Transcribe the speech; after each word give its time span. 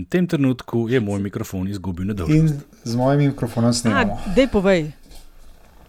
In 0.00 0.06
v 0.06 0.08
tem 0.08 0.26
trenutku 0.26 0.88
je 0.88 1.00
moj 1.00 1.20
mikrofon 1.20 1.68
izgubil 1.68 2.06
nedolžnost. 2.06 2.54
In 2.54 2.60
z 2.84 2.96
mojim 2.96 3.20
mikrofonom 3.28 3.72
snemamo. 3.74 4.16
Dej 4.32 4.48
povej. 4.48 4.92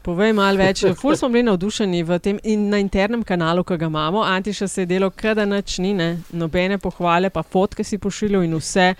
Povej 0.04 0.34
malo 0.36 0.60
več. 0.60 0.84
Ful 1.00 1.16
smo 1.16 1.30
bili 1.32 1.48
navdušeni 1.48 2.04
v 2.04 2.20
tem 2.20 2.40
in 2.44 2.68
na 2.68 2.82
internem 2.84 3.24
kanalu, 3.24 3.64
ki 3.64 3.78
ga 3.80 3.88
imamo. 3.88 4.26
Antiša 4.28 4.68
se 4.68 4.84
je 4.84 4.90
delo, 4.92 5.08
kada 5.16 5.46
nič 5.48 5.78
ni, 5.80 5.94
ne? 5.96 6.20
nobene 6.36 6.76
pohvale, 6.78 7.32
pa 7.32 7.44
fotke 7.44 7.88
si 7.88 8.02
pošiljal 8.02 8.44
in 8.44 8.60
vse. 8.60 8.92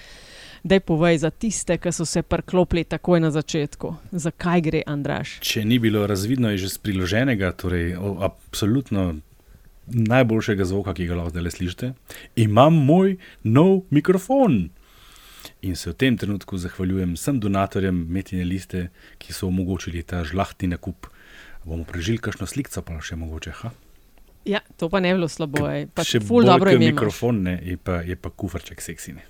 Dej 0.64 0.80
povej 0.88 1.18
za 1.26 1.34
tiste, 1.34 1.76
ki 1.82 1.92
so 1.92 2.06
se 2.06 2.22
prklopili 2.22 2.86
takoj 2.88 3.20
na 3.20 3.34
začetku. 3.36 3.96
Zakaj 4.16 4.62
gre, 4.62 4.84
Andraš? 4.88 5.42
Če 5.44 5.66
ni 5.66 5.82
bilo 5.82 6.08
razvidno, 6.08 6.54
je 6.54 6.64
že 6.64 6.78
z 6.78 6.84
priloženega, 6.86 7.52
torej 7.52 7.98
o, 7.98 8.22
absolutno 8.22 9.18
najboljšega 9.92 10.64
zvoka, 10.70 10.94
ki 10.96 11.10
ga 11.10 11.18
lahko 11.18 11.34
zdaj 11.34 11.58
slišite, 11.58 11.96
imam 12.40 12.78
moj 12.86 13.18
nov 13.44 13.90
mikrofon. 13.90 14.70
In 15.62 15.76
se 15.76 15.90
v 15.90 15.94
tem 15.94 16.18
trenutku 16.18 16.58
zahvaljujem 16.58 17.14
vsem 17.14 17.40
donatorjem 17.40 18.06
Metine 18.10 18.44
liste, 18.44 18.90
ki 19.18 19.34
so 19.34 19.48
omogočili 19.48 20.04
ta 20.04 20.24
žlahti 20.24 20.68
nakup. 20.68 21.08
Bomo 21.66 21.84
prežili 21.84 22.18
kakšno 22.18 22.48
sliko, 22.48 22.82
pa 22.82 22.98
še 23.02 23.16
mogoče. 23.16 23.52
Ha? 23.62 23.72
Ja, 24.46 24.60
to 24.78 24.90
pa 24.90 25.00
ne 25.00 25.14
bi 25.14 25.20
bilo 25.20 25.28
slabo. 25.30 25.68
ej. 25.70 25.86
Pa 25.94 26.04
Še 26.04 26.20
bolj 26.20 26.46
dobro 26.50 26.72
imaš. 26.72 26.86
mikrofon, 26.94 27.44
ne, 27.44 27.60
je 27.62 27.78
pa, 27.78 28.02
je 28.02 28.16
pa 28.16 28.30
kufrček 28.30 28.82
seksine. 28.82 29.22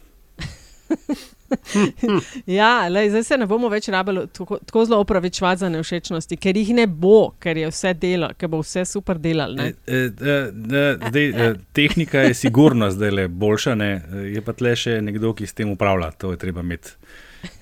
Ja, 2.46 2.88
lej, 2.88 3.10
zdaj 3.10 3.24
se 3.24 3.38
ne 3.38 3.46
bomo 3.48 3.70
več 3.72 3.90
rabili 3.92 4.24
tako, 4.34 4.58
tako 4.66 4.86
zelo 4.86 5.00
opravičevati 5.04 5.60
za 5.60 5.70
nevšečnosti, 5.70 6.38
ker 6.40 6.58
jih 6.58 6.74
ne 6.78 6.88
bo, 6.88 7.34
ker 7.44 7.58
je 7.60 7.72
vse 7.72 7.94
delo, 8.00 8.32
ker 8.40 8.52
bo 8.52 8.62
vse 8.64 8.86
super 8.88 9.20
delal. 9.20 9.58
E, 9.60 9.64
ne. 9.64 9.74
e, 9.88 9.98
e, 9.98 10.38
e, 10.82 10.84
zdaj, 11.10 11.28
e, 11.28 11.50
tehnika 11.76 12.26
je 12.28 12.38
sigurno 12.40 12.92
zdaj 12.92 13.12
le 13.12 13.28
boljša, 13.28 13.76
ne? 13.76 13.92
E, 14.00 14.28
je 14.38 14.44
pa 14.46 14.56
tle 14.58 14.76
še 14.80 15.00
nekdo, 15.04 15.34
ki 15.38 15.48
s 15.50 15.58
tem 15.58 15.72
upravlja. 15.72 16.12
To 16.24 16.32
je 16.36 16.42
treba 16.42 16.64
imeti 16.66 16.96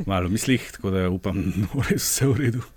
malo 0.06 0.28
v 0.28 0.38
mislih, 0.38 0.68
tako 0.76 0.94
da 0.94 1.08
upam, 1.10 1.42
da 1.56 1.72
bo 1.74 1.86
res 1.90 2.04
vse 2.04 2.30
v 2.30 2.44
redu. 2.44 2.68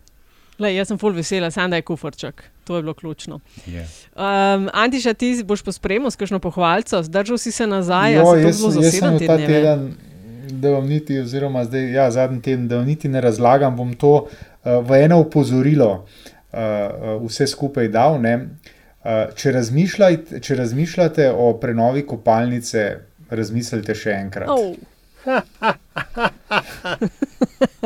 Lej, 0.63 0.77
jaz 0.77 0.93
sem 0.93 0.99
full 1.01 1.17
vesela, 1.17 1.49
sam 1.51 1.73
da 1.73 1.81
je 1.81 1.85
kufrček. 1.89 2.45
To 2.69 2.77
je 2.77 2.85
bilo 2.85 2.95
ključno. 2.95 3.41
Je. 3.67 3.83
Um, 4.15 4.69
Antiša, 4.73 5.15
ti 5.19 5.33
boš 5.45 5.65
pospremil 5.67 6.13
s 6.13 6.21
kakšno 6.21 6.39
pohvalco, 6.39 7.01
zdržal 7.03 7.41
si 7.41 7.51
se 7.53 7.67
nazaj, 7.67 8.15
Jo, 8.15 8.35
jaz, 8.39 8.61
jaz 8.63 8.93
sem 8.95 9.19
ta 9.19 9.19
te 9.19 9.39
dneve. 9.41 10.12
Da 10.51 10.71
vam 10.71 10.87
niti, 10.87 11.19
oziroma 11.21 11.65
zdaj, 11.65 11.93
ja, 11.93 12.11
zadnji 12.11 12.43
teden, 12.43 12.69
da 12.69 12.77
vam 12.77 12.87
niti 12.87 13.09
ne 13.09 13.21
razlagam, 13.21 13.77
bom 13.77 13.95
to 13.95 14.15
uh, 14.15 14.29
v 14.89 15.03
eno 15.05 15.21
opozorilo 15.21 15.91
uh, 15.93 16.33
uh, 16.53 17.27
vse 17.27 17.47
skupaj 17.47 17.89
dal. 17.89 18.19
Uh, 18.19 19.35
če, 19.35 19.53
razmišljajte, 19.53 20.41
če 20.41 20.57
razmišljate 20.57 21.31
o 21.33 21.53
prenovi 21.61 22.07
kopalnice, 22.07 22.87
razmislite 23.31 23.95
še 23.95 24.17
enkrat. 24.19 24.51
Oh, 24.51 24.75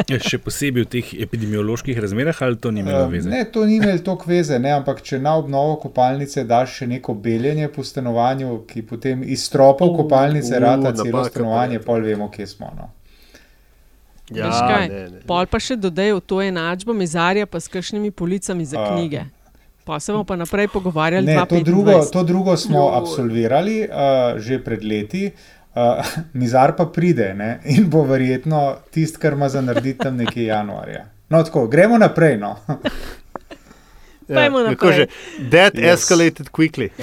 Še 0.06 0.38
posebej 0.42 0.84
v 0.84 0.88
teh 0.90 1.06
epidemioloških 1.24 1.98
razmerah, 2.00 2.36
ali 2.42 2.56
to 2.60 2.70
ni 2.70 2.80
imelo 2.80 3.04
Uh, 3.06 3.12
veze? 3.12 3.30
Ne, 3.30 3.44
to 3.44 3.64
ni 3.66 3.76
imelo 3.76 3.98
toliko 3.98 4.30
veze, 4.30 4.58
ne, 4.58 4.72
ampak 4.76 5.02
če 5.02 5.18
na 5.18 5.36
obnovo 5.36 5.76
kopalnice 5.82 6.44
daš 6.44 6.80
še 6.80 6.86
neko 6.90 7.14
beljenje 7.14 7.68
po 7.72 7.84
stanovanju, 7.84 8.62
ki 8.68 8.82
potem 8.82 9.22
iz 9.24 9.46
stropov 9.48 9.92
Uh, 9.92 9.96
kopalnice 10.02 10.54
uh, 10.56 10.62
rata 10.62 10.92
celo 10.92 11.22
pa 11.22 11.24
stanovanje, 11.30 11.80
je. 11.80 11.84
pol 11.86 12.00
vemo, 12.02 12.30
kje 12.30 12.46
smo. 12.46 12.72
No. 12.76 12.90
Ja, 14.30 14.48
Veš 14.48 14.58
kaj? 14.58 14.88
ne, 14.90 15.02
ne. 15.10 15.20
Pol 15.26 15.46
pa 15.46 15.58
še 15.62 15.76
dodaj 15.78 16.12
v 16.16 16.20
to 16.26 16.42
enačbo 16.42 16.92
mizarja, 16.92 17.46
pa 17.46 17.60
s 17.62 17.70
kakšnimi 17.70 18.10
policami 18.10 18.64
za 18.66 18.80
A. 18.80 18.86
knjige. 18.90 19.26
Pa 19.86 20.00
se 20.02 20.10
bomo 20.10 20.24
pa 20.26 20.34
naprej 20.34 20.66
pogovarjali. 20.68 21.22
Ne, 21.22 21.38
to 21.46 21.60
2025. 21.62 21.64
drugo, 21.64 21.92
to 22.10 22.22
drugo 22.26 22.56
smo 22.58 22.88
absolvirali 22.98 23.86
uh, 23.86 24.34
že 24.42 24.58
pred 24.58 24.82
leti. 24.82 25.30
Uh, 25.76 25.82
Mizar 26.32 26.72
pa 26.72 26.86
pride 26.86 27.34
ne? 27.34 27.58
in 27.66 27.84
bo 27.86 28.02
verjetno 28.04 28.60
tisti, 28.90 29.18
kar 29.18 29.32
ima 29.32 29.48
za 29.48 29.60
narediti 29.60 29.98
tam 29.98 30.16
nekje 30.16 30.44
januarja. 30.44 31.02
No, 31.28 31.42
tako, 31.42 31.66
gremo 31.66 31.98
naprej. 31.98 32.36
No. 32.38 32.56
Pojdimo 34.26 34.58
Ja, 34.58 34.64
naprej. 34.64 34.76
kako 34.76 34.92
že, 34.92 35.06
That 35.50 35.74
Yes. 35.74 35.92
escalated 35.94 36.48
quickly. 36.50 36.88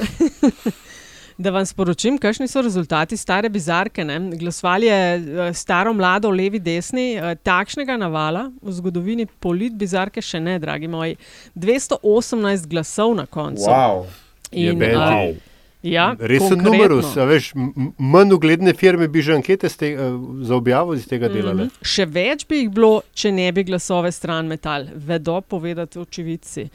Da 1.35 1.49
vam 1.49 1.65
sporočim, 1.65 2.17
kakšni 2.17 2.47
so 2.47 2.61
rezultati 2.61 3.17
stare 3.17 3.49
bizarke. 3.49 4.03
Ne? 4.05 4.19
Glasovali 4.31 4.85
je 4.85 4.97
eh, 5.15 5.53
staro, 5.53 5.93
mlado, 5.93 6.29
levi, 6.29 6.59
desni. 6.59 7.15
eh, 7.15 7.35
Takšnega 7.35 7.97
navala 7.97 8.51
v 8.61 8.71
zgodovini 8.71 9.25
polit 9.25 9.73
bizarke 9.73 10.21
še 10.21 10.39
ne, 10.39 10.59
dragi 10.59 10.87
moji. 10.87 11.15
218 11.55 12.67
glasov 12.67 13.15
na 13.15 13.25
koncu. 13.25 13.65
Wow. 13.65 14.05
Jebeti. 14.51 14.93
eh, 14.93 15.52
ja, 15.83 16.15
Resen 16.19 16.61
numerus, 16.63 17.15
veš, 17.15 17.51
manj 17.97 18.33
ugledne 18.33 18.73
firme 18.73 19.07
bi 19.07 19.21
že 19.21 19.35
ankete 19.35 19.69
te, 19.69 19.93
eh, 19.93 19.97
za 20.41 20.55
objavo 20.55 20.93
iz 20.93 21.07
tega 21.07 21.27
delale. 21.27 21.67
Mhm. 21.67 21.87
Še 21.93 22.05
več 22.05 22.47
bi 22.47 22.63
jih 22.63 22.69
bilo, 22.73 23.01
če 23.13 23.31
ne 23.31 23.51
bi 23.51 23.63
glasove 23.67 24.11
stran 24.11 24.47
metal, 24.47 24.87
vedo 24.95 25.41
povedati 25.41 25.99
očividci. 25.99 26.69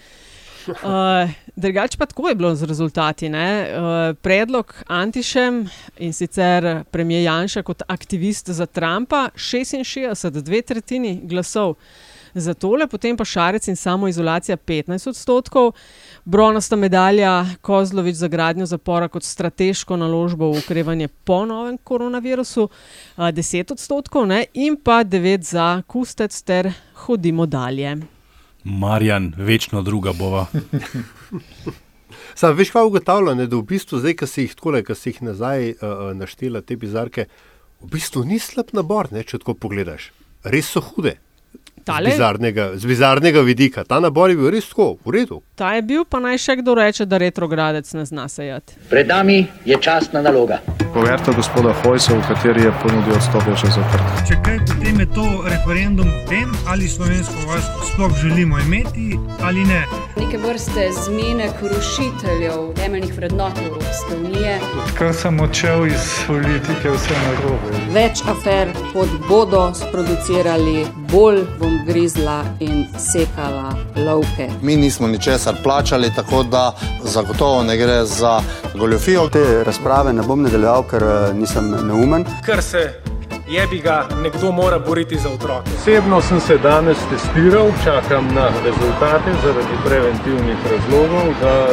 Uh, 0.69 1.31
drugače 1.57 1.97
pa 1.97 2.07
tako 2.07 2.29
je 2.29 2.35
bilo 2.35 2.55
z 2.55 2.69
rezultati. 2.69 3.29
ne. 3.29 3.49
Uh, 3.73 4.17
predlog 4.21 4.75
Antišem 4.87 5.65
in 5.99 6.13
sicer 6.13 6.85
premijer 6.91 7.23
Janša 7.23 7.63
kot 7.63 7.83
aktivist 7.89 8.51
za 8.51 8.67
Trumpa, 8.67 9.31
66, 9.37 10.31
dve 10.43 10.63
tretjini 10.63 11.21
glasov. 11.25 11.75
Za 12.35 12.55
tole, 12.55 12.87
potem 12.89 13.17
pa 13.17 13.25
Šarec 13.25 13.69
in 13.69 13.77
samoizolacija 13.77 14.57
15 14.57 15.09
odstotkov, 15.09 15.73
bronasta 16.25 16.77
medalja 16.77 17.47
Kozlovič 17.61 18.17
za 18.17 18.29
gradnjo 18.29 18.67
zapora 18.67 19.09
kot 19.09 19.25
strateško 19.25 19.97
naložbo 19.97 20.51
v 20.53 20.59
ukrevanje 20.59 21.09
po 21.09 21.45
novem 21.47 21.79
koronavirusu, 21.79 22.69
a, 23.17 23.33
10 23.33 23.73
odstotkov, 23.73 24.27
ne, 24.27 24.45
in 24.55 24.77
pa 24.77 25.05
9 25.05 25.43
za 25.43 25.83
kustec 25.87 26.43
ter 26.43 26.73
hodimo 26.95 27.47
dalje. 27.47 27.97
Marjan, 28.65 29.33
večno 29.37 29.83
druga 29.83 30.13
bova. 30.13 30.47
Sam 32.35 32.57
veš, 32.57 32.71
kaj 32.71 32.85
ugotavljam, 32.87 33.39
ne, 33.39 33.47
da 33.47 33.57
v 33.57 33.67
bistvu 33.67 33.99
zdaj, 33.99 34.15
ki 34.19 34.27
si 34.27 34.45
jih 34.45 34.55
tako, 34.55 34.75
ki 34.87 34.95
si 34.95 35.11
jih 35.11 35.23
nazaj 35.27 35.71
uh, 35.71 36.11
naštela, 36.15 36.61
te 36.63 36.77
bizarke, 36.77 37.27
v 37.81 37.91
bistvu 37.93 38.25
ni 38.27 38.39
slab 38.43 38.71
nabor, 38.77 39.11
ne, 39.15 39.25
če 39.27 39.41
tako 39.43 39.57
pogledaš. 39.59 40.11
Res 40.47 40.71
so 40.75 40.83
hude. 40.85 41.17
Z 41.89 41.91
Tale, 41.91 42.11
bizarnega, 42.13 42.71
z 42.77 42.85
bizarnega 42.85 43.41
vidika. 43.41 43.85
Ta 43.85 43.97
nabor 44.01 44.29
je 44.31 44.37
bil 44.37 44.51
res 44.53 44.69
tako, 44.69 44.99
v 45.05 45.15
redu. 45.15 45.41
ta 45.57 45.73
je 45.75 45.83
bil, 45.83 46.05
pa 46.05 46.21
naj 46.21 46.37
še 46.39 46.57
kdo 46.61 46.75
reče, 46.77 47.07
da 47.09 47.17
retrogradec 47.19 47.89
ne 47.97 48.05
zna 48.05 48.29
sejati. 48.29 48.77
Pred 48.91 49.09
nami 49.09 49.47
je 49.65 49.79
častna 49.81 50.21
naloga. 50.23 50.61
Poverta 50.95 51.33
gospoda 51.33 51.73
Hojsa, 51.83 52.13
v 52.15 52.23
kateri 52.29 52.63
je 52.69 52.73
ponudil 52.83 53.17
odstop, 53.17 53.49
je 53.49 53.57
še 53.57 53.73
zaprt. 53.79 54.21
Če 54.29 54.37
kaj, 54.45 54.61
potem 54.69 55.01
je 55.01 55.09
to 55.17 55.25
referendum 55.49 56.13
o 56.13 56.21
tem, 56.29 56.53
ali 56.69 56.89
slovensko 56.89 57.49
vojsko 57.49 57.89
sploh 57.93 58.13
želimo 58.23 58.61
imeti 58.61 59.19
ali 59.43 59.65
ne. 59.65 59.83
neke 60.21 60.39
vrste 60.39 60.91
zmenek 61.05 61.61
rušiteljev 61.63 62.75
temeljnih 62.77 63.15
vrednot 63.17 63.59
Evropske 63.59 64.17
unije. 64.17 64.59
Kar 64.99 65.15
sem 65.15 65.41
odšel 65.41 65.87
iz 65.87 66.07
politike, 66.27 66.91
vse 66.91 67.19
narobe. 67.25 67.83
Več 67.95 68.23
afer, 68.29 68.73
kot 68.93 69.09
bodo 69.29 69.69
sproducirali, 69.75 70.87
bolj 71.13 71.45
bom 71.59 71.78
grizla 71.87 72.45
in 72.61 72.87
sekala 72.99 73.75
lovke. 73.97 74.49
Mi 74.63 74.77
nismo 74.77 75.07
ničesar 75.07 75.55
plačali, 75.63 76.15
tako 76.15 76.43
da 76.43 76.73
zagotovo 77.05 77.63
ne 77.63 77.77
gre 77.77 78.05
za 78.05 78.41
goljofijo. 78.75 79.29
Te 79.29 79.65
razprave 79.65 80.13
ne 80.13 80.23
bom 80.23 80.43
nadaljeval, 80.43 80.83
ker 80.83 81.03
eh, 81.03 81.35
nisem 81.35 81.71
neumen. 81.71 82.25
ker 82.47 82.63
se 82.63 83.01
jebi 83.49 83.79
ga, 83.79 84.07
nekdo 84.23 84.53
mora 84.53 84.79
boriti 84.79 85.17
za 85.19 85.29
otroke. 85.29 85.71
Osebno 85.81 86.21
sem 86.21 86.41
se 86.41 86.59
danes 86.59 86.99
testiral, 87.11 87.71
čakam 87.85 88.35
na 88.35 88.49
rezultate 88.65 89.33
zaradi 89.45 89.77
preventivnih 89.85 90.57
razlogov, 90.71 91.35
da 91.41 91.67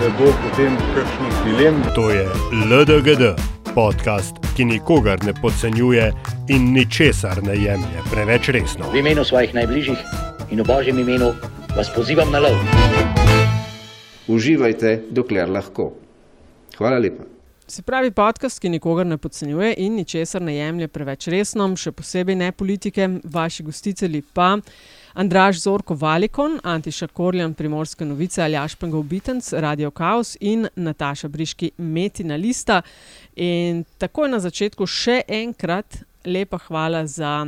ne 0.00 0.08
bo 0.18 0.24
potem 0.42 0.76
kakšnih 0.94 1.34
dilem. 1.44 1.82
To 1.94 2.10
je 2.10 2.28
LDGD, 2.70 3.22
podcast, 3.74 4.36
ki 4.56 4.64
nikogar 4.64 5.24
ne 5.24 5.32
podcenjuje 5.34 6.12
in 6.48 6.72
ničesar 6.72 7.42
ne 7.42 7.56
jemlje 7.58 8.02
preveč 8.10 8.48
resno. 8.48 8.86
V 8.92 9.00
imenu 9.02 9.24
svojih 9.24 9.54
najbližjih 9.54 9.98
in 10.50 10.62
v 10.62 10.66
božjem 10.66 10.98
imenu 10.98 11.32
vas 11.76 11.90
pozivam 11.94 12.30
na 12.30 12.38
lov. 12.38 12.54
Uživajte, 14.28 15.00
dokler 15.10 15.50
lahko. 15.50 15.90
Hvala 16.78 16.98
lepa. 16.98 17.26
Se 17.66 17.82
pravi, 17.82 18.10
podcast, 18.10 18.60
ki 18.60 18.68
nikogar 18.68 19.06
ne 19.06 19.18
podcenjuje 19.18 19.74
in 19.82 19.96
ničesar 19.98 20.42
ne 20.42 20.54
jemlje 20.54 20.88
preveč 20.88 21.26
resno, 21.32 21.66
še 21.76 21.90
posebej 21.96 22.36
ne 22.36 22.52
politike, 22.52 23.08
vaši 23.24 23.66
gostitelji 23.66 24.22
pa. 24.34 24.58
Andraž 25.14 25.58
Zorko 25.58 25.94
Valikon, 25.94 26.60
Antiša 26.62 27.06
Korjan, 27.06 27.54
Primorske 27.54 28.04
novice, 28.04 28.42
Aljaš 28.42 28.74
Pengov 28.74 29.02
Bitenc, 29.02 29.52
Radio 29.52 29.90
Chaos 29.90 30.36
in 30.40 30.66
Nataša 30.76 31.28
Briški, 31.28 31.70
Metina 31.78 32.36
Lista. 32.36 32.82
In 33.36 33.84
takoj 33.98 34.28
na 34.28 34.40
začetku 34.42 34.86
še 34.86 35.20
enkrat 35.28 36.00
lepa 36.24 36.58
hvala 36.66 37.06
za 37.06 37.46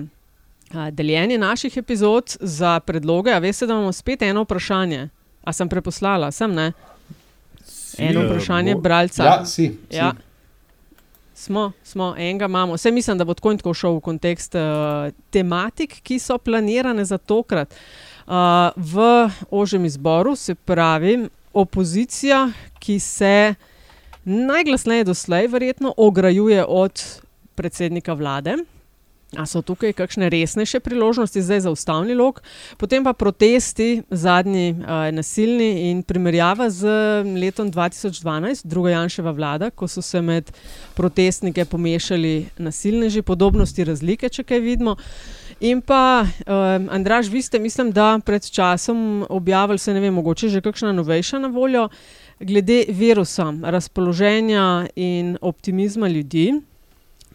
deljenje 0.92 1.38
naših 1.38 1.76
epizod, 1.76 2.36
za 2.40 2.80
predloge. 2.80 3.32
A 3.32 3.38
veste, 3.38 3.66
da 3.66 3.74
imamo 3.74 3.92
spet 3.92 4.22
eno 4.22 4.42
vprašanje. 4.42 5.08
A 5.44 5.52
sem 5.52 5.68
preposlala, 5.68 6.30
sem 6.32 6.54
ne? 6.54 6.72
Eno 7.98 8.22
eh, 8.22 8.26
vprašanje 8.26 8.74
bo- 8.74 8.80
bralca. 8.80 9.24
Ja, 9.24 9.44
si. 9.44 9.66
si. 9.90 9.96
Ja. 9.96 10.12
Smo, 11.36 11.72
smo, 11.82 12.14
enega 12.18 12.44
imamo. 12.44 12.74
Vse 12.74 12.90
mislim, 12.90 13.18
da 13.18 13.24
bo 13.24 13.34
tako 13.34 13.50
in 13.52 13.58
tako 13.58 13.74
šel 13.74 13.98
v 13.98 14.00
kontekst 14.00 14.54
uh, 14.54 15.12
tematik, 15.30 15.98
ki 16.02 16.16
so 16.18 16.38
planirane 16.38 17.04
za 17.04 17.18
tokrat. 17.18 17.74
Uh, 18.26 18.32
v 18.76 19.28
ožjem 19.50 19.84
izboru 19.84 20.32
se 20.36 20.54
pravi 20.54 21.28
opozicija, 21.52 22.50
ki 22.78 22.96
se 23.00 23.54
najglasneje 24.24 25.04
doslej 25.04 25.46
verjetno 25.46 25.94
ograjuje 25.96 26.64
od 26.64 27.04
predsednika 27.54 28.12
vlade. 28.12 28.56
A 29.34 29.42
so 29.42 29.58
tukaj 29.58 29.90
kakšne 29.90 30.28
resnejše 30.30 30.78
priložnosti 30.80 31.42
zdaj 31.42 31.66
za 31.66 31.70
ustavni 31.74 32.14
lok, 32.14 32.38
potem 32.78 33.02
pa 33.02 33.10
protesti, 33.10 34.06
zadnji 34.10 34.78
uh, 34.78 35.10
nasilni 35.10 35.90
in 35.90 36.04
primerjava 36.06 36.70
z 36.70 36.86
letom 37.34 37.72
2012, 37.74 38.62
druga 38.62 38.94
Janševa 38.94 39.32
vlada, 39.34 39.70
ko 39.74 39.88
so 39.90 40.02
se 40.02 40.22
med 40.22 40.52
protestnike 40.94 41.64
pomešali 41.64 42.46
nasilneži, 42.62 43.22
podobnosti, 43.26 43.84
razlike, 43.84 44.30
če 44.30 44.46
kaj 44.46 44.62
vidimo. 44.62 44.94
In 45.58 45.82
pa, 45.82 46.22
uh, 46.22 46.86
Andraž, 46.94 47.26
vi 47.26 47.42
ste, 47.42 47.58
mislim, 47.58 47.90
da 47.90 48.20
pred 48.22 48.46
časom 48.46 49.26
objavili, 49.28 49.82
se 49.82 49.94
ne 49.94 50.00
vem, 50.00 50.14
mogoče 50.14 50.48
že 50.54 50.62
kakšna 50.62 50.94
novejša 50.94 51.42
na 51.42 51.50
voljo, 51.50 51.88
glede 52.38 52.84
virusa, 52.94 53.50
razpoloženja 53.74 54.86
in 54.94 55.34
optimizma 55.42 56.08
ljudi 56.08 56.52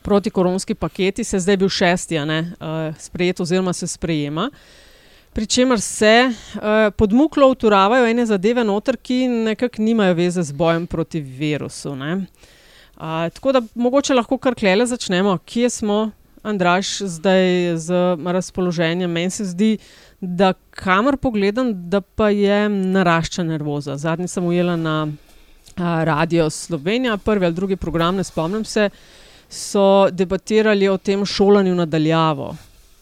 protikoronski 0.01 0.75
paketi, 0.75 1.23
se 1.23 1.39
zdaj 1.39 1.57
bil 1.57 1.69
šesti, 1.69 2.19
ne, 2.25 2.39
uh, 2.59 2.95
sprejet 2.99 3.39
oziroma 3.39 3.73
se 3.73 3.87
sprejema. 3.87 4.49
Pričemer 5.33 5.79
se 5.81 6.31
uh, 6.31 6.61
pod 6.97 7.13
muklo 7.13 7.47
uturavajo 7.47 8.05
ene 8.05 8.25
zadeve 8.25 8.63
noter, 8.63 8.97
ki 8.97 9.27
nekako 9.27 9.81
nimajo 9.81 10.13
veze 10.13 10.43
z 10.43 10.51
bojem 10.51 10.87
proti 10.87 11.21
virusu. 11.21 11.91
Uh, 11.91 12.23
tako 13.33 13.51
da 13.51 13.61
mogoče 13.75 14.13
lahko 14.13 14.37
kar 14.37 14.55
klele 14.55 14.85
začnemo, 14.85 15.37
kje 15.45 15.69
smo, 15.69 16.11
Andraš, 16.43 16.97
zdaj 16.97 17.77
z 17.77 17.93
razpoloženjem. 18.25 19.11
Meni 19.11 19.29
se 19.29 19.45
zdi, 19.45 19.77
da 20.21 20.53
kamor 20.69 21.17
pogledam, 21.17 21.89
da 21.89 22.01
pa 22.01 22.29
je 22.29 22.69
narašča 22.69 23.43
nervoza. 23.43 23.97
Zadnji 23.97 24.27
sem 24.27 24.45
ujela 24.45 24.75
na 24.75 25.03
uh, 25.05 25.83
Radio 26.03 26.49
Slovenija, 26.49 27.17
prvi 27.17 27.45
ali 27.45 27.55
drugi 27.55 27.75
program, 27.75 28.15
ne 28.15 28.23
spomnim 28.23 28.65
se 28.65 28.89
so 29.51 30.09
debatirali 30.11 30.87
o 30.87 30.97
tem 30.97 31.25
šolanju 31.25 31.75
nadaljavo. 31.75 32.55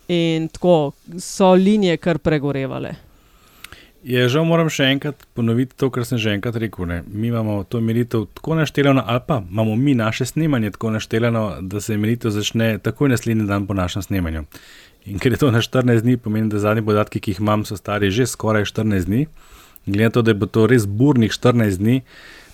In 0.07 0.47
tako 0.47 0.91
so 1.19 1.53
linije 1.53 1.97
kar 1.97 2.17
pregorevale. 2.17 2.95
Je 4.03 4.23
žal, 4.31 4.45
moram 4.47 4.69
še 4.71 4.87
enkrat 4.93 5.25
ponoviti 5.35 5.75
to, 5.77 5.89
kar 5.91 6.05
sem 6.07 6.17
že 6.17 6.31
enkrat 6.33 6.55
rekel. 6.55 6.87
Ne. 6.87 7.01
Mi 7.07 7.27
imamo 7.27 7.63
to 7.67 7.81
meritev 7.83 8.25
tako 8.33 8.55
našteljeno, 8.55 9.03
ali 9.05 9.21
pa 9.27 9.41
imamo 9.51 9.75
mi 9.75 9.93
naše 9.95 10.25
snemanje 10.25 10.71
tako 10.71 10.93
našteljeno, 10.95 11.43
da 11.61 11.81
se 11.81 11.97
meritev 11.97 12.31
začne 12.31 12.77
takoj 12.79 13.09
naslednji 13.09 13.45
dan 13.45 13.67
po 13.67 13.73
našem 13.73 14.01
snemanju. 14.01 14.45
In 15.05 15.19
ker 15.19 15.35
je 15.35 15.41
to 15.43 15.51
na 15.51 15.61
14 15.61 16.01
dni, 16.01 16.17
pomeni, 16.17 16.49
da 16.49 16.59
zadnji 16.59 16.85
podatki, 16.85 17.19
ki 17.19 17.35
jih 17.35 17.43
imam, 17.43 17.65
so 17.65 17.77
stari 17.77 18.09
že 18.11 18.25
skoraj 18.25 18.65
14 18.71 19.05
dni. 19.05 19.27
Glede 19.85 20.03
na 20.03 20.15
to, 20.15 20.21
da 20.21 20.31
je 20.31 20.47
to 20.47 20.67
res 20.67 20.87
burnih 20.87 21.31
14 21.31 21.77
dni, 21.77 22.01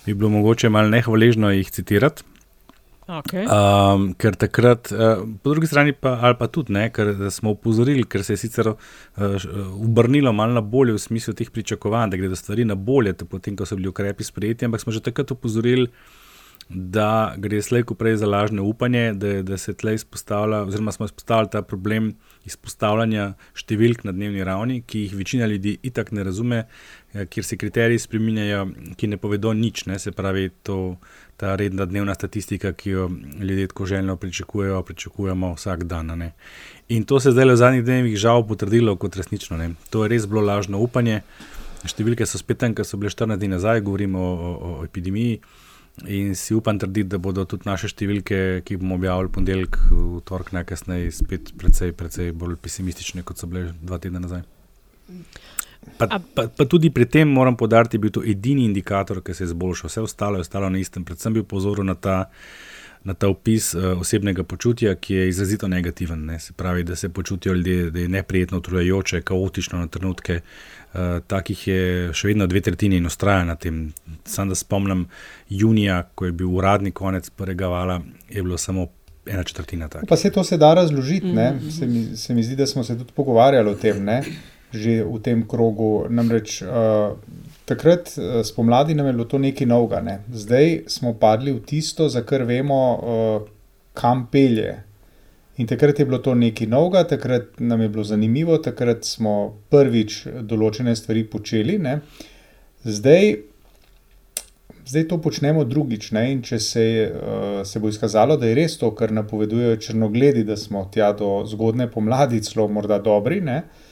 bi 0.06 0.14
bilo 0.14 0.30
mogoče 0.30 0.68
malo 0.68 0.90
nehvaležno 0.90 1.50
jih 1.54 1.70
citirati. 1.70 2.24
Okay. 3.06 3.44
Um, 3.46 4.08
ker 4.18 4.34
takrat, 4.34 4.90
uh, 4.90 5.22
po 5.42 5.52
drugi 5.54 5.68
strani, 5.70 5.92
pa, 5.94 6.16
ali 6.26 6.34
pa 6.40 6.48
tudi 6.50 6.74
ne, 6.74 6.88
ker 6.90 7.12
smo 7.30 7.52
upozorili, 7.54 8.02
ker 8.02 8.24
se 8.26 8.34
je 8.34 8.40
sicer 8.42 8.72
uh, 8.72 8.78
obrnilo 9.78 10.32
malo 10.34 10.58
na 10.58 10.60
bolje 10.60 10.96
v 10.96 11.02
smislu 11.04 11.36
teh 11.38 11.52
pričakovanj, 11.54 12.10
da 12.10 12.18
gredo 12.18 12.36
stvari 12.36 12.66
na 12.66 12.74
bolje, 12.74 13.14
potem 13.22 13.54
ko 13.56 13.66
so 13.66 13.78
bili 13.78 13.92
ukrepi 13.92 14.26
sprejeti, 14.26 14.66
ampak 14.66 14.82
smo 14.82 14.94
že 14.94 15.04
takrat 15.06 15.30
upozorili, 15.30 15.86
da 16.68 17.34
gre 17.38 17.60
slejko 17.62 17.94
prej 17.94 18.16
za 18.18 18.26
lažne 18.26 18.62
upanje, 18.66 19.12
da, 19.14 19.42
da 19.46 19.58
se 19.58 19.74
tle 19.74 19.94
izpostavlja, 19.94 20.64
oziroma 20.66 20.92
smo 20.92 21.06
izpostavili 21.06 21.50
ta 21.52 21.62
problem 21.62 22.16
izpostavljanja 22.44 23.34
številk 23.54 24.02
na 24.02 24.14
dnevni 24.16 24.42
ravni, 24.44 24.80
ki 24.82 25.04
jih 25.04 25.14
večina 25.14 25.46
ljudi 25.46 25.76
itak 25.86 26.10
ne 26.10 26.24
razume, 26.26 26.64
kjer 27.30 27.46
se 27.46 27.56
kriteriji 27.56 28.02
spreminjajo, 28.02 28.66
ki 28.98 29.12
ne 29.14 29.20
povedo 29.22 29.54
nič, 29.54 29.84
ne, 29.86 29.98
se 30.02 30.10
pravi 30.10 30.50
to 30.66 30.96
ta 31.36 31.56
redna 31.56 31.84
dnevna 31.84 32.14
statistika, 32.14 32.72
ki 32.72 32.90
jo 32.90 33.10
ljudje 33.40 33.66
tako 33.66 33.86
željno 33.86 34.16
pričakujejo, 34.16 34.82
pričakujemo 34.82 35.52
vsak 35.54 35.84
dan. 35.84 36.06
Ne. 36.06 36.32
In 36.88 37.04
to 37.04 37.20
se 37.20 37.28
je 37.28 37.32
zdaj 37.32 37.50
v 37.50 37.56
zadnjih 37.56 37.84
dneh 37.84 38.16
žal 38.16 38.46
potrdilo 38.46 38.96
kot 38.96 39.16
resnično. 39.16 39.56
Ne. 39.56 39.74
To 39.90 40.04
je 40.04 40.08
res 40.08 40.26
bilo 40.26 40.40
lažno 40.40 40.78
upanje. 40.78 41.20
Številke 41.86 42.26
so 42.26 42.40
spet 42.40 42.58
tam, 42.58 42.74
ker 42.74 42.86
so 42.88 42.98
bile 42.98 43.12
14 43.12 43.38
dni 43.38 43.52
nazaj, 43.52 43.84
govorimo 43.84 44.18
o, 44.18 44.34
o, 44.34 44.52
o 44.80 44.84
epidemiji. 44.84 45.40
In 46.12 46.34
si 46.36 46.54
upam 46.54 46.78
trditi, 46.78 47.08
da 47.08 47.18
bodo 47.18 47.46
tudi 47.48 47.68
naše 47.68 47.88
številke, 47.88 48.62
ki 48.68 48.76
bomo 48.80 48.98
objavili 48.98 49.32
ponedeljek, 49.32 49.78
v 49.92 50.20
torek, 50.28 50.52
najkasneje, 50.52 51.12
spet 51.22 51.54
precej, 51.56 51.94
precej 51.96 52.34
bolj 52.36 52.58
pesimistične, 52.60 53.24
kot 53.24 53.40
so 53.40 53.48
bile 53.48 53.70
dva 53.80 54.00
tedna 54.02 54.20
nazaj. 54.24 54.44
Pa, 55.98 56.20
pa, 56.34 56.46
pa 56.56 56.64
tudi 56.64 56.90
pri 56.90 57.06
tem 57.06 57.28
moram 57.28 57.56
podariti, 57.56 57.96
da 57.96 57.96
je 57.96 58.02
bil 58.02 58.10
to 58.10 58.22
edini 58.26 58.64
indikator, 58.64 59.22
ki 59.22 59.34
se 59.34 59.44
je 59.44 59.52
izboljšal. 59.52 59.88
Vse 59.88 60.00
ostalo 60.00 60.36
je 60.36 60.40
ostalo 60.40 60.70
na 60.70 60.78
istem. 60.78 61.04
Predvsem 61.04 61.34
bi 61.34 61.42
pozoril 61.42 61.84
na 61.84 61.94
ta, 61.94 62.16
na 63.04 63.14
ta 63.14 63.28
opis 63.28 63.74
uh, 63.74 63.94
osebnega 64.00 64.44
počutja, 64.44 64.94
ki 64.94 65.14
je 65.14 65.28
izrazito 65.28 65.68
negativen. 65.68 66.24
Ne? 66.26 66.38
Se 66.40 66.52
pravi, 66.52 66.84
da 66.84 66.96
se 66.96 67.08
počutijo 67.08 67.54
ljudje, 67.54 67.90
da 67.90 68.00
je 68.00 68.08
neprijetno, 68.08 68.58
utrujajoče, 68.58 69.20
kaotično 69.20 69.78
na 69.78 69.86
trenutke. 69.86 70.40
Uh, 70.40 71.00
takih 71.26 71.68
je 71.68 71.80
še 72.12 72.28
vedno 72.28 72.46
dve 72.46 72.60
tretjini 72.60 73.00
in 73.00 73.06
ustraja 73.06 73.44
na 73.44 73.56
tem. 73.56 73.92
Sam 74.24 74.52
da 74.52 74.54
spomnim, 74.54 75.06
junija, 75.48 76.02
ko 76.14 76.26
je 76.26 76.32
bil 76.32 76.52
uradni 76.56 76.92
konec 76.92 77.30
prvega 77.30 77.72
vala, 77.72 78.00
je 78.28 78.42
bilo 78.42 78.58
samo. 78.58 78.88
Ena 79.26 79.42
četrtina. 79.42 79.88
Pa 80.08 80.16
se 80.16 80.30
to 80.30 80.44
se 80.44 80.54
da 80.56 80.74
razložiti. 80.74 81.26
Mm 81.26 81.36
-hmm. 81.36 81.70
se, 81.70 81.86
mi, 81.86 82.16
se 82.16 82.34
mi 82.34 82.42
zdi, 82.42 82.56
da 82.56 82.66
smo 82.66 82.84
se 82.84 82.98
tudi 82.98 83.12
pogovarjali 83.12 83.70
o 83.70 83.74
tem. 83.74 84.04
Ne? 84.04 84.22
Že 84.76 85.00
v 85.04 85.18
tem 85.24 85.42
krogu. 85.48 86.06
Namreč 86.12 86.60
uh, 86.62 87.16
takrat 87.66 88.12
uh, 88.16 88.40
spomladi 88.46 88.94
nam 88.94 89.06
je 89.06 89.12
bilo 89.12 89.24
to 89.24 89.38
nekaj 89.42 89.66
novega, 89.66 90.00
ne? 90.00 90.20
zdaj 90.32 90.86
smo 90.92 91.14
padli 91.18 91.52
v 91.52 91.64
tisto, 91.66 92.08
za 92.08 92.22
kar 92.22 92.46
vemo, 92.46 92.82
uh, 92.94 93.48
kam 93.96 94.26
pelje. 94.32 94.76
In 95.56 95.66
takrat 95.66 95.98
je 95.98 96.04
bilo 96.04 96.18
to 96.20 96.34
nekaj 96.34 96.68
novega, 96.68 97.06
takrat 97.08 97.60
nam 97.60 97.80
je 97.80 97.88
bilo 97.88 98.04
zanimivo, 98.04 98.58
takrat 98.60 99.04
smo 99.08 99.56
prvič 99.72 100.26
določene 100.44 100.96
stvari 100.96 101.24
počeli. 101.24 101.78
Ne? 101.80 102.00
Zdaj. 102.84 103.36
Zdaj 104.86 105.02
to 105.10 105.16
počnemo 105.18 105.64
drugič, 105.66 106.12
ne? 106.14 106.28
in 106.30 106.44
če 106.46 106.60
se, 106.62 106.82
uh, 107.10 107.64
se 107.66 107.80
bo 107.82 107.90
izkazalo, 107.90 108.36
da 108.38 108.46
je 108.46 108.54
res 108.54 108.76
to, 108.78 108.92
kar 108.94 109.10
napovedujejo 109.10 109.80
črnogledi, 109.82 110.44
da 110.46 110.54
smo 110.54 110.84
tja 110.94 111.08
do 111.10 111.40
zgodne 111.50 111.88
pomladi, 111.90 112.38
celo 112.46 112.68
morda 112.70 113.00
dobri, 113.02 113.40
uh, 113.42 113.85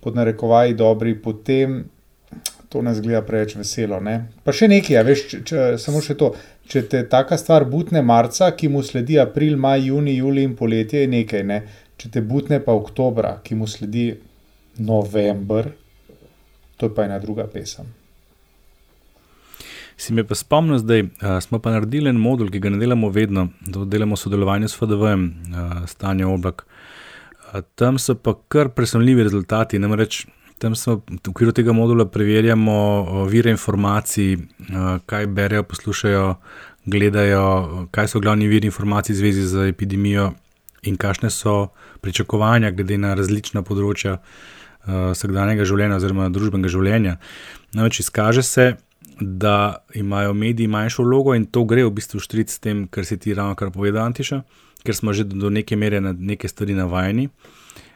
pod 0.00 0.16
narekovaji 0.16 0.74
dobri, 0.74 1.14
potem 1.22 1.84
to 2.70 2.82
ne 2.82 2.94
zgleda 2.94 3.22
preveč 3.26 3.56
veselo. 3.58 3.98
Ne? 4.00 4.30
Pa 4.46 4.54
še 4.54 4.68
nekaj, 4.70 4.94
ja, 4.94 5.04
veš, 5.06 5.26
če, 5.30 5.42
če, 5.46 5.68
samo 5.82 6.02
še 6.04 6.16
to. 6.18 6.32
Če 6.70 6.84
te 6.86 7.00
taka 7.10 7.34
stvar 7.34 7.64
butne 7.66 7.98
marca, 8.06 8.52
ki 8.54 8.68
mu 8.70 8.84
sledi 8.86 9.18
april, 9.18 9.56
maj, 9.58 9.88
juni, 9.88 10.14
juli 10.20 10.44
in 10.46 10.54
poletje, 10.58 11.02
je 11.02 11.10
nekaj. 11.10 11.42
Ne? 11.46 11.62
Če 11.98 12.12
te 12.14 12.22
butne 12.22 12.60
pa 12.62 12.76
oktobra, 12.78 13.40
ki 13.42 13.58
mu 13.58 13.66
sledi 13.66 14.12
november, 14.78 15.72
to 16.78 16.86
je 16.86 16.94
pa 16.94 17.08
ena 17.08 17.18
druga 17.18 17.48
pesem. 17.50 17.90
Si 20.00 20.14
me 20.16 20.22
pa 20.24 20.38
spomnil, 20.38 20.78
da 20.86 21.40
smo 21.44 21.58
pa 21.60 21.74
naredili 21.74 22.08
en 22.08 22.22
modul, 22.22 22.48
ki 22.48 22.62
ga 22.62 22.70
ne 22.72 22.78
delamo 22.80 23.10
vedno, 23.12 23.50
da 23.66 23.82
delamo 23.84 24.16
sodelovanje 24.16 24.70
s 24.70 24.78
FDV-jem, 24.78 25.26
stanje 25.90 26.24
oblak. 26.24 26.64
Tam 27.74 27.98
so 27.98 28.14
pa 28.14 28.34
kar 28.48 28.68
presenljivi 28.74 29.22
rezultati. 29.22 29.78
Namreč 29.78 30.26
tam 30.60 30.74
smo 30.76 31.00
v 31.08 31.18
okviru 31.28 31.52
tega 31.56 31.72
modula 31.72 32.04
preverjamo 32.04 33.24
vire 33.30 33.50
informacij, 33.50 34.36
kaj 35.06 35.26
berejo, 35.26 35.64
poslušajo, 35.64 36.34
gledajo, 36.84 37.86
kaj 37.90 38.08
so 38.12 38.20
glavni 38.20 38.48
viri 38.48 38.68
informacij 38.68 39.14
v 39.14 39.18
zvezi 39.18 39.46
z 39.48 39.68
epidemijo 39.72 40.32
in 40.82 40.96
kakšne 40.96 41.30
so 41.30 41.72
pričakovanja 42.00 42.70
glede 42.70 42.98
na 43.00 43.14
različna 43.16 43.64
področja 43.64 44.18
vsakdanjega 44.86 45.64
življenja 45.68 45.98
oziroma 46.00 46.28
družbenega 46.32 46.72
življenja. 46.72 47.16
Namreč 47.76 48.00
izkaže 48.04 48.44
se, 48.44 48.70
da 49.20 49.84
imajo 49.94 50.32
mediji 50.34 50.68
manjšo 50.68 51.04
vlogo 51.04 51.34
in 51.36 51.44
to 51.46 51.64
gre 51.68 51.84
v 51.84 51.92
bistvu 51.92 52.20
štric 52.20 52.52
s 52.52 52.60
tem, 52.60 52.86
kar 52.88 53.04
si 53.04 53.18
ti 53.20 53.34
ravno 53.36 53.56
kar 53.56 53.72
povedal, 53.72 54.06
Antiša 54.08 54.40
ker 54.84 54.96
smo 54.96 55.12
že 55.12 55.24
do 55.24 55.50
neke 55.50 55.76
mere 55.76 56.00
na 56.00 56.12
neke 56.12 56.48
stvari 56.48 56.74
navajeni. 56.74 57.28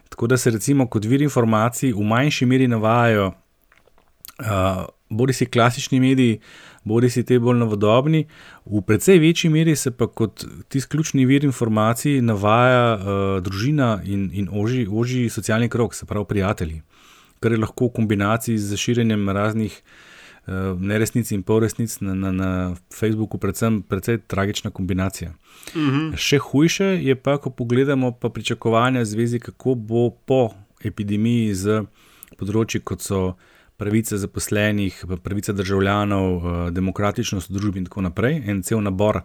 Tako 0.09 0.27
da 0.27 0.37
se 0.37 0.51
recimo 0.51 0.87
kot 0.87 1.05
vir 1.05 1.23
informacij 1.23 1.93
v 1.93 2.05
manjši 2.07 2.47
meri 2.47 2.69
navajajo, 2.69 3.33
uh, 3.33 4.85
bodi 5.11 5.33
si 5.33 5.47
klasični 5.47 6.01
mediji, 6.01 6.39
bodi 6.85 7.11
si 7.11 7.25
te 7.25 7.39
bolj 7.39 7.59
novodobni, 7.59 8.25
v 8.67 8.83
precej 8.87 9.19
večji 9.19 9.51
meri 9.51 9.77
se 9.77 9.91
pa 9.91 10.07
kot 10.07 10.45
tisti 10.69 10.91
ključni 10.91 11.27
vir 11.27 11.45
informacij 11.45 12.21
navaja 12.23 12.95
uh, 12.95 13.43
družina 13.43 14.01
in, 14.05 14.31
in 14.33 14.49
oži, 14.53 14.87
oži 14.91 15.29
socialni 15.29 15.69
krok, 15.69 15.95
se 15.95 16.07
pravi 16.07 16.29
prijatelji, 16.29 16.83
kar 17.41 17.53
je 17.53 17.59
lahko 17.59 17.89
v 17.89 17.97
kombinaciji 17.99 18.59
z 18.59 18.77
širjenjem 18.77 19.29
raznih 19.29 19.73
uh, 19.73 20.14
neresnic 20.47 21.31
in 21.33 21.43
polresnic 21.43 22.01
na, 22.01 22.15
na, 22.15 22.33
na 22.33 22.51
Facebooku, 22.93 23.39
predvsem 23.39 23.83
precej 23.83 24.19
tragična 24.29 24.71
kombinacija. 24.71 25.33
Mhm. 25.77 26.15
Še 26.21 26.39
hujše 26.39 26.91
je 27.01 27.17
pa, 27.17 27.39
ko 27.39 27.51
pogledamo 27.51 28.13
pa 28.13 28.29
pričakovanja 28.29 29.01
v 29.01 29.09
zvezi, 29.09 29.41
kako 29.41 29.75
bo 29.75 30.11
po 30.11 30.51
epidemiji 30.85 31.55
z 31.55 31.83
področji, 32.39 32.83
kot 32.85 33.03
so 33.05 33.35
pravice 33.77 34.19
zaposlenih, 34.19 35.05
pravice 35.23 35.53
državljanov, 35.53 36.29
eh, 36.37 36.71
demokratičnost 36.71 37.51
družbi 37.51 37.83
in 37.83 37.85
tako 37.91 38.07
naprej. 38.07 38.43
En 38.47 38.63
cel 38.63 38.81
nabor 38.81 39.23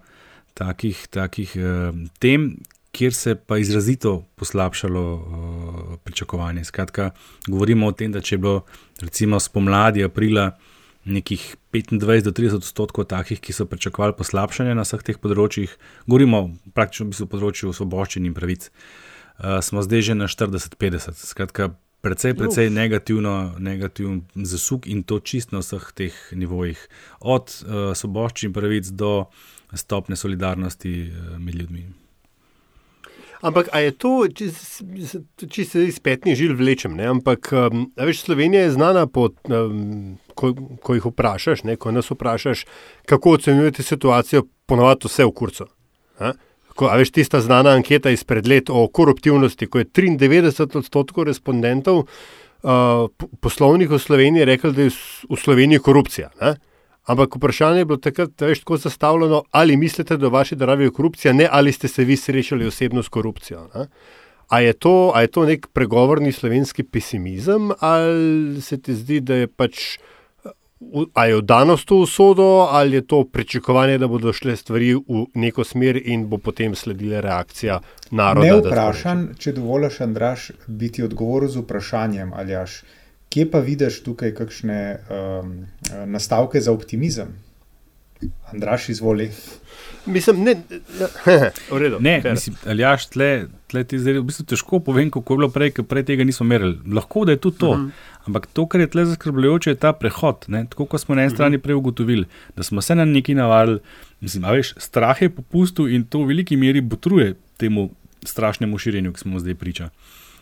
takih, 0.53 1.07
takih 1.09 1.55
eh, 1.55 1.91
tem, 2.19 2.57
kjer 2.91 3.13
se 3.13 3.35
pa 3.35 3.57
izrazito 3.57 4.23
poslabšalo 4.35 5.03
eh, 5.15 5.97
pričakovanje. 6.03 6.63
Skratka, 6.63 7.11
govorimo 7.47 7.87
o 7.87 7.91
tem, 7.91 8.11
da 8.11 8.21
če 8.21 8.35
je 8.35 8.39
bilo 8.39 8.65
recimo 9.01 9.39
spomladi, 9.39 10.03
aprila. 10.03 10.51
Nekih 11.05 11.55
25 11.71 12.27
do 12.27 12.31
30 12.35 12.59
odstotkov 12.59 13.07
takih, 13.07 13.39
ki 13.39 13.53
so 13.55 13.65
pričakovali 13.65 14.17
poslabšanje 14.17 14.75
na 14.75 14.83
vseh 14.83 15.03
teh 15.05 15.19
področjih, 15.21 15.71
govorimo 16.05 16.49
praktično 16.75 17.07
o 17.09 17.29
področju 17.29 17.71
svoboščin 17.73 18.27
in 18.27 18.35
pravic, 18.35 18.67
uh, 18.67 19.59
smo 19.63 19.83
zdaj 19.85 20.11
že 20.11 20.17
na 20.19 20.27
40-50. 20.27 21.23
Skratka, 21.23 21.71
precej, 22.03 22.35
precej 22.35 22.69
negativno, 22.73 23.55
negativen 23.57 24.25
zasuk 24.35 24.91
in 24.91 25.05
to 25.07 25.21
čist 25.23 25.55
na 25.55 25.63
vseh 25.63 25.87
teh 25.95 26.19
nivojih, 26.35 26.83
od 27.21 27.47
uh, 27.47 27.95
svoboščin 27.95 28.53
pravic 28.53 28.91
do 28.91 29.31
stopne 29.71 30.19
solidarnosti 30.19 30.93
uh, 31.07 31.39
med 31.39 31.55
ljudmi. 31.55 31.87
Ampak 33.39 33.69
je 33.71 33.91
to, 33.95 34.11
če, 34.27 35.63
se 35.63 35.83
iz 35.87 35.99
petnih 36.03 36.35
žil 36.35 36.57
vlečem, 36.59 36.97
ne? 36.97 37.07
ampak 37.07 37.51
um, 37.55 37.85
veš, 37.95 38.25
Slovenija 38.27 38.65
je 38.65 38.73
znana 38.75 39.05
po, 39.07 39.29
um, 39.47 40.17
ko, 40.35 40.51
ko 40.83 40.97
jih 40.97 41.07
vprašaš, 41.07 41.63
ne? 41.69 41.77
ko 41.79 41.93
nas 41.95 42.11
vprašaš, 42.11 42.65
kako 43.07 43.37
ocenjujete 43.39 43.85
situacijo, 43.85 44.43
ponovadi 44.67 45.07
vse 45.07 45.27
v 45.29 45.35
kurcu. 45.39 45.69
A? 46.19 46.33
Ko, 46.75 46.89
a 46.91 46.97
veš, 46.99 47.13
tista 47.15 47.39
znana 47.43 47.77
anketa 47.79 48.11
izpred 48.11 48.47
let 48.47 48.71
o 48.71 48.85
koruptivnosti, 48.91 49.67
ko 49.71 49.83
je 49.83 49.87
93 49.87 50.83
odstotkov 50.83 51.31
respondentov 51.31 52.03
uh, 52.03 53.07
po- 53.07 53.31
poslovnih 53.39 53.87
v 53.91 53.99
Sloveniji 54.03 54.51
rekel, 54.51 54.75
da 54.75 54.87
je 54.87 54.91
v 55.31 55.39
Sloveniji 55.39 55.79
korupcija. 55.83 56.31
Ne? 56.43 56.57
Ampak 57.09 57.35
vprašanje 57.35 57.81
je 57.81 57.85
bilo 57.89 57.97
takrat 57.97 58.41
veš, 58.41 58.59
tako 58.59 58.77
zastavljeno, 58.77 59.43
ali 59.51 59.77
mislite, 59.77 60.17
da 60.17 60.27
v 60.27 60.37
vaši 60.37 60.55
državi 60.55 60.83
je 60.83 60.91
korupcija, 60.93 61.33
ne 61.33 61.47
ali 61.51 61.71
ste 61.71 61.87
se 61.87 62.03
vi 62.05 62.17
srečali 62.17 62.67
osebno 62.67 63.03
s 63.03 63.09
korupcijo. 63.09 63.65
Ne? 63.75 63.87
A 64.49 64.59
je, 64.59 64.73
to, 64.73 65.11
a 65.15 65.21
je 65.21 65.27
to 65.27 65.45
nek 65.45 65.67
pregovorni 65.73 66.31
slovenski 66.31 66.83
pesimizem, 66.83 67.71
ali 67.79 68.61
se 68.61 68.81
ti 68.81 68.93
zdi, 68.95 69.19
da 69.19 69.35
je 69.35 69.47
pač. 69.47 69.97
A 71.13 71.25
je 71.25 71.35
vdanost 71.41 71.87
to 71.87 71.97
usodo, 72.05 72.67
ali 72.71 72.95
je 72.95 73.07
to 73.07 73.23
pričakovanje, 73.31 73.97
da 73.97 74.07
bodo 74.07 74.31
šle 74.33 74.55
stvari 74.55 74.93
v 74.95 75.25
neko 75.35 75.63
smer 75.63 75.99
in 76.05 76.27
bo 76.29 76.37
potem 76.37 76.75
sledila 76.75 77.19
reakcija 77.19 77.81
naroda? 78.11 78.47
Ne 78.47 78.61
vprašam, 78.61 79.25
če 79.37 79.57
dovoliš, 79.57 79.99
Andraš, 80.05 80.51
biti 80.67 81.03
odgovoril 81.03 81.49
z 81.49 81.65
vprašanjem, 81.65 82.31
ali 82.33 82.55
jaš. 82.55 82.79
Kje 83.29 83.45
pa 83.51 83.59
vidiš 83.61 84.01
tukaj 84.03 84.33
kakšne 84.33 84.79
um, 85.09 85.53
nastavke 86.09 86.61
za 86.61 86.71
optimizem? 86.71 87.35
Andraš, 88.51 88.89
izvoli. 88.89 89.31
Mislim, 90.05 90.43
ne, 90.43 90.55
v 91.71 91.77
redu. 91.77 91.99
Ne, 91.99 92.21
mislim, 92.25 92.55
Aljaš, 92.67 93.05
tle, 93.13 93.47
tle 93.67 93.83
ti 93.83 93.99
zdaj 93.99 94.17
v 94.17 94.23
bistvu 94.27 94.45
težko 94.49 94.79
povem, 94.83 95.11
kako 95.13 95.33
je 95.33 95.39
bilo 95.39 95.49
prej, 95.53 95.71
ker 95.77 95.85
prej 95.87 96.07
tega 96.09 96.25
nismo 96.27 96.47
merili. 96.49 96.79
Lahko 96.95 97.23
da 97.29 97.35
je 97.35 97.41
tudi 97.45 97.61
to. 97.61 97.75
Mhm. 97.77 97.91
Ampak 98.27 98.49
to, 98.53 98.65
kar 98.67 98.81
je 98.81 98.89
tle 98.91 99.05
zaskrbljujoče, 99.09 99.71
je 99.71 99.79
ta 99.79 99.93
prehod. 99.93 100.49
Ne? 100.51 100.65
Tako 100.69 100.85
kot 100.89 101.01
smo 101.01 101.15
na 101.15 101.23
eni 101.25 101.33
strani 101.33 101.61
prej 101.61 101.77
ugotovili, 101.79 102.25
da 102.57 102.63
smo 102.63 102.81
se 102.81 102.95
na 102.95 103.05
neki 103.05 103.33
navadili, 103.33 103.79
mislim, 104.21 104.45
a 104.45 104.51
veš, 104.57 104.73
strah 104.77 105.21
je 105.21 105.29
popustil 105.29 105.87
in 105.87 106.03
to 106.03 106.25
v 106.25 106.33
veliki 106.33 106.57
meri 106.57 106.81
botruje 106.81 107.33
temu 107.57 107.89
strašnemu 108.23 108.77
širjenju, 108.77 109.13
ki 109.13 109.19
smo 109.19 109.39
zdaj 109.39 109.55
priča. 109.55 109.89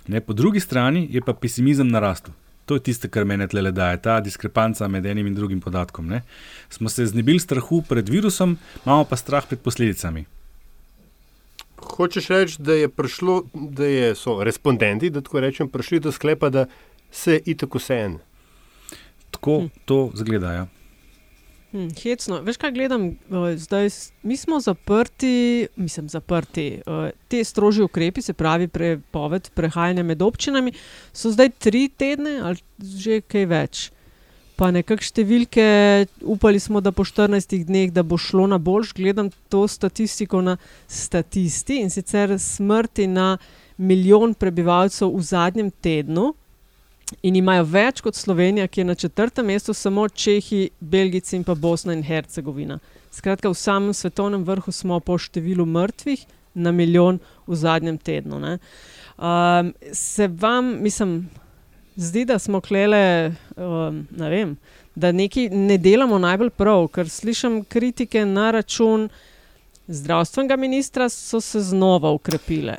Ne? 0.08 0.22
Po 0.22 0.34
drugi 0.34 0.60
strani 0.60 1.08
je 1.12 1.22
pa 1.22 1.34
pesimizem 1.34 1.88
narastel. 1.88 2.34
To 2.68 2.76
je 2.76 2.84
tisto, 2.84 3.08
kar 3.08 3.24
meni 3.26 3.48
tle 3.48 3.72
daje, 3.72 4.02
ta 4.04 4.20
diskrepanca 4.20 4.88
med 4.92 5.06
enim 5.08 5.28
in 5.28 5.36
drugim 5.36 5.62
podatkom. 5.64 6.08
Ne? 6.12 6.22
Smo 6.70 6.90
se 6.92 7.06
znebili 7.08 7.40
strahu 7.40 7.82
pred 7.88 8.10
virusom, 8.10 8.58
imamo 8.86 9.06
pa 9.08 9.16
strah 9.16 9.48
pred 9.48 9.64
posledicami. 9.64 10.26
Hočeš 11.78 12.28
reči, 12.28 12.62
da 12.62 12.76
je 12.76 12.90
prišlo, 12.90 13.44
da 13.54 13.86
je, 13.86 14.16
so 14.16 14.44
respondenti, 14.44 15.10
da 15.10 15.22
tako 15.22 15.40
rečem, 15.40 15.70
prišli 15.72 16.00
do 16.00 16.12
sklepa, 16.12 16.50
da 16.50 16.66
se 17.12 17.38
je 17.38 17.42
itak 17.56 17.76
vse 17.80 18.02
en. 18.06 18.18
Tako 19.32 19.60
hm. 19.60 19.68
to 19.86 20.12
zgleda. 20.16 20.52
Ja. 20.54 20.66
Hm, 21.78 21.92
hecno. 22.02 22.40
Veš, 22.42 22.58
kaj 22.58 22.72
gledam? 22.74 23.12
Zdaj, 23.56 23.90
mi 24.24 24.38
smo 24.38 24.60
zaprti, 24.60 25.68
mislim, 25.76 26.10
zaprti. 26.10 26.82
Te 27.28 27.44
strožje 27.44 27.84
ukrepi, 27.84 28.22
se 28.22 28.34
pravi, 28.34 28.68
prepoved 28.68 29.50
prehajanja 29.54 30.04
med 30.04 30.22
občinami, 30.22 30.74
so 31.14 31.30
zdaj 31.30 31.50
tri 31.50 31.90
tedne 31.90 32.40
ali 32.42 32.58
že 32.82 33.22
kaj 33.22 33.46
več. 33.46 33.84
Pa 34.58 34.72
nekakšne 34.74 35.12
številke, 35.12 35.68
upali 36.26 36.58
smo, 36.58 36.82
da 36.82 36.90
po 36.90 37.06
14 37.06 37.54
dneh 37.70 37.94
da 37.94 38.02
bo 38.02 38.18
šlo 38.18 38.48
na 38.50 38.58
boljš. 38.58 38.96
Gledam 38.98 39.30
to 39.54 39.68
statistiko 39.70 40.42
na 40.42 40.58
statisti 40.90 41.78
in 41.84 41.94
sicer 41.94 42.40
smrti 42.42 43.06
na 43.06 43.36
milijon 43.78 44.34
prebivalcev 44.34 45.14
v 45.14 45.22
zadnjem 45.22 45.70
tednu. 45.70 46.32
In 47.24 47.36
imajo 47.40 47.64
več 47.72 48.02
kot 48.04 48.16
Slovenija, 48.20 48.68
ki 48.68 48.82
je 48.82 48.86
na 48.86 48.96
četrtem 48.96 49.46
mestu, 49.48 49.74
samo 49.74 50.10
Čehi, 50.10 50.70
Belgijci 50.80 51.38
in 51.38 51.44
pa 51.48 51.56
Bosna 51.56 51.94
in 51.96 52.04
Hercegovina. 52.04 52.80
Skratka, 53.12 53.50
v 53.50 53.56
samem 53.56 53.94
svetovnem 53.96 54.44
vrhu 54.44 54.72
smo 54.76 55.00
po 55.00 55.16
številu 55.18 55.66
mrtvih 55.66 56.26
na 56.54 56.74
milijon 56.76 57.22
v 57.48 57.56
zadnjem 57.56 57.98
tednu. 57.98 58.40
ne. 58.40 58.58
Um, 59.18 59.74
se 59.94 60.28
vam, 60.28 60.76
mislim, 60.84 61.30
zdi, 61.96 62.26
da 62.26 62.40
smo 62.40 62.62
klele, 62.62 63.32
um, 63.56 64.04
ne 64.12 64.30
vem, 64.30 64.58
da 64.96 65.12
nekaj 65.12 65.50
ne 65.50 65.78
delamo 65.78 66.20
najbolj 66.20 66.50
prav, 66.50 66.90
ker 66.92 67.10
slišim 67.10 67.64
kritike 67.64 68.26
na 68.26 68.52
račun 68.52 69.08
zdravstvenega 69.88 70.56
ministra, 70.60 71.10
so 71.10 71.42
se 71.42 71.62
znova 71.62 72.12
ukrepile. 72.12 72.78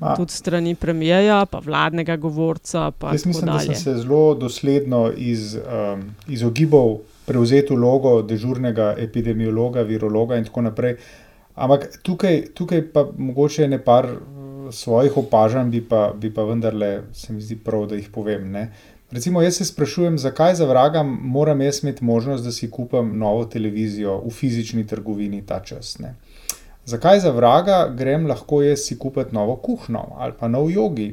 Ma. 0.00 0.14
Tudi 0.16 0.32
strani 0.32 0.74
premijeja, 0.74 1.46
pa 1.50 1.58
vladnega 1.64 2.16
govorca. 2.16 2.90
Pa 2.98 3.12
Jaz 3.12 3.26
mislim, 3.26 3.46
da 3.46 3.52
dalje. 3.52 3.74
sem 3.74 3.74
se 3.74 3.94
zelo 4.00 4.34
dosledno 4.34 5.10
iz, 5.16 5.56
um, 5.56 6.04
izogibal 6.28 6.98
prevzeti 7.26 7.74
vlogo 7.74 8.22
dežurnega 8.22 8.94
epidemiologa, 8.98 9.82
virologa 9.82 10.36
in 10.36 10.44
tako 10.44 10.62
naprej. 10.62 10.96
Ampak 11.54 11.98
tukaj, 12.02 12.42
tukaj 12.54 12.86
pa 12.92 13.04
mogoče 13.18 13.68
ne 13.68 13.78
par 13.84 14.06
uh, 14.06 14.72
svojih 14.72 15.16
opažanj, 15.16 15.70
bi 15.70 15.82
pa, 15.88 16.12
bi 16.16 16.34
pa 16.34 16.44
vendarle 16.48 17.02
se 17.12 17.32
mi 17.32 17.40
zdi 17.40 17.58
prav, 17.58 17.86
da 17.86 18.00
jih 18.00 18.08
povem. 18.14 18.50
Ne? 18.50 18.70
Recimo, 19.10 19.42
jaz 19.42 19.56
se 19.56 19.64
sprašujem, 19.64 20.18
zakaj 20.18 20.54
za 20.54 20.64
vraga 20.64 21.02
moram 21.02 21.60
jaz 21.60 21.82
imeti 21.82 22.04
možnost, 22.04 22.44
da 22.44 22.52
si 22.52 22.70
kupim 22.70 23.18
novo 23.18 23.44
televizijo 23.44 24.20
v 24.26 24.30
fizični 24.30 24.86
trgovini 24.86 25.42
ta 25.46 25.60
čas. 25.60 25.98
Ne? 25.98 26.14
Zakaj 26.90 27.20
za 27.20 27.30
vraga 27.30 27.76
grem 27.94 28.26
lahko 28.26 28.62
jaz 28.62 28.80
si 28.80 28.98
kupiti 28.98 29.34
novo 29.34 29.56
kuhno 29.56 30.02
ali 30.18 30.32
pa 30.40 30.48
nov 30.48 30.70
jogi? 30.70 31.12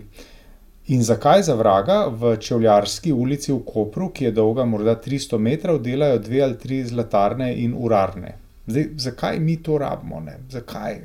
In 0.88 1.04
zakaj 1.04 1.42
za 1.44 1.56
vraga 1.56 2.08
v 2.10 2.38
Čevljarski 2.38 3.12
ulici 3.14 3.52
v 3.52 3.60
Kopru, 3.66 4.08
ki 4.10 4.26
je 4.26 4.32
dolga 4.32 4.64
morda 4.66 4.94
300 4.98 5.38
metrov, 5.40 5.82
delajo 5.84 6.20
dve 6.20 6.42
ali 6.42 6.58
tri 6.58 6.78
zlatarne 6.86 7.50
in 7.56 7.74
urarne? 7.76 8.38
Zdaj, 8.68 8.86
zakaj 8.98 9.40
mi 9.40 9.58
to 9.58 9.78
rabimo? 9.78 10.22
Ne? 10.22 10.38
Zakaj? 10.50 11.02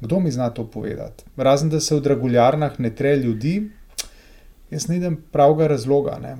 Kdo 0.00 0.20
mi 0.20 0.30
zna 0.30 0.50
to 0.50 0.64
povedati? 0.66 1.24
Razen 1.36 1.70
da 1.70 1.80
se 1.80 1.94
v 1.94 2.00
draguljarnah 2.00 2.80
ne 2.80 2.90
tre 2.90 3.14
ljudi, 3.16 3.70
jaz 4.70 4.88
ne 4.88 4.96
idem 4.96 5.20
pravega 5.32 5.66
razloga. 5.68 6.18
Ne? 6.18 6.36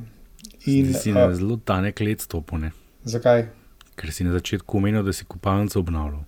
In, 0.67 0.87
In, 0.87 0.95
si 0.95 1.13
na 1.13 1.29
a, 1.29 1.35
zelo 1.35 1.57
tanek 1.57 2.01
let 2.01 2.21
stopone. 2.21 2.73
zakaj? 3.05 3.47
Ker 3.95 4.13
si 4.13 4.25
na 4.25 4.33
začetku 4.33 4.77
omenil, 4.77 5.03
da 5.03 5.13
si 5.13 5.25
kopalnico 5.25 5.79
obnavljal. 5.79 6.25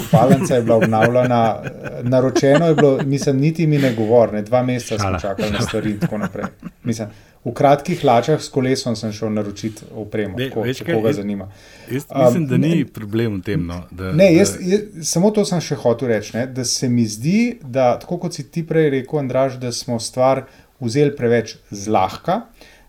Kopalnica 0.00 0.54
je 0.54 0.62
bila 0.62 0.76
obnavljana, 0.76 1.62
naročeno 2.02 2.66
je 2.66 2.74
bilo, 2.74 2.98
mislim, 3.04 3.36
niti 3.38 3.66
mi 3.66 3.78
ne 3.78 3.94
govori, 3.94 4.32
ne, 4.32 4.42
dva 4.42 4.62
meseca 4.62 4.94
smo 4.94 5.04
Šala. 5.04 5.18
čakali 5.20 5.50
na 5.50 5.60
stvari 5.60 5.90
in 5.90 5.98
tako 5.98 6.18
naprej. 6.18 6.44
Mislim, 6.84 7.08
v 7.44 7.52
kratkih 7.52 8.00
hlačah 8.00 8.40
s 8.40 8.48
kolesom 8.48 8.96
sem 8.96 9.12
šel 9.12 9.30
naročiti 9.30 9.82
opremo, 9.94 10.36
Ne, 10.36 10.48
tako, 10.48 10.62
veš 10.62 10.76
če 10.76 10.84
kaj, 10.84 10.94
koga 10.94 11.08
jaz- 11.08 11.16
zanima. 11.16 11.48
Jaz 11.88 12.04
Um, 12.06 12.24
mislim, 12.24 12.46
da 12.46 12.56
ni 12.58 12.74
ne- 12.74 12.84
problem 12.86 13.34
v 13.34 13.42
tem. 13.42 13.66
No, 13.66 13.82
da, 13.90 14.12
Ne, 14.12 14.34
jaz, 14.34 14.56
jaz, 14.60 14.80
samo 15.04 15.30
to 15.30 15.44
sem 15.44 15.60
še 15.60 15.74
hotel 15.76 16.08
reči, 16.08 16.34
ne, 16.34 16.46
da 16.48 16.64
se 16.66 16.88
mi 16.88 17.06
zdi, 17.06 17.38
da 17.62 17.98
tako 17.98 18.18
kot 18.18 18.34
si 18.34 18.44
ti 18.44 18.62
prej 18.64 18.90
rekel, 18.90 19.18
Andraž, 19.18 19.56
da 19.56 19.72
smo 19.72 19.98
stvar 19.98 20.44
vzeli 20.80 21.10
preveč 21.12 21.56
zlahka, 21.72 22.40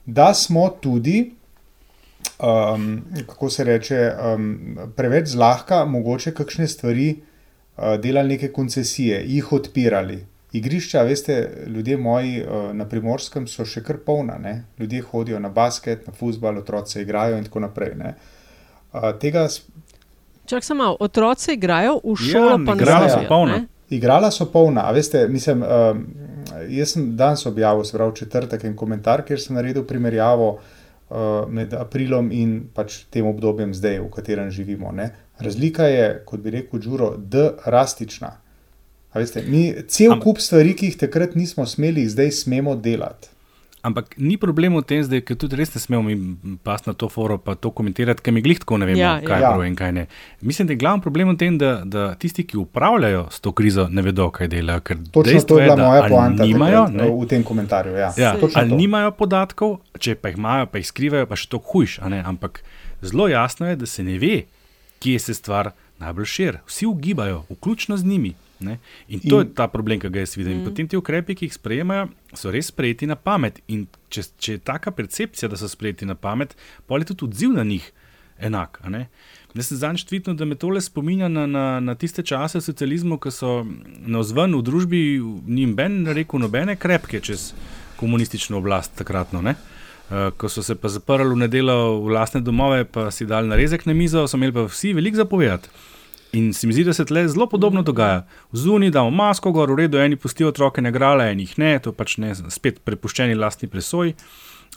da 0.06 0.34
smo 0.36 0.70
tudi, 0.72 1.32
um, 2.40 3.02
kako 3.28 3.50
se 3.50 3.64
reče, 3.64 4.12
um, 4.36 4.78
preveč 4.96 5.28
zlahka 5.28 5.86
mogoče 5.86 6.34
kakšne 6.34 6.68
stvari 6.68 7.16
uh, 7.78 7.96
delali 8.00 8.30
neke 8.30 8.52
koncesije, 8.52 9.24
jih 9.26 9.54
odpirali. 9.54 10.26
igrišča, 10.54 11.02
veste, 11.02 11.50
ljudje 11.68 11.98
moji 11.98 12.42
uh, 12.42 12.74
na 12.74 12.86
primorskem 12.86 13.48
so 13.48 13.66
še 13.66 13.84
kar 13.84 13.98
polna. 14.06 14.38
Ne? 14.38 14.64
Ljudje 14.80 15.02
hodijo 15.02 15.40
na 15.40 15.50
basket, 15.50 16.08
na 16.08 16.14
futbal, 16.14 16.58
otroci 16.58 17.02
igrajo 17.02 17.38
in 17.38 17.44
tako 17.44 17.60
naprej. 17.60 17.92
Uh, 18.94 19.12
tega 19.20 19.48
Čak 20.46 20.64
samo, 20.64 20.96
otroci 21.00 21.54
igrajo 21.54 22.00
v 22.04 22.16
šolo, 22.16 22.50
Ja, 22.50 22.58
pa 22.66 22.76
ne 22.76 22.82
igrala 22.82 23.10
so 23.10 23.16
hodijo, 23.16 23.30
polna. 23.30 23.58
ne? 23.58 23.68
Igrala 23.90 24.32
so 24.32 24.46
polna, 24.46 24.88
a 24.90 24.92
veste, 24.92 25.28
mislim, 25.28 25.62
um, 25.62 26.02
jaz 26.70 26.92
sem 26.94 27.16
danes 27.18 27.46
objavil, 27.46 27.84
se 27.84 27.98
pravi 27.98 28.16
četrtek, 28.16 28.64
en 28.64 28.76
komentar, 28.76 29.22
kjer 29.26 29.42
sem 29.42 29.56
naredil 29.56 29.84
primerjavo 29.86 30.50
uh, 30.50 30.79
med 31.50 31.74
aprilom 31.74 32.32
in 32.32 32.70
pač 32.74 33.04
tem 33.10 33.26
obdobjem 33.26 33.74
zdaj, 33.74 34.00
v 34.00 34.10
katerem 34.14 34.52
živimo. 34.52 34.92
Ne. 34.92 35.10
Razlika 35.40 35.88
je, 35.88 36.22
kot 36.26 36.44
bi 36.44 36.54
rekel 36.54 36.80
Đuro, 36.84 37.16
drastična. 37.18 38.36
Veste, 39.14 39.42
mi 39.48 39.74
cel 39.88 40.12
Am- 40.12 40.22
kup 40.22 40.38
stvari, 40.38 40.76
ki 40.78 40.92
jih 40.92 40.98
takrat 40.98 41.36
nismo 41.36 41.66
smeli, 41.66 42.06
zdaj 42.10 42.32
smemo 42.32 42.76
delati. 42.76 43.32
Ampak 43.82 44.18
ni 44.18 44.36
problem 44.36 44.76
v 44.76 44.84
tem, 44.84 45.00
zdaj, 45.00 45.22
ker 45.22 45.36
tudi 45.36 45.56
res 45.56 45.72
ne 45.72 45.80
smemo 45.80 46.04
mi 46.04 46.16
pas 46.60 46.84
na 46.84 46.92
to 46.92 47.08
foro, 47.08 47.38
pa 47.38 47.56
to 47.56 47.72
komentirati, 47.72 48.20
ker 48.20 48.34
mi 48.34 48.42
glih 48.42 48.60
tako 48.60 48.76
ne 48.76 48.86
vemo, 48.86 49.00
Ja, 49.00 49.14
kaj 49.18 49.32
ja. 49.32 49.38
je 49.38 49.48
prav 49.48 49.64
in 49.64 49.76
kaj 49.76 49.92
ne. 49.92 50.04
Mislim, 50.42 50.68
da 50.68 50.74
je 50.74 50.78
glavni 50.78 51.02
problem 51.02 51.30
v 51.30 51.38
tem, 51.38 51.58
da, 51.58 51.82
da 51.86 52.16
tisti, 52.16 52.44
ki 52.44 52.58
upravljajo 52.58 53.28
s 53.32 53.40
to 53.40 53.52
krizo, 53.52 53.88
ne 53.88 54.02
vedo, 54.02 54.28
kaj 54.30 54.48
delajo. 54.48 54.82
Ker 54.82 54.98
Točno 55.10 55.42
to 55.42 55.60
je 55.60 55.64
bila 55.64 55.76
da 55.76 55.86
moja 55.86 56.02
ali 56.02 56.10
poanta 56.10 56.44
nimajo, 56.44 56.84
takrat, 56.86 57.02
ne, 57.02 57.10
v 57.16 57.28
tem 57.28 57.44
komentarju. 57.44 57.94
Ja. 57.96 58.10
Ja, 58.18 58.34
Točno 58.36 58.60
ali 58.60 58.70
to. 58.70 58.76
nimajo 58.76 59.12
podatkov, 59.14 59.78
če 59.98 60.16
pa 60.16 60.28
jih 60.28 60.38
imajo, 60.38 60.66
pa 60.66 60.78
jih 60.78 60.88
skrivajo, 60.88 61.26
pa 61.26 61.36
še 61.36 61.48
to 61.48 61.58
hujš. 61.58 62.00
a 62.00 62.10
ne, 62.10 62.20
Ampak 62.22 62.60
zelo 63.02 63.28
jasno 63.28 63.64
je, 63.66 63.76
da 63.76 63.86
se 63.86 64.04
ne 64.04 64.18
ve, 64.18 64.44
kje 65.00 65.20
se 65.22 65.34
stvar 65.34 65.72
najbolj 65.98 66.26
širi. 66.28 66.58
Vsi 66.66 66.86
ugibajo, 66.86 67.46
vključno 67.50 67.96
z 67.98 68.04
njimi. 68.04 68.36
Ne? 68.60 68.80
In 69.08 69.20
to 69.24 69.40
In- 69.40 69.48
je 69.48 69.54
ta 69.56 69.68
problem, 69.72 70.00
ki 70.00 70.10
ga 70.12 70.26
jaz 70.26 70.36
vidim. 70.38 70.60
Mm. 70.60 70.66
Potem 70.68 70.88
ti 70.88 70.98
ukrepi, 71.00 71.36
ki 71.36 71.48
jih 71.48 71.56
sprejemajo, 71.56 72.10
so 72.36 72.52
res 72.52 72.72
sprejeti 72.74 73.08
na 73.08 73.16
pamet. 73.16 73.62
In 73.68 73.88
če, 74.12 74.26
če 74.38 74.58
je 74.58 74.64
taka 74.68 74.92
percepcija, 74.92 75.50
da 75.50 75.60
so 75.60 75.70
sprejeti 75.72 76.08
na 76.10 76.16
pamet, 76.16 76.56
pa 76.88 77.00
je 77.00 77.12
tudi 77.14 77.30
odziv 77.30 77.56
na 77.56 77.64
njih 77.64 77.92
enak. 78.40 78.80
Jaz 79.56 79.68
sem 79.68 79.78
zadnjič 79.78 80.06
tvitnil, 80.08 80.36
da 80.38 80.46
me 80.46 80.56
tole 80.56 80.82
spominja 80.82 81.28
na, 81.28 81.46
na, 81.48 81.66
na 81.80 81.96
tiste 81.96 82.24
čase 82.24 82.62
socializmu, 82.62 83.18
ko 83.18 83.32
so 83.32 83.66
na 84.06 84.22
vzven 84.22 84.56
v 84.56 84.62
družbi 84.64 85.02
ni 85.48 85.66
noben 85.68 86.06
rekel 86.16 86.40
nobene 86.40 86.76
krepke 86.80 87.20
čez 87.20 87.52
komunistično 88.00 88.60
oblast 88.62 88.96
takratno. 88.96 89.42
Ne? 89.42 89.56
Uh, 90.10 90.30
ko 90.38 90.50
so 90.50 90.64
se 90.66 90.76
pa 90.76 90.90
zaprli 90.90 91.34
v 91.34 91.44
nedelo 91.46 92.00
v 92.06 92.16
lastne 92.16 92.42
domove, 92.42 92.86
pa 92.86 93.10
si 93.12 93.28
dali 93.30 93.50
narezek 93.50 93.86
na 93.86 93.94
mizo, 93.94 94.26
so 94.28 94.38
imeli 94.38 94.56
pa 94.56 94.68
vsi 94.70 94.94
veliko 94.98 95.22
zapovedati. 95.22 95.70
In 96.32 96.54
se 96.54 96.68
mi 96.68 96.74
zdi, 96.74 96.84
da 96.86 96.94
se 96.94 97.06
tle 97.10 97.24
zelo 97.28 97.48
podobno 97.50 97.82
dogaja. 97.82 98.28
Zunaj 98.54 98.92
damo 98.94 99.10
masko, 99.10 99.52
gor 99.52 99.72
v 99.74 99.80
redu, 99.84 99.98
eni 99.98 100.16
pustijo 100.16 100.52
otroke 100.52 100.82
na 100.82 100.92
grale, 100.94 101.32
enih 101.34 101.56
ne, 101.58 101.72
to 101.82 101.94
pač 101.96 102.20
ne, 102.22 102.36
spet 102.54 102.84
prepuščeni 102.86 103.38
lastni 103.38 103.70
presoji. 103.70 104.14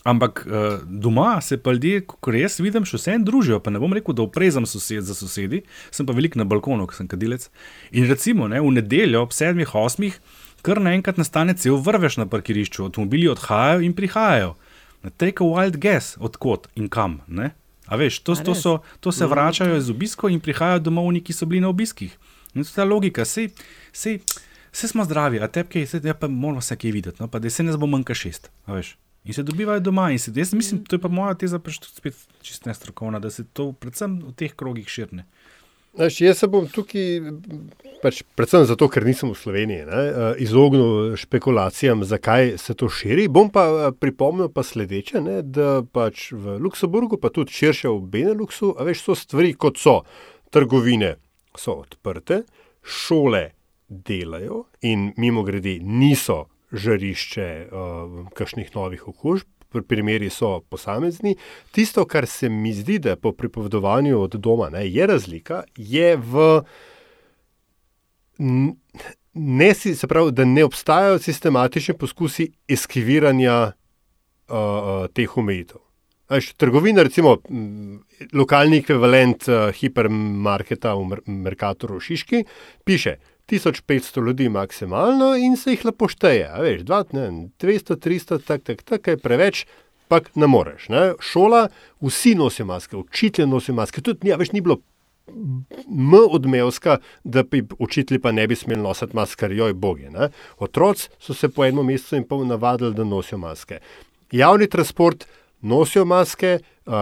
Ampak 0.08 0.46
uh, 0.48 0.80
doma 0.88 1.36
se 1.44 1.58
pa 1.62 1.74
ljudje, 1.76 2.00
kot 2.08 2.34
jaz 2.34 2.56
vidim, 2.64 2.86
še 2.88 2.98
vseeno 2.98 3.28
družijo. 3.28 3.60
Pa 3.62 3.70
ne 3.70 3.82
bom 3.82 3.92
rekel, 3.92 4.16
da 4.16 4.24
oprezam 4.24 4.64
sosed 4.66 5.04
za 5.06 5.14
sosedi, 5.14 5.60
sem 5.92 6.08
pa 6.08 6.16
veliko 6.16 6.40
na 6.40 6.48
balkonu, 6.48 6.88
ker 6.88 6.98
sem 6.98 7.10
kadilec. 7.10 7.50
In 7.92 8.08
recimo 8.10 8.48
ne, 8.50 8.58
v 8.64 8.72
nedeljo 8.80 9.22
ob 9.28 9.36
sedmih, 9.36 9.76
osmih, 9.78 10.16
kar 10.64 10.80
naenkrat 10.82 11.20
nastane 11.20 11.54
cel 11.58 11.76
vrvež 11.76 12.16
na 12.22 12.26
parkirišču, 12.32 12.88
avtomobili 12.88 13.28
odhajajo 13.30 13.84
in 13.84 13.94
prihajajo. 13.98 14.54
Take 15.20 15.44
a 15.44 15.46
wild 15.46 15.78
guess, 15.82 16.16
odkot 16.22 16.70
in 16.78 16.88
kam. 16.88 17.20
Ne? 17.28 17.52
A 17.92 17.96
veš, 18.00 18.22
to, 18.24 18.32
A 18.32 18.40
to, 18.40 18.54
so, 18.56 18.78
to 19.04 19.12
se 19.12 19.26
vračajo 19.28 19.76
iz 19.76 19.90
obiskov 19.92 20.32
in 20.32 20.40
prihajajo 20.40 20.86
domov, 20.88 21.12
ki 21.20 21.36
so 21.36 21.44
bili 21.44 21.60
na 21.60 21.68
obiskih. 21.68 22.16
In 22.54 22.64
to 22.64 22.68
je 22.68 22.74
ta 22.74 22.86
logika, 22.88 23.26
sej, 23.28 23.50
sej, 23.92 24.22
sej 24.72 24.94
smo 24.94 25.04
zdravi, 25.04 25.42
a 25.44 25.48
tepke, 25.52 25.84
sej, 25.86 26.00
ja, 26.08 26.16
pa 26.16 26.28
moramo 26.28 26.64
se 26.64 26.76
kaj 26.76 26.94
videti, 26.94 27.20
no, 27.20 27.28
pa 27.28 27.36
da 27.38 27.52
se 27.52 27.62
ne 27.62 27.76
bo 27.76 27.86
manjka 27.86 28.16
šest. 28.16 28.48
a 28.64 28.80
veš. 28.80 28.96
In 29.24 29.36
se 29.36 29.42
dobivajo 29.42 29.80
doma. 29.80 30.08
Se, 30.18 30.32
jaz 30.34 30.54
mislim, 30.54 30.84
to 30.84 30.96
je 30.96 31.00
pa 31.00 31.08
moja 31.08 31.34
teza, 31.34 31.58
pač 31.58 31.78
spet 31.84 32.16
čist 32.42 32.64
nestrokovna, 32.66 33.20
da 33.20 33.30
se 33.30 33.44
to 33.44 33.72
predvsem 33.72 34.18
v 34.24 34.32
teh 34.34 34.54
krogih 34.56 34.88
širne. 34.88 35.26
Znaš, 35.92 36.20
jaz 36.20 36.38
se 36.38 36.46
bom 36.48 36.64
tukaj, 36.72 37.18
pač, 38.00 38.22
predvsem 38.32 38.64
zato, 38.64 38.86
ker 38.88 39.04
nisem 39.04 39.28
v 39.28 39.36
Sloveniji, 39.36 39.84
ne, 39.84 40.04
eh, 40.08 40.38
izognil 40.40 41.18
špekulacijam, 41.20 42.04
zakaj 42.08 42.56
se 42.58 42.74
to 42.74 42.88
širi. 42.88 43.26
Bom 43.28 43.50
pa 43.52 43.66
eh, 43.68 43.92
pripomnil 43.92 44.48
pa 44.48 44.64
sledeče, 44.64 45.20
ne, 45.20 45.42
da 45.44 45.82
pač 45.84 46.30
v 46.32 46.56
Luksemburgu, 46.64 47.20
pa 47.20 47.28
tudi 47.28 47.52
širše 47.52 47.92
v 47.92 48.08
Beneluxu, 48.08 48.72
veš, 48.80 49.04
so 49.04 49.18
stvari 49.18 49.52
kot 49.52 49.76
so 49.76 50.00
trgovine, 50.48 51.18
so 51.60 51.82
odprte, 51.84 52.42
šole 52.80 53.50
delajo 53.88 54.64
in 54.80 55.12
mimo 55.20 55.44
grede 55.44 55.76
niso 55.84 56.46
žarišče 56.72 57.48
uh, 57.68 58.32
kakšnih 58.32 58.72
novih 58.74 59.08
okužb. 59.12 59.44
Primeri 59.80 60.30
so 60.30 60.60
posamezni. 60.60 61.36
Tisto, 61.70 62.04
kar 62.04 62.26
se 62.26 62.48
mi 62.48 62.72
zdi, 62.72 62.98
da 62.98 63.16
po 63.16 63.32
pripovedovanju 63.32 64.20
od 64.20 64.36
doma 64.36 64.68
ne, 64.70 64.84
je 64.90 65.06
razlika, 65.06 65.62
je 65.76 66.16
v. 66.16 66.62
Ne, 69.32 69.74
se 69.74 70.06
pravi, 70.06 70.32
da 70.32 70.44
ne 70.44 70.64
obstajajo 70.64 71.18
sistematični 71.18 71.94
poskusi 71.96 72.50
eskiviranja 72.68 73.72
uh, 73.72 75.06
teh 75.14 75.36
omejitev. 75.36 75.80
Trgovina, 76.56 77.02
recimo 77.02 77.38
lokalni 78.32 78.78
ekvivalent 78.80 79.48
uh, 79.48 79.68
hipermarketa 79.76 80.94
v 80.94 81.04
Mer 81.04 81.20
Merkatoru 81.26 81.96
v 81.96 82.04
Šiški, 82.06 82.44
piše 82.84 83.16
1500 83.52 84.26
ljudi 84.26 84.48
maksimalno 84.48 85.34
in 85.36 85.56
se 85.56 85.70
jih 85.70 85.84
lepo 85.84 86.08
šteje. 86.08 86.46
a 86.48 86.60
Veš, 86.64 86.86
dva, 86.88 87.02
ne, 87.12 87.20
vem, 87.20 87.40
200, 87.60 87.96
300, 88.00 88.38
tak, 88.46 88.62
tak, 88.64 88.82
tak, 88.82 89.02
kaj 89.04 89.18
preveč, 89.20 89.66
pa 90.08 90.22
ne 90.34 90.48
moreš. 90.48 90.88
Ne. 90.88 91.02
Šola, 91.20 91.66
vsi 92.00 92.34
nosijo 92.34 92.66
maske, 92.66 92.96
učitelji 92.96 93.48
nosijo 93.48 93.74
maske, 93.76 94.00
tudi 94.00 94.28
ni, 94.28 94.32
a 94.32 94.40
veš, 94.40 94.52
ni 94.56 94.64
bilo 94.64 94.80
M 95.32 96.14
odmevska, 96.30 96.96
da 97.24 97.42
bi 97.42 97.62
učitelji 97.78 98.18
pa 98.20 98.32
ne 98.32 98.46
bi 98.46 98.56
smeli 98.58 98.82
nositi 98.82 99.16
maske, 99.16 99.46
joj 99.46 99.72
bogi. 99.72 100.10
Ne? 100.10 100.28
Otroci 100.58 101.08
so 101.20 101.34
se 101.34 101.48
po 101.48 101.64
enem 101.64 101.86
mesecu 101.86 102.16
in 102.16 102.24
pol 102.26 102.42
navadili, 102.46 102.94
da 102.94 103.04
nosijo 103.04 103.38
maske. 103.38 103.78
Javni 104.32 104.66
transport 104.68 105.24
nosijo 105.60 106.04
maske, 106.04 106.58
uh, 106.86 106.92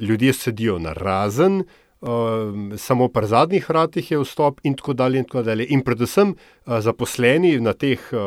ljudje 0.00 0.32
sedijo 0.32 0.78
na 0.78 0.92
razen, 0.92 1.60
uh, 1.60 1.66
samo 2.76 3.08
pri 3.08 3.26
zadnjih 3.26 3.68
vratih 3.68 4.10
je 4.10 4.18
vstop 4.20 4.60
in 4.62 4.74
tako 4.76 4.92
dalje. 4.92 5.18
In, 5.18 5.24
tako 5.24 5.42
dalje. 5.42 5.66
in 5.68 5.80
predvsem 5.80 6.34
uh, 6.34 6.80
zaposleni 6.80 7.60
na 7.60 7.72
teh 7.72 8.00
uh, 8.12 8.20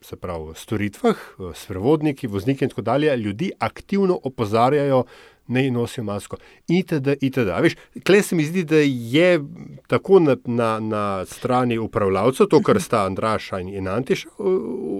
uh, 0.00 0.18
pravi, 0.20 0.54
storitvah, 0.54 1.16
uh, 1.38 1.52
sprevodniki, 1.54 2.26
vozniki 2.26 2.64
in 2.64 2.70
tako 2.70 2.82
dalje, 2.82 3.16
ljudi 3.16 3.50
aktivno 3.58 4.18
opozarjajo, 4.22 5.04
naj 5.46 5.70
nosijo 5.70 6.04
masko. 6.04 6.36
Itd., 6.68 7.08
itd. 7.20 7.48
A 7.52 7.60
Veš, 7.60 7.76
Klej 8.06 8.22
se 8.22 8.36
mi 8.36 8.44
zdi, 8.44 8.64
da 8.64 8.76
je 8.80 9.40
tako 9.86 10.18
na, 10.20 10.36
na, 10.44 10.80
na 10.80 11.24
strani 11.24 11.78
upravljavcev, 11.78 12.46
to, 12.46 12.62
kar 12.62 12.80
sta 12.82 13.04
Andraša 13.04 13.60
in, 13.60 13.88
Antiš 13.88 14.26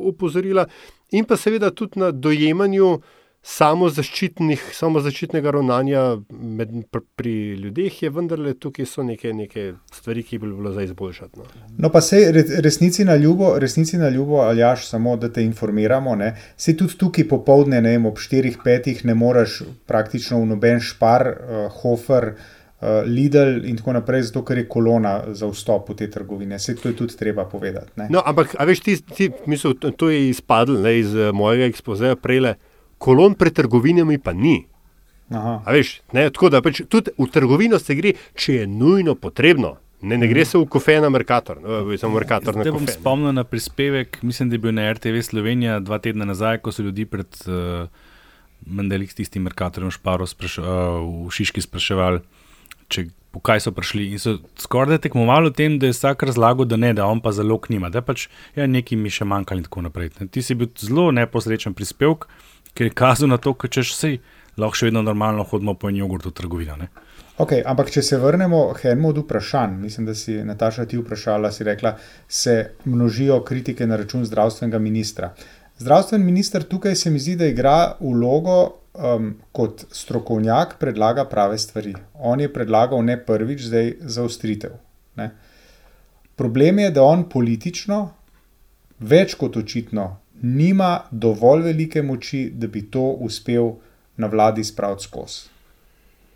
upozorila, 0.05 0.66
in 1.11 1.24
pa 1.24 1.37
seveda 1.37 1.70
tudi 1.70 2.00
na 2.00 2.11
dojemanju 2.11 2.98
samozaščitnega 3.44 5.50
ravnanja 5.52 6.16
med, 6.30 6.68
pri, 6.90 7.00
pri 7.16 7.33
ljudeh, 7.61 8.02
je 8.02 8.11
vendarle 8.11 8.54
tukaj 8.57 8.87
so 8.88 9.02
neke, 9.04 9.33
neke 9.37 9.72
stvari, 9.92 10.22
ki 10.24 10.38
bi 10.40 10.48
bilo 10.48 10.72
za 10.72 10.83
izboljšati. 10.87 11.38
No. 11.38 11.44
No, 11.78 11.90
pa 11.92 12.00
se 12.00 12.33
resnici 12.64 13.04
na 13.04 13.16
ljubo, 13.20 13.59
resnici 13.59 13.96
na 14.00 14.09
ljubo, 14.09 14.37
ali 14.46 14.61
jaš 14.64 14.88
samo, 14.88 15.16
da 15.20 15.28
te 15.33 15.44
informiramo. 15.44 16.16
Ne? 16.16 16.37
Se 16.57 16.76
tudi 16.76 16.96
tukaj 16.98 17.28
popovdne, 17.28 17.83
ne 17.85 17.90
vem, 17.96 18.07
ob 18.07 18.18
4-5 18.18 19.04
ne 19.04 19.14
moreš 19.14 19.62
praktično 19.87 20.40
v 20.40 20.46
noben 20.54 20.80
špar, 20.80 21.28
uh, 21.28 21.37
hofer, 21.83 22.24
uh, 22.33 22.37
Lidl 23.04 23.64
in 23.64 23.76
tako 23.76 23.92
naprej, 23.96 24.22
zato 24.28 24.42
ker 24.44 24.59
je 24.59 24.68
kolona 24.68 25.14
za 25.33 25.46
vstop 25.48 25.88
v 25.90 25.94
te 26.00 26.11
trgovine. 26.11 26.59
Se 26.59 26.74
to 26.76 26.88
je 26.88 26.96
tudi 26.96 27.16
treba 27.16 27.44
povedati. 27.44 27.90
Ne? 27.96 28.07
No, 28.11 28.22
ampak, 28.24 28.57
veš, 28.61 28.80
ti, 28.80 28.96
ti 29.16 29.30
misel, 29.46 29.74
to, 29.80 30.11
je 30.11 30.28
izpadlo 30.28 30.88
iz 30.88 31.14
eh, 31.14 31.33
mojega 31.33 31.64
ekspozeja 31.64 32.16
prele, 32.16 32.54
kolon 33.04 33.36
pred 33.36 33.52
trgovinami 33.56 34.18
pa 34.18 34.32
ni. 34.32 34.62
Veš, 35.66 36.00
ne, 36.12 36.28
tako 36.32 36.50
da 36.52 36.60
pač 36.64 36.82
tudi 36.88 37.12
v 37.18 37.28
trgovino 37.32 37.80
se 37.80 37.96
gre, 37.96 38.14
če 38.36 38.60
je 38.62 38.68
nujno 38.68 39.16
potrebno. 39.18 39.76
Ne, 40.04 40.18
ne 40.20 40.28
gre 40.28 40.44
se 40.44 40.58
v 40.60 40.66
kofe 40.68 40.98
na 41.00 41.08
Merkator, 41.08 41.62
no, 41.64 41.84
Merkator 42.12 42.52
na 42.52 42.64
Zdaj 42.66 42.74
bom 42.76 42.84
kofe. 42.84 42.96
spomnil 42.98 43.32
na 43.32 43.44
prispevek, 43.48 44.18
mislim, 44.20 44.50
da 44.52 44.58
je 44.58 44.60
bil 44.60 44.74
na 44.76 44.90
RTV 44.92 45.22
Slovenija 45.24 45.78
dva 45.80 45.96
tedna 45.98 46.28
nazaj, 46.28 46.60
ko 46.60 46.74
so 46.76 46.84
ljudi 46.84 47.06
pred 47.08 47.38
uh, 47.48 47.88
Mendelik 48.68 49.14
s 49.14 49.16
tistim 49.16 49.46
Merkatorjem 49.48 49.94
Šparo 49.94 50.28
spraš, 50.28 50.58
uh, 50.60 50.66
v 51.24 51.32
Šiški 51.32 51.64
spraševali, 51.64 52.20
če, 52.92 53.06
po 53.32 53.40
kaj 53.40 53.64
so 53.64 53.72
prišli. 53.72 54.10
In 54.12 54.20
so 54.20 54.36
skoraj 54.60 55.00
tekmovali 55.06 55.48
v 55.48 55.56
tem, 55.56 55.80
da 55.80 55.88
je 55.88 55.96
vsak 55.96 56.26
razlagal, 56.28 56.68
da 56.68 56.76
ne, 56.76 56.92
da 56.92 57.08
on 57.08 57.24
pa 57.24 57.32
zelo 57.32 57.56
knima, 57.64 57.88
da 57.88 58.04
pač 58.04 58.28
ja, 58.58 58.68
nekaj 58.68 59.00
mi 59.00 59.08
še 59.08 59.24
manjka 59.24 59.56
in 59.56 59.64
tako 59.64 59.88
naprej. 59.88 60.12
Ti 60.20 60.44
si 60.44 60.58
bil 60.58 60.68
zelo 60.84 61.08
neposrečen 61.16 61.72
prispevek, 61.72 62.28
ker 62.74 62.90
je 62.90 62.94
kazal 62.94 63.30
na 63.30 63.38
to, 63.38 63.54
ker 63.54 63.70
češ 63.70 63.94
sej 63.96 64.18
lahko 64.58 64.78
še 64.78 64.90
vedno 64.90 65.02
normalno 65.02 65.46
hodimo 65.48 65.74
po 65.74 65.90
en 65.90 65.98
jogurt 65.98 66.26
v 66.26 66.34
trgovino. 66.34 66.76
Ne. 66.78 66.90
Okay, 67.34 67.64
ampak, 67.66 67.90
če 67.90 68.02
se 68.06 68.18
vrnemo 68.22 68.68
k 68.76 68.92
enemu 68.92 69.10
od 69.10 69.24
vprašanj, 69.24 69.74
mislim, 69.82 70.06
da 70.06 70.14
si 70.14 70.37
Nataša 70.46 70.87
ti 70.87 71.00
vprašala, 71.00 71.50
si 71.50 71.66
rekla, 71.66 71.96
se 72.28 72.54
množijo 72.84 73.40
kritike 73.42 73.87
na 73.90 73.98
račun 73.98 74.22
zdravstvenega 74.26 74.78
ministra. 74.78 75.32
Zdravstveni 75.82 76.24
minister 76.24 76.62
tukaj 76.62 76.94
se 76.94 77.10
mi 77.10 77.18
zdi, 77.18 77.34
da 77.37 77.48
igra 77.50 77.96
vlogo 77.98 78.58
um, 78.94 79.32
kot 79.52 79.82
strokovnjak, 79.90 80.76
predlaga 80.78 81.24
prave 81.26 81.58
stvari. 81.58 81.96
On 82.14 82.40
je 82.40 82.52
predlagal 82.52 83.02
ne 83.02 83.18
prvič, 83.18 83.66
zdaj 83.66 83.96
zaostritev. 84.14 84.78
Ne. 85.18 85.32
Problem 86.38 86.78
je, 86.78 86.92
da 86.94 87.02
on 87.02 87.26
politično, 87.30 87.98
več 89.02 89.34
kot 89.34 89.58
očitno, 89.58 90.06
nima 90.44 91.00
dovolj 91.11 91.62
velike 91.62 92.02
moči, 92.02 92.50
da 92.54 92.66
bi 92.66 92.83
to 92.90 93.02
uspel 93.02 93.72
na 94.16 94.26
vladi 94.26 94.64
spraviti 94.64 95.02
skozi. 95.02 95.48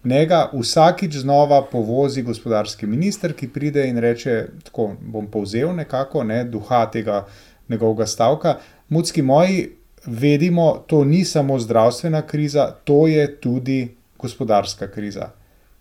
Njega 0.05 0.51
vsakič 0.53 1.17
znova 1.17 1.63
povozi 1.73 2.23
gospodarski 2.23 2.87
minister, 2.87 3.35
ki 3.35 3.49
pride 3.49 3.89
in 3.89 3.99
reče: 3.99 4.47
Tako 4.65 4.95
bom 5.01 5.27
povzel 5.27 5.75
nekako 5.77 6.25
ne, 6.25 6.45
duha 6.45 6.87
tega 6.91 7.27
njegovega 7.69 8.07
stavka. 8.07 8.57
Mudski 8.89 9.23
moji, 9.23 9.69
vedimo, 10.07 10.85
to 10.87 11.05
ni 11.05 11.25
samo 11.25 11.59
zdravstvena 11.59 12.23
kriza, 12.23 12.71
to 12.85 13.07
je 13.07 13.41
tudi 13.41 13.95
gospodarska 14.19 14.89
kriza. 14.91 15.31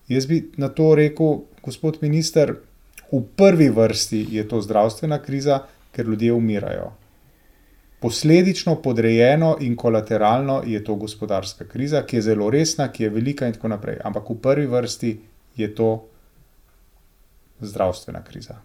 Jaz 0.07 0.25
bi 0.25 0.51
na 0.57 0.69
to 0.69 0.95
rekel, 0.95 1.39
gospod 1.63 1.97
minister, 2.01 2.55
v 3.11 3.23
prvi 3.35 3.69
vrsti 3.69 4.27
je 4.31 4.47
to 4.47 4.61
zdravstvena 4.61 5.21
kriza, 5.21 5.59
ker 5.91 6.05
ljudje 6.05 6.33
umirajo. 6.33 6.91
Posledično, 7.99 8.75
podrejeno 8.81 9.55
in 9.59 9.75
kolateralno 9.75 10.61
je 10.65 10.83
to 10.83 10.95
gospodarska 10.95 11.65
kriza, 11.65 12.03
ki 12.05 12.15
je 12.15 12.21
zelo 12.21 12.49
resna, 12.49 12.91
ki 12.91 13.03
je 13.03 13.09
velika 13.09 13.47
in 13.47 13.53
tako 13.53 13.67
naprej. 13.73 13.97
Ampak 14.03 14.29
v 14.29 14.37
prvi 14.41 14.65
vrsti 14.67 15.19
je 15.55 15.75
to 15.75 15.89
zdravstvena 17.59 18.23
kriza. 18.23 18.61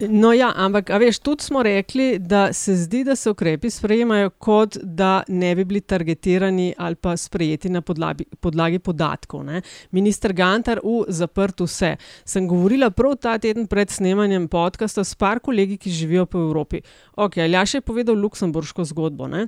No, 0.00 0.32
ja, 0.36 0.50
ampak, 0.56 0.90
veš, 1.00 1.18
tudi 1.24 1.42
smo 1.42 1.62
rekli, 1.62 2.18
da 2.18 2.52
se 2.52 2.74
zdi, 2.76 3.00
da 3.04 3.16
se 3.16 3.30
ukrepi 3.30 3.70
sprejemajo, 3.70 4.30
kot 4.30 4.76
da 4.82 5.22
ne 5.28 5.54
bi 5.56 5.64
bili 5.64 5.80
targetirani 5.80 6.74
ali 6.78 6.94
pa 6.94 7.16
sprejeti 7.16 7.68
na 7.68 7.80
podlagi, 7.80 8.24
podlagi 8.40 8.78
podatkov. 8.78 9.44
Ne. 9.44 9.62
Minister 9.90 10.32
Gantar 10.32 10.80
v 10.84 11.04
zaprtu 11.08 11.64
vse. 11.64 11.96
Sem 12.24 12.48
govorila 12.48 12.90
prav 12.90 13.16
ta 13.16 13.38
teden 13.38 13.66
pred 13.66 13.90
snemanjem 13.90 14.48
podcasta 14.48 15.04
s 15.04 15.14
par 15.14 15.40
kolegi, 15.40 15.78
ki 15.78 15.90
živijo 15.90 16.26
po 16.26 16.38
Evropi. 16.38 16.82
Ok, 17.16 17.38
Aljaš 17.38 17.74
je 17.74 17.80
povedal 17.80 18.20
luksemburško 18.20 18.84
zgodbo. 18.84 19.28
Ne 19.28 19.46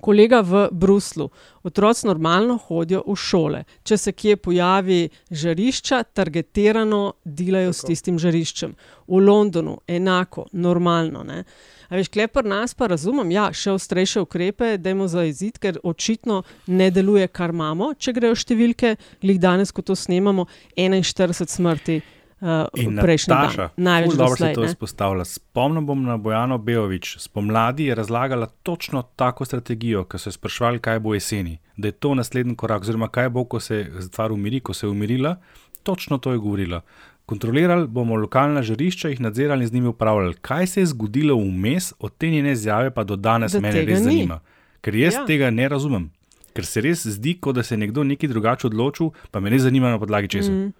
kolega 0.00 0.40
v 0.40 0.68
Bruslu. 0.72 1.30
Otroci 1.62 2.06
normalno 2.06 2.56
hodijo 2.56 3.02
v 3.06 3.16
šole. 3.16 3.62
Če 3.84 3.98
se 3.98 4.12
kje 4.12 4.36
pojavi 4.36 5.08
žarišča, 5.30 6.02
targetirano 6.14 7.14
delajo 7.24 7.72
Tako. 7.72 7.78
s 7.78 7.88
tistim 7.88 8.18
žariščem. 8.18 8.74
V 9.06 9.20
Londonu 9.20 9.78
enako, 9.88 10.46
normalno. 10.52 11.24
Ne? 11.24 11.44
A 11.88 11.96
veš, 11.96 12.08
klepr 12.08 12.44
nas 12.44 12.74
pa 12.74 12.88
razumem, 12.90 13.30
ja, 13.34 13.50
še 13.52 13.74
ostrejše 13.76 14.24
ukrepe, 14.24 14.76
da 14.78 14.90
imamo 14.90 15.08
za 15.08 15.24
izid, 15.28 15.60
ker 15.60 15.78
očitno 15.82 16.42
ne 16.66 16.90
deluje, 16.90 17.28
kar 17.28 17.52
imamo, 17.54 17.92
če 17.98 18.16
grejo 18.16 18.36
številke, 18.36 18.96
glih 19.22 19.40
danes, 19.40 19.72
ko 19.72 19.84
to 19.84 19.96
snemamo, 19.96 20.48
41 20.76 21.48
smrti 21.48 22.00
uh, 22.44 22.92
Nataša, 22.92 23.26
dan. 23.28 23.68
Največ 23.76 24.14
dobro 24.14 24.36
se 24.36 24.52
to 24.54 24.64
izpostavlja. 24.64 25.24
Spomnim 25.24 25.86
bom 25.86 26.02
na 26.04 26.16
Bojano 26.16 26.58
Bejovič. 26.58 27.16
Spomladi 27.18 27.84
je 27.84 27.94
razlagala 27.94 28.46
točno 28.46 29.02
tako 29.16 29.44
strategijo, 29.44 30.04
ko 30.04 30.18
so 30.18 30.32
sprašvali, 30.32 30.78
kaj 30.78 31.00
bo 31.00 31.14
jeseni, 31.14 31.58
da 31.76 31.88
je 31.88 31.92
to 31.92 32.14
naslednji 32.14 32.56
korak, 32.56 32.82
oziroma 32.82 33.08
kaj 33.08 33.28
bo, 33.28 33.44
ko 33.44 33.60
se 33.60 33.86
stvar 34.00 34.32
umiri, 34.32 34.60
ko 34.60 34.74
se 34.74 34.86
je 34.86 34.90
umirila. 34.90 35.36
Točno 35.82 36.18
to 36.18 36.32
je 36.32 36.38
govorila. 36.38 36.80
Kontrolirali 37.26 37.86
bomo 37.88 38.16
lokalna 38.16 38.62
žarišča, 38.62 39.08
jih 39.08 39.20
nadzirali 39.20 39.64
in 39.64 39.68
z 39.68 39.72
njimi 39.72 39.88
upravljali. 39.88 40.34
Kaj 40.34 40.66
se 40.66 40.80
je 40.80 40.86
zgodilo 40.86 41.36
vmes, 41.36 41.92
od 41.98 42.12
te 42.18 42.30
njene 42.30 42.52
izjave 42.52 42.90
pa 42.90 43.04
do 43.04 43.16
danes 43.16 43.52
da 43.52 43.60
mene 43.60 43.80
res 43.80 43.98
ni. 43.98 44.04
zanima. 44.04 44.40
Ker 44.80 44.94
jaz 44.94 45.14
ja. 45.14 45.26
tega 45.26 45.50
ne 45.50 45.68
razumem. 45.68 46.10
Ker 46.54 46.66
se 46.66 46.80
res 46.80 47.06
zdi, 47.06 47.38
kot 47.40 47.56
da 47.56 47.62
se 47.62 47.74
je 47.74 47.78
nekdo 47.78 48.04
nekaj 48.04 48.28
drugače 48.28 48.66
odločil, 48.66 49.10
pa 49.30 49.40
me 49.40 49.50
ne 49.50 49.58
zanima 49.58 49.90
na 49.90 49.98
podlagi 49.98 50.28
česa. 50.28 50.52
Mm. 50.52 50.72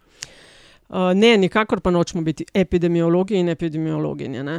Uh, 0.88 0.96
ne, 1.14 1.36
nikakor 1.36 1.80
pa 1.80 1.90
nočemo 1.90 2.22
biti 2.22 2.44
epidemiologi 2.54 3.38
in 3.40 3.48
epidemiologinje. 3.48 4.42
Ne? 4.44 4.58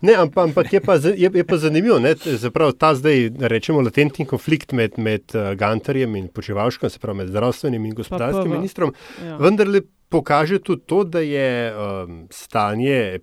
Ne, 0.00 0.14
ampak, 0.16 0.44
ampak 0.48 0.72
je, 0.72 0.80
pa, 0.80 0.94
je, 0.94 1.30
je 1.34 1.44
pa 1.44 1.56
zanimivo, 1.56 1.98
da 1.98 2.08
je 2.08 2.72
ta 2.78 2.94
zdaj, 2.94 3.30
rečemo, 3.38 3.80
latentni 3.80 4.26
konflikt 4.26 4.72
med, 4.72 4.98
med 4.98 5.22
uh, 5.34 5.52
Gantarjem 5.58 6.16
in 6.16 6.28
Počevalškom, 6.28 6.90
se 6.90 6.98
pravi 6.98 7.18
med 7.18 7.28
zdravstvenim 7.28 7.84
in 7.84 7.94
gospodarskim 7.94 8.50
ministrom, 8.50 8.94
ja. 9.24 9.36
vendar 9.36 9.68
le 9.68 9.82
pokaže 10.08 10.58
tudi 10.58 10.82
to, 10.86 11.04
da 11.04 11.20
je 11.20 11.74
um, 11.76 12.26
stanje 12.30 13.20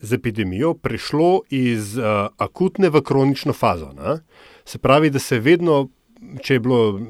z 0.00 0.14
epidemijo 0.14 0.74
prišlo 0.74 1.42
iz 1.50 1.98
uh, 1.98 2.04
akutne 2.36 2.88
v 2.88 3.02
kronično 3.02 3.52
fazo. 3.52 3.92
Ne? 3.92 4.18
Se 4.64 4.78
pravi, 4.78 5.10
da 5.10 5.18
se 5.18 5.38
vedno, 5.38 5.88
če 6.42 6.54
je 6.54 6.60
bilo 6.60 7.00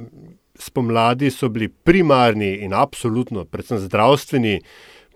spomladi 0.59 1.31
so 1.31 1.49
bili 1.49 1.69
primarni 1.69 2.55
in 2.65 2.75
absolutno, 2.75 3.45
predvsem 3.45 3.79
zdravstveni 3.79 4.61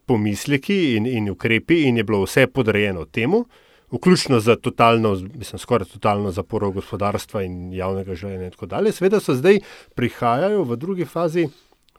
pomisleki 0.07 0.96
in, 0.96 1.07
in 1.07 1.31
ukrepi, 1.31 1.83
in 1.88 1.96
je 1.96 2.05
bilo 2.05 2.22
vse 2.24 2.46
podrejeno 2.46 3.05
temu, 3.05 3.44
vključno 3.92 4.40
z 4.40 4.57
totalno, 4.57 5.14
mislim, 5.35 5.59
skoraj 5.59 5.88
totalno 5.92 6.31
zaporo 6.31 6.70
gospodarstva 6.70 7.42
in 7.42 7.72
javnega 7.72 8.14
življenja 8.14 8.48
in 8.48 8.55
tako 8.55 8.66
dalje. 8.66 8.92
Sveda 8.92 9.20
so 9.20 9.37
zdaj 9.37 9.61
prihajajo 9.94 10.64
v 10.64 10.76
drugi 10.76 11.05
fazi. 11.05 11.48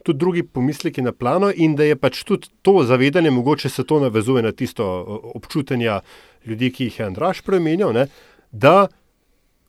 Tudi 0.03 0.19
drugi 0.19 0.41
pomisleki 0.43 1.01
na 1.01 1.13
plano, 1.15 1.47
in 1.55 1.77
da 1.79 1.85
je 1.87 1.95
pač 1.95 2.25
tudi 2.27 2.49
to 2.61 2.81
zavedanje, 2.83 3.31
mogoče 3.31 3.69
se 3.69 3.85
to 3.87 4.01
navezuje 4.03 4.41
na 4.43 4.51
tisto 4.51 4.83
občutje 5.35 5.77
ljudi, 6.45 6.71
ki 6.71 6.89
jih 6.89 6.99
je 6.99 7.05
Andraš 7.05 7.41
premenil, 7.41 7.93
ne, 7.93 8.07
da 8.51 8.87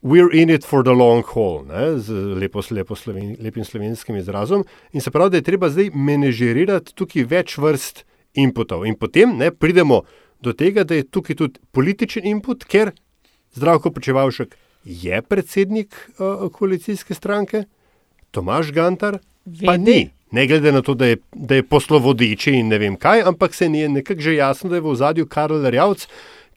we're 0.04 0.30
in 0.30 0.50
it 0.50 0.64
for 0.64 0.84
the 0.84 0.92
long 0.92 1.24
haul, 1.24 1.64
ne, 1.64 1.98
z 1.98 2.12
lepo, 2.12 2.62
lepo 2.70 2.96
sloven, 2.96 3.36
lepim 3.40 3.64
slovenskim 3.64 4.16
izrazom. 4.16 4.64
In 4.92 5.00
se 5.00 5.10
pravi, 5.10 5.30
da 5.30 5.40
je 5.40 5.48
treba 5.48 5.70
zdaj 5.72 5.90
menedžerirati 5.94 6.92
tukaj 6.94 7.24
več 7.30 7.56
vrst 7.58 8.04
inputov. 8.36 8.84
In 8.86 8.98
potem 9.00 9.32
ne, 9.38 9.48
pridemo 9.50 10.02
do 10.44 10.52
tega, 10.52 10.84
da 10.84 10.98
je 11.00 11.08
tukaj 11.08 11.40
tudi 11.40 11.62
političen 11.72 12.28
input, 12.28 12.68
ker 12.68 12.92
zdravko 13.56 13.94
počevalšek 13.96 14.52
je 14.84 15.22
predsednik 15.24 15.96
uh, 16.18 16.50
koalicijske 16.52 17.16
stranke, 17.16 17.64
Tomaš 18.34 18.74
Gantar, 18.76 19.22
Vede. 19.46 19.66
pa 19.66 19.76
ni. 19.80 20.10
Ne 20.34 20.46
glede 20.50 20.72
na 20.74 20.82
to, 20.82 20.94
da 20.98 21.06
je, 21.06 21.16
da 21.32 21.54
je 21.54 21.62
poslovodiči 21.62 22.58
in 22.58 22.68
ne 22.68 22.78
vem 22.82 22.96
kaj, 22.98 23.22
ampak 23.22 23.54
se 23.54 23.68
ni 23.68 23.86
nekako 23.88 24.20
že 24.20 24.34
jasno, 24.34 24.68
da 24.68 24.76
je 24.76 24.82
v 24.82 24.94
zadju 24.98 25.26
Karl 25.30 25.62
Rjavc, 25.70 26.08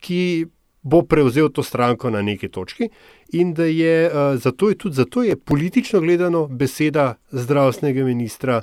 ki 0.01 0.47
bo 0.87 1.01
prevzel 1.01 1.49
to 1.49 1.63
stranko 1.63 2.09
na 2.09 2.21
neki 2.21 2.47
točki. 2.47 2.89
In 3.33 3.53
da 3.53 3.65
je, 3.65 4.07
uh, 4.07 4.39
zato 4.39 4.69
je 4.69 4.77
tudi 4.77 4.95
zato 4.95 5.23
je 5.23 5.35
politično 5.35 5.99
gledano 5.99 6.47
beseda 6.47 7.15
zdravstvenega 7.31 8.05
ministra 8.05 8.61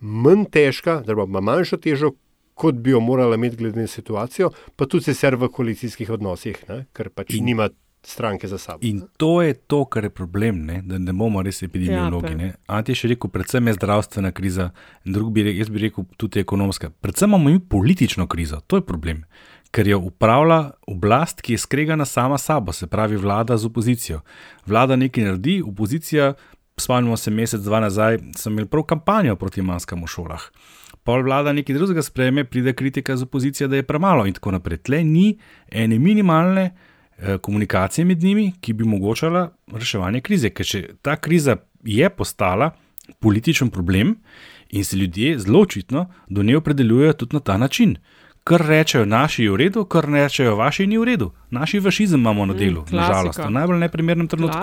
manj 0.00 0.44
težka, 0.50 1.02
da 1.06 1.12
ima 1.12 1.40
manjšo 1.40 1.76
težo, 1.76 2.12
kot 2.54 2.74
bi 2.74 2.90
jo 2.90 3.00
morala 3.00 3.34
imeti 3.34 3.56
glede 3.56 3.80
na 3.80 3.86
situacijo, 3.86 4.50
pa 4.76 4.86
tudi 4.86 5.04
se 5.04 5.14
ser 5.14 5.36
v 5.36 5.48
koalicijskih 5.48 6.10
odnosih, 6.10 6.58
ne? 6.68 6.84
ker 6.92 7.10
pač 7.14 7.34
in, 7.34 7.44
nima. 7.52 7.70
Stranke 8.00 8.48
za 8.48 8.56
sabo. 8.58 8.78
In 8.88 9.02
to 9.20 9.42
je 9.44 9.52
to, 9.68 9.82
kar 9.84 10.06
je 10.06 10.10
problem, 10.10 10.62
ne? 10.64 10.78
da 10.88 10.96
ne 10.98 11.12
bomo 11.12 11.42
res 11.44 11.58
epidemiologi. 11.62 12.30
Ja, 12.32 12.54
Anti 12.72 12.94
je 12.94 12.96
še 12.96 13.10
rekel, 13.12 13.28
predvsem 13.28 13.68
je 13.68 13.74
zdravstvena 13.76 14.30
kriza, 14.32 14.70
in 15.04 15.12
drugi 15.12 15.34
bi 15.36 15.44
rekel, 15.44 15.58
jaz 15.60 15.68
bi 15.68 15.82
rekel, 15.82 16.06
tudi 16.16 16.40
ekonomska. 16.40 16.88
Predvsem 17.04 17.28
imamo 17.28 17.50
mi 17.52 17.60
politično 17.60 18.24
krizo, 18.24 18.62
to 18.64 18.80
je 18.80 18.86
problem 18.88 19.20
ker 19.70 19.88
jo 19.88 19.98
upravlja 19.98 20.70
oblast, 20.86 21.40
ki 21.40 21.54
je 21.54 21.58
skregana 21.58 22.04
sama 22.04 22.38
s 22.38 22.44
sabo, 22.44 22.72
se 22.72 22.86
pravi 22.86 23.16
vlada 23.16 23.56
z 23.56 23.66
opozicijo. 23.66 24.20
Vlada 24.66 24.96
nekaj 24.96 25.24
naredi, 25.24 25.62
opozicija, 25.66 26.34
spomnimo 26.80 27.16
se 27.16 27.30
mesec, 27.30 27.60
dva 27.60 27.80
nazaj, 27.80 28.18
sem 28.36 28.52
imel 28.52 28.66
prav 28.66 28.84
kampanjo 28.90 29.36
proti 29.36 29.62
maskam 29.62 30.02
v 30.02 30.10
šolah. 30.10 30.50
Pol 31.04 31.22
vlada 31.24 31.52
nekaj 31.52 31.76
drugega 31.76 32.02
sprejme, 32.02 32.44
pride 32.44 32.72
kritika 32.76 33.16
z 33.16 33.22
opozicijo, 33.22 33.68
da 33.68 33.76
je 33.76 33.86
premalo 33.86 34.26
in 34.26 34.34
tako 34.36 34.52
naprej. 34.56 34.82
Tle 34.84 35.04
ni 35.04 35.38
ene 35.70 35.98
minimalne 35.98 36.70
eh, 36.70 37.38
komunikacije 37.38 38.04
med 38.04 38.22
njimi, 38.22 38.52
ki 38.60 38.72
bi 38.72 38.84
omogočala 38.84 39.48
reševanje 39.72 40.20
krize, 40.20 40.50
ker 40.50 40.66
če 40.66 40.82
ta 41.02 41.16
kriza 41.16 41.56
je 41.84 42.10
postala 42.10 42.72
političen 43.20 43.70
problem 43.70 44.16
in 44.70 44.84
se 44.84 44.96
ljudje 44.96 45.38
zelo 45.38 45.60
očitno 45.60 46.06
do 46.28 46.42
nje 46.42 46.56
opredeljujejo 46.56 47.12
tudi 47.12 47.36
na 47.36 47.40
ta 47.40 47.56
način 47.56 47.96
kar 48.50 48.66
rečejo 48.66 49.04
naši 49.06 49.48
v 49.48 49.56
redu, 49.56 49.84
kar 49.84 50.08
rečejo 50.10 50.56
vaši 50.58 50.86
ni 50.90 50.98
v 50.98 51.04
redu. 51.04 51.30
Naši 51.50 51.80
fašizem 51.80 52.20
imamo 52.20 52.46
na 52.46 52.54
mm, 52.54 52.58
delu, 52.58 52.80
mm, 52.82 52.96
nažalost, 52.96 53.38
v 53.38 53.50
najbolj 53.50 53.78
neprimernem 53.78 54.28
trenutku. 54.28 54.62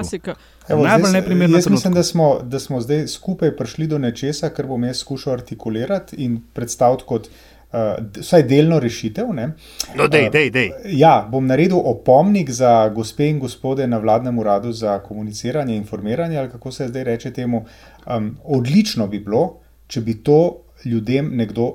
Evo, 0.68 0.84
najbolj 0.84 1.10
zdaj, 1.10 1.22
neprimernem 1.22 1.56
jaz 1.56 1.64
trenutku. 1.64 1.78
mislim, 1.78 1.94
da 1.94 2.04
smo, 2.04 2.40
da 2.44 2.60
smo 2.60 2.82
zdaj 2.82 3.08
skupaj 3.08 3.56
prišli 3.58 3.88
do 3.88 3.98
nečesa, 3.98 4.50
kar 4.50 4.68
bom 4.68 4.84
jaz 4.84 5.00
skušal 5.06 5.34
artikulirati 5.34 6.16
in 6.26 6.42
predstaviti 6.54 7.08
kot 7.08 7.30
uh, 7.30 7.80
vsaj 8.20 8.44
delno 8.44 8.80
rešitev. 8.84 9.32
Ne. 9.34 9.48
No, 9.96 10.10
dej, 10.12 10.28
dej, 10.36 10.52
dej. 10.52 10.68
Uh, 10.74 10.92
ja, 11.00 11.14
bom 11.32 11.48
naredil 11.48 11.80
opomnik 11.80 12.52
za 12.52 12.90
gospe 12.96 13.30
in 13.30 13.40
gospode 13.40 13.88
na 13.88 14.02
vladnem 14.04 14.40
uradu 14.40 14.72
za 14.72 15.00
komuniciranje 15.00 15.76
in 15.76 15.82
informiranje, 15.86 16.38
ali 16.38 16.52
kako 16.52 16.72
se 16.72 16.88
zdaj 16.88 17.04
reče 17.04 17.32
temu. 17.34 17.66
Um, 18.06 18.36
odlično 18.44 19.08
bi 19.08 19.20
bilo, 19.20 19.62
če 19.88 20.02
bi 20.02 20.20
to 20.24 20.64
ljudem 20.86 21.32
nekdo 21.36 21.72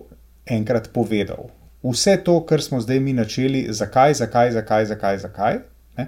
enkrat 0.47 0.93
povedal. 0.93 1.49
Vse 1.83 2.17
to, 2.25 2.39
kar 2.47 2.63
smo 2.63 2.81
zdaj 2.81 3.01
mi 3.01 3.13
načeli, 3.13 3.67
zakaj, 3.71 4.15
zakaj, 4.15 4.53
zakaj, 4.53 4.87
zakaj, 4.87 5.19
zakaj. 5.19 5.59
Ne? 5.99 6.07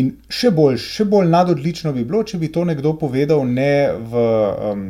In 0.00 0.14
še 0.32 0.50
bolj, 0.56 0.78
še 0.80 1.04
bolj 1.04 1.28
nadodlično 1.28 1.92
bi 1.92 2.04
bilo, 2.08 2.22
če 2.24 2.38
bi 2.40 2.48
to 2.52 2.64
nekdo 2.64 2.94
povedal 2.96 3.44
ne 3.44 3.92
v 3.92 4.22
um, 4.72 4.84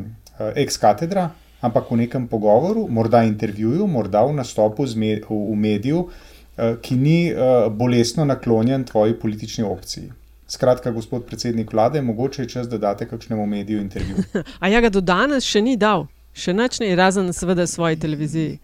ex-katedra, 0.62 1.26
ampak 1.62 1.90
v 1.90 2.04
nekem 2.04 2.28
pogovoru, 2.30 2.86
morda 2.86 3.24
intervjuju, 3.26 3.88
morda 3.90 4.22
v 4.28 4.36
nastopu 4.38 4.86
me 4.94 5.16
v, 5.18 5.26
v 5.26 5.56
mediju, 5.58 6.04
uh, 6.06 6.76
ki 6.78 6.98
ni 6.98 7.18
uh, 7.32 7.66
bolestno 7.66 8.24
naklonjen 8.24 8.86
tvoji 8.86 9.18
politični 9.18 9.66
opciji. 9.66 10.12
Skratka, 10.52 10.92
gospod 10.94 11.26
predsednik 11.26 11.72
vlade, 11.72 12.02
mogoče 12.02 12.42
je 12.42 12.48
čas, 12.48 12.68
da 12.68 12.78
date 12.78 13.08
kakšnemu 13.08 13.46
mediju 13.46 13.80
intervju. 13.80 14.22
A 14.62 14.68
ja, 14.68 14.80
ga 14.84 14.90
do 14.92 15.00
danes 15.00 15.48
še 15.48 15.64
ni 15.64 15.74
dal, 15.76 16.06
še 16.32 16.54
nič 16.54 16.78
ni, 16.78 16.94
razen 16.94 17.32
seveda 17.34 17.66
svoji 17.66 17.98
televiziji. 17.98 18.60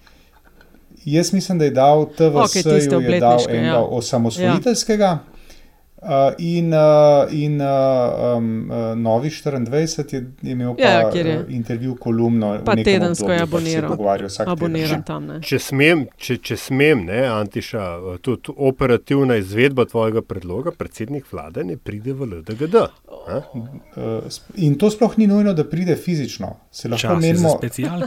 Jaz 1.13 1.33
mislim, 1.33 1.59
da 1.59 1.65
je 1.65 1.71
dal 1.71 2.07
TVS, 2.17 2.57
okay, 2.57 3.13
je 3.13 3.21
dal 3.21 3.39
enega 3.49 3.67
ja. 3.67 3.83
osamosvojiteljskega. 3.83 5.05
Ja. 5.05 5.39
Uh, 6.03 6.33
in 6.39 6.73
uh, 6.73 7.27
in 7.33 7.61
uh, 7.61 8.37
um, 8.37 8.71
uh, 8.71 8.95
Novi 8.95 9.31
24 9.31 10.15
je, 10.15 10.27
je 10.43 10.53
imel 10.53 10.77
pa 10.77 10.83
ja, 10.83 11.11
je. 11.15 11.39
Uh, 11.39 11.55
intervju 11.55 11.97
kolumno, 12.01 12.59
pa 12.65 12.77
tedensko 12.77 13.33
je 13.33 13.43
aboniral. 13.43 13.97
aboniral 14.47 15.03
tam, 15.07 15.27
če 15.43 15.59
smem, 15.59 16.05
če, 16.17 16.37
če 16.39 16.57
smem 16.57 17.03
ne, 17.09 17.25
Antiša, 17.27 17.83
tudi 18.23 18.55
operativna 18.57 19.41
izvedba 19.43 19.89
tvojega 19.91 20.23
predloga, 20.23 20.71
predsednik 20.71 21.27
vlade 21.33 21.67
ne 21.67 21.75
pride 21.77 22.15
v 22.15 22.31
LDGD. 22.31 22.85
Uh, 23.29 24.23
in 24.57 24.79
to 24.79 24.91
sploh 24.91 25.19
ni 25.19 25.27
nujno, 25.27 25.53
da 25.55 25.65
pride 25.69 25.97
fizično. 25.97 26.57
Se 26.71 26.89
lahko 26.89 27.17
menimo, 27.21 27.59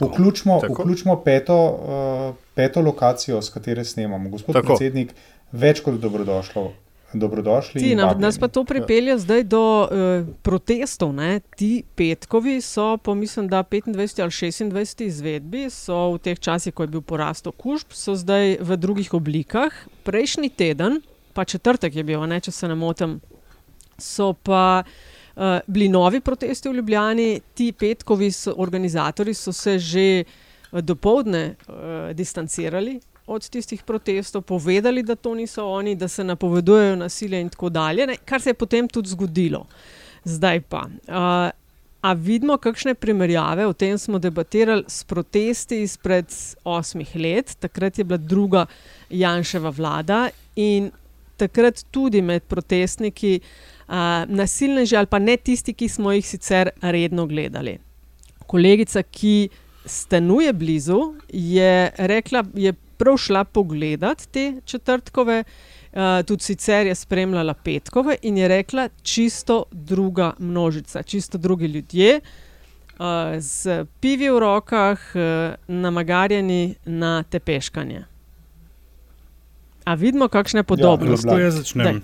vključimo, 0.01 0.61
vključimo 0.69 1.21
peto, 1.23 1.57
uh, 1.65 2.35
peto 2.55 2.81
lokacijo, 2.81 3.41
s 3.41 3.49
katero 3.49 3.83
snemamo. 3.83 4.29
Gospod 4.29 4.55
Tako. 4.55 4.67
predsednik, 4.67 5.13
več 5.51 5.83
kot 5.85 5.99
dobrodošlo 6.01 6.71
dobrodošli. 7.13 7.81
Ti, 7.81 7.95
nam, 7.95 8.19
nas 8.21 8.37
pa 8.39 8.47
to 8.47 8.63
pripelje 8.63 9.17
zdaj 9.17 9.43
do 9.43 9.83
uh, 9.83 10.27
protestov. 10.41 11.13
Ne? 11.13 11.39
Ti 11.55 11.83
petkovi 11.95 12.61
so, 12.61 12.97
po 12.97 13.15
mislim, 13.15 13.47
da 13.47 13.63
25 13.63 14.21
ali 14.21 14.31
26 14.31 15.03
izvedbi, 15.03 15.69
so 15.69 16.13
v 16.15 16.19
teh 16.23 16.39
časih, 16.39 16.73
ko 16.73 16.83
je 16.83 16.93
bil 16.95 17.01
porast 17.01 17.47
okužb, 17.47 17.91
so 17.91 18.15
zdaj 18.15 18.57
v 18.61 18.77
drugih 18.77 19.13
oblikah. 19.13 19.75
Prejšnji 20.03 20.49
teden, 20.49 21.01
pa 21.33 21.45
četrtek 21.45 21.95
je 21.95 22.03
bil, 22.03 22.23
ne, 22.27 22.39
če 22.39 22.51
se 22.51 22.67
ne 22.67 22.75
motim, 22.75 23.19
so 23.99 24.33
pa. 24.33 24.83
Uh, 24.85 25.10
bili 25.67 25.89
novi 25.89 26.19
protesti 26.21 26.69
v 26.69 26.73
Ljubljani, 26.73 27.41
ti 27.53 27.71
petkovi 27.71 28.31
so, 28.31 28.53
organizatori 28.57 29.33
so 29.33 29.53
se 29.53 29.79
že 29.79 30.23
uh, 30.23 30.51
dopoledne 30.79 31.55
uh, 31.67 31.75
distancirali 32.13 32.99
od 33.27 33.49
tistih 33.49 33.83
protestov, 33.83 34.41
povedali, 34.41 35.03
da 35.03 35.15
to 35.15 35.35
niso 35.35 35.65
oni, 35.67 35.95
da 35.95 36.07
se 36.07 36.23
napovedujejo 36.23 36.95
nasilje 36.95 37.41
in 37.41 37.49
tako 37.49 37.69
dalje, 37.69 38.07
ne, 38.07 38.17
kar 38.25 38.41
se 38.41 38.49
je 38.49 38.53
potem 38.53 38.87
tudi 38.87 39.09
zgodilo. 39.09 39.65
Zdaj 40.23 40.61
pa. 40.61 40.85
Uh, 41.07 41.51
a 42.01 42.13
vidimo, 42.13 42.57
kakšne 42.57 42.93
primerjave, 42.93 43.65
o 43.67 43.73
tem 43.73 43.97
smo 43.97 44.19
debatirali 44.19 44.83
s 44.87 45.03
protesti 45.03 45.81
izpred 45.81 46.25
osmih 46.63 47.15
let, 47.15 47.55
takrat 47.59 47.97
je 47.97 48.03
bila 48.03 48.17
druga 48.17 48.65
Janševa 49.09 49.69
vlada 49.69 50.29
in 50.55 50.91
takrat 51.37 51.85
tudi 51.91 52.21
med 52.21 52.43
protestniki 52.43 53.39
uh, 53.39 53.80
nasilneži 54.27 54.95
ali 54.95 55.07
pa 55.07 55.19
ne 55.19 55.37
tisti, 55.37 55.73
ki 55.73 55.89
smo 55.89 56.11
jih 56.11 56.27
sicer 56.27 56.69
redno 56.81 57.25
gledali. 57.27 57.77
Kolegica, 58.47 59.03
ki 59.03 59.49
stanuje 59.85 60.53
blizu, 60.53 61.13
je 61.33 61.91
rekla, 61.97 62.43
je 62.53 62.73
prav 62.73 63.17
šla 63.17 63.43
pogledat 63.43 64.27
te 64.31 64.61
četrtkove, 64.65 65.43
uh, 65.43 65.99
tudi 66.25 66.43
sicer 66.43 66.87
je 66.87 66.95
spremljala 66.95 67.53
petkove 67.53 68.15
in 68.21 68.37
je 68.37 68.47
rekla, 68.47 68.89
čisto 69.01 69.63
druga 69.71 70.33
množica, 70.39 71.03
čisto 71.03 71.37
drugi 71.37 71.65
ljudje. 71.65 72.19
Uh, 72.21 73.05
z 73.39 73.85
pivi 73.99 74.29
v 74.29 74.39
rokah, 74.39 74.99
uh, 75.15 75.21
namagarjeni 75.67 76.75
na 76.85 77.23
tepeškanje. 77.23 78.05
A 79.83 79.93
vidimo, 79.93 80.27
kakšne 80.27 80.63
podobnosti. 80.63 81.27
Ja, 81.27 81.39
jaz 81.39 81.55
začnem. 81.55 82.03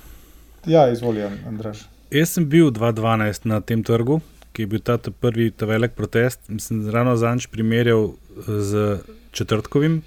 Ja, 0.68 0.90
izvolim, 0.92 1.40
Andraš. 1.48 1.86
Jaz 2.12 2.34
sem 2.36 2.46
bil 2.48 2.72
2012 2.76 3.48
na 3.48 3.62
tem 3.64 3.84
trgu, 3.84 4.20
ki 4.52 4.66
je 4.66 4.68
bil 4.68 4.82
ta 4.84 4.98
prvi 4.98 5.50
ta 5.52 5.68
velik 5.68 5.96
protest. 5.96 6.44
Sem 6.60 6.84
ravno 6.92 7.16
zanj 7.16 7.48
primerjal 7.52 8.14
z 8.48 9.00
četrtkovim. 9.32 10.02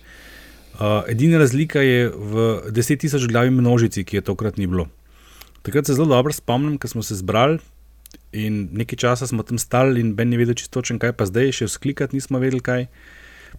Uh, 0.81 1.03
edina 1.09 1.39
razlika 1.39 1.81
je 1.81 2.09
v 2.09 2.47
10.000 2.73 3.29
glavi 3.29 3.51
množici, 3.51 4.05
ki 4.05 4.17
je 4.17 4.27
tokrat 4.29 4.57
ni 4.57 4.67
bilo. 4.67 4.89
Takrat 5.63 5.87
se 5.87 5.95
zelo 5.95 6.09
dobro 6.09 6.33
spomnim, 6.33 6.79
ko 6.79 6.89
smo 6.89 7.03
se 7.03 7.15
zbrali 7.15 7.59
in 8.33 8.69
nekaj 8.73 8.97
časa 8.97 9.27
smo 9.27 9.43
tam 9.43 9.59
stali, 9.59 10.01
in 10.01 10.15
Ben 10.15 10.33
je 10.33 10.39
vedel 10.39 10.55
čisto 10.55 10.83
kaj 10.83 11.13
pa 11.13 11.27
zdaj, 11.27 11.53
še 11.53 11.67
vzklikati 11.67 12.17
nismo 12.17 12.39
vedeli, 12.39 12.61
kaj. 12.61 12.87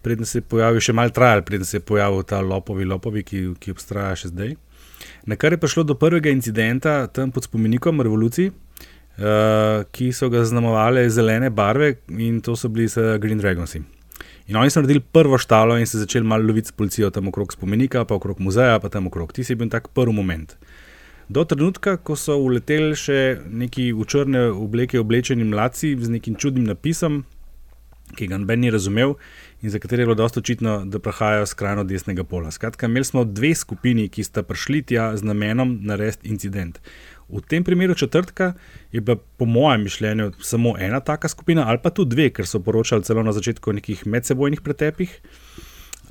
Preden 0.02 0.26
se 0.26 0.40
je 0.40 0.42
pojavil, 0.42 0.80
še 0.80 0.94
mal 0.94 1.12
trajal, 1.12 1.44
preden 1.44 1.66
se 1.66 1.78
je 1.78 1.84
pojavil 1.84 2.24
ta 2.24 2.42
lopovi, 2.42 2.86
lopovi, 2.86 3.24
ki, 3.24 3.42
ki 3.60 3.72
obstaja 3.72 4.16
še 4.16 4.32
zdaj. 4.32 4.56
Na 5.26 5.36
kar 5.36 5.54
je 5.54 5.62
prišlo 5.62 5.84
do 5.84 5.96
prvega 5.96 6.30
incidenta 6.30 7.08
tam 7.08 7.32
pod 7.32 7.44
spomenikom 7.46 8.02
revoluciji, 8.02 8.52
uh, 8.52 9.86
ki 9.92 10.12
so 10.14 10.30
ga 10.30 10.42
zaznamovali 10.42 11.10
zelene 11.10 11.50
barve 11.50 11.96
in 12.10 12.42
to 12.42 12.56
so 12.56 12.70
bili 12.70 12.90
Green 13.20 13.38
Dragonsi. 13.38 13.82
In 14.48 14.58
oni 14.58 14.70
so 14.70 14.82
naredili 14.82 15.00
prvo 15.00 15.38
štalo 15.38 15.78
in 15.80 15.86
se 15.88 16.00
začeli 16.00 16.26
malo 16.28 16.44
loviti 16.44 16.68
s 16.68 16.72
policijo 16.72 17.10
tam 17.10 17.28
okrog 17.28 17.54
spomenika, 17.54 18.06
pa 18.06 18.16
okrog 18.16 18.40
muzeja, 18.40 18.80
pa 18.80 18.90
tam 18.90 19.08
okrog. 19.08 19.34
Ti 19.34 19.44
si 19.44 19.56
bil 19.56 19.70
tak 19.70 19.88
prvi 19.88 20.14
moment. 20.14 20.58
Do 21.30 21.46
trenutka, 21.46 21.96
ko 21.98 22.18
so 22.20 22.36
uleteli 22.36 22.96
še 22.98 23.40
neki 23.48 23.92
v 23.96 24.04
črne 24.04 24.50
obleke 24.52 25.00
oblečeni 25.00 25.46
mladci 25.48 25.94
z 25.96 26.12
nekim 26.12 26.36
čudnim 26.36 26.66
napisom, 26.68 27.22
ki 28.18 28.28
ga 28.28 28.42
noben 28.42 28.60
ni 28.60 28.74
razumel 28.74 29.16
in 29.62 29.70
za 29.70 29.80
katere 29.80 30.02
je 30.02 30.06
bilo 30.06 30.16
dosto 30.16 30.40
očitno, 30.40 30.86
da 30.86 31.00
prihajajo 31.00 31.46
skrajno 31.46 31.84
desnega 31.84 32.24
pola. 32.24 32.52
Skratka, 32.52 32.86
imeli 32.86 33.06
smo 33.06 33.24
dve 33.24 33.56
skupini, 33.56 34.10
ki 34.10 34.24
sta 34.24 34.44
prišli 34.44 34.82
tja 34.82 35.12
z 35.18 35.24
namenom 35.24 35.80
narediti 35.86 36.30
incident. 36.30 36.80
V 37.30 37.42
tem 37.48 37.64
primeru 37.64 37.94
četrtka 37.96 38.54
je 38.92 39.02
bila, 39.02 39.18
po 39.38 39.46
mojem 39.46 39.84
mišljenju, 39.84 40.32
samo 40.42 40.76
ena 40.80 41.00
taka 41.00 41.28
skupina, 41.28 41.68
ali 41.68 41.80
pa 41.84 41.90
tudi 41.90 42.16
dve, 42.16 42.30
ker 42.30 42.48
so 42.48 42.60
poročali 42.60 43.04
celo 43.04 43.24
na 43.24 43.32
začetku 43.32 43.70
o 43.70 43.74
nekih 43.74 44.08
medsebojnih 44.08 44.62
pretepih. 44.62 45.20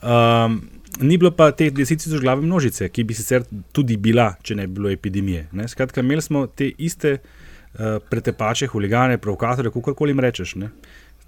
Um, 0.02 0.62
ni 1.00 1.18
bilo 1.18 1.30
pa 1.30 1.50
teh 1.52 1.72
deset 1.72 2.00
tisoč 2.00 2.22
glave 2.22 2.42
množice, 2.42 2.88
ki 2.88 3.04
bi 3.04 3.14
sicer 3.14 3.44
tudi 3.72 3.96
bila, 3.96 4.32
če 4.42 4.56
ne 4.56 4.66
bi 4.66 4.78
bilo 4.78 4.90
epidemije. 4.90 5.48
Ne? 5.52 5.68
Skratka, 5.68 6.00
imeli 6.00 6.22
smo 6.22 6.46
te 6.46 6.70
iste 6.78 7.18
uh, 7.18 7.98
pretepače, 8.10 8.70
huligane, 8.72 9.18
provokatorje, 9.18 9.74
kako 9.74 9.94
koli 9.94 10.16
jim 10.16 10.24
rečeš. 10.24 10.54
Ne? 10.54 10.70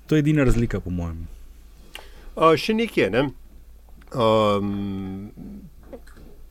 To 0.07 0.17
je 0.17 0.25
edina 0.25 0.45
razlika, 0.45 0.81
po 0.81 0.91
mojem. 0.91 1.27
Uh, 2.37 2.55
še 2.57 2.77
nekaj. 2.77 3.11
Ne? 3.13 3.27
Um, 4.13 5.33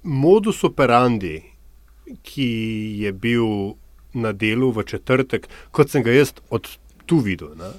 modus 0.02 0.64
operandi 0.66 1.52
ki 2.24 2.50
je 3.00 3.12
bil 3.12 3.76
na 4.14 4.32
delu 4.32 4.72
v 4.72 4.84
četrtek, 4.84 5.48
kot 5.72 5.90
sem 5.90 6.04
ga 6.04 6.12
jaz 6.12 6.34
od 6.50 6.68
tu 7.06 7.22
videl. 7.24 7.56
Ne? 7.60 7.72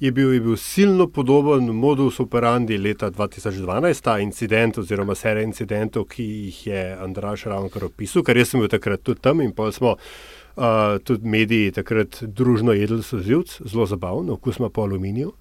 Je 0.00 0.10
bil, 0.12 0.32
je 0.34 0.40
bil 0.42 0.56
silno 0.56 1.06
podoben 1.06 1.70
modus 1.72 2.20
operandi 2.20 2.78
leta 2.78 3.10
2012, 3.10 4.02
ta 4.02 4.18
incident 4.20 4.78
oziroma 4.78 5.14
serija 5.14 5.46
incidentov, 5.46 6.08
ki 6.10 6.24
jih 6.24 6.66
je 6.66 6.82
Andraš 7.00 7.46
ravno 7.50 7.70
kar 7.72 7.86
opisal, 7.88 8.24
ker 8.26 8.42
sem 8.44 8.60
bil 8.60 8.70
takrat 8.70 9.02
tudi 9.02 9.22
tam 9.22 9.40
in 9.40 9.54
pa 9.54 9.70
smo 9.72 9.94
uh, 9.94 10.43
tudi 11.04 11.28
mediji 11.28 11.72
takrat 11.72 12.22
družno 12.22 12.72
jedli 12.72 13.02
sozivc, 13.02 13.56
zelo 13.66 13.86
zabavno, 13.86 14.32
okus 14.32 14.58
ima 14.58 14.68
po 14.70 14.82
aluminiju. 14.82 15.32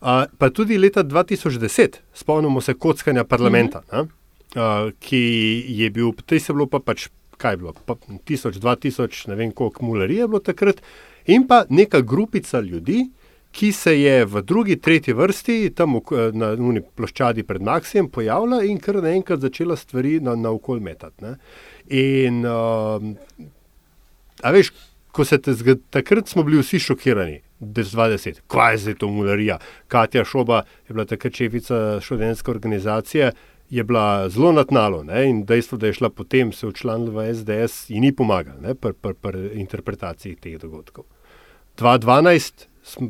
Uh, 0.00 0.08
pa 0.38 0.50
tudi 0.50 0.78
leta 0.78 1.04
2010, 1.04 2.00
spomnimo 2.14 2.60
se 2.60 2.74
kockanja 2.74 3.24
parlamenta, 3.24 3.80
mm 3.80 3.96
-hmm. 3.96 4.08
uh, 4.56 4.92
ki 5.00 5.64
je 5.68 5.90
bil, 5.90 6.12
tej 6.26 6.40
se 6.40 6.52
bilo 6.52 6.66
pa 6.66 6.78
pač 6.78 7.08
kaj 7.38 7.52
je 7.52 7.56
bilo, 7.56 7.72
pa, 7.86 7.94
tisoč, 8.24 8.56
dva 8.56 8.76
tisoč, 8.76 9.26
ne 9.26 9.34
vem 9.34 9.52
koliko 9.52 9.84
mularije 9.84 10.20
je 10.20 10.28
bilo 10.28 10.40
takrat, 10.40 10.82
in 11.26 11.46
pa 11.46 11.64
neka 11.68 12.00
grupica 12.00 12.60
ljudi, 12.60 13.06
ki 13.50 13.72
se 13.72 13.94
je 14.00 14.24
v 14.24 14.42
drugi, 14.42 14.76
tretji 14.76 15.14
vrsti, 15.14 15.70
tam 15.74 15.96
na 16.32 16.50
uni 16.52 16.82
ploščadi 16.96 17.42
pred 17.42 17.62
Maksijem, 17.62 18.10
pojavila 18.12 18.60
in 18.64 18.78
kar 18.78 19.00
naenkrat 19.02 19.40
začela 19.40 19.76
stvari 19.76 20.20
na, 20.20 20.34
na 20.36 20.50
okolj 20.50 20.82
metati. 20.84 21.24
Ne. 21.24 21.36
In, 21.88 22.44
uh, 22.46 23.02
a 24.42 24.52
veš, 24.54 24.72
ko 25.12 25.24
se 25.24 25.38
te 25.42 25.54
zgodi, 25.54 25.82
takrat 25.90 26.28
smo 26.28 26.44
bili 26.46 26.62
vsi 26.62 26.78
šokirani. 26.78 27.40
20, 27.60 28.40
kaj 28.46 28.74
je 28.74 28.78
zdaj 28.78 28.94
to 29.00 29.08
mularija? 29.10 29.58
Katja 29.88 30.24
Šoba 30.24 30.62
je 30.88 30.94
bila 30.94 31.04
takrat 31.04 31.34
šefica 31.34 32.00
študentske 32.00 32.50
organizacije, 32.50 33.32
je 33.70 33.84
bila 33.84 34.28
zelo 34.28 34.52
natnalo 34.52 35.02
ne? 35.04 35.26
in 35.28 35.44
dejstvo, 35.44 35.78
da 35.78 35.86
je 35.86 35.92
šla 35.92 36.10
potem 36.10 36.52
se 36.52 36.66
učlanila 36.66 37.10
v 37.10 37.34
SDS, 37.34 37.90
ji 37.90 38.00
ni 38.00 38.12
pomagalo 38.12 38.74
pri 38.74 38.92
pr, 38.92 39.14
pr 39.14 39.36
interpretaciji 39.52 40.36
teh 40.36 40.58
dogodkov. 40.58 41.04
2012 41.78 42.66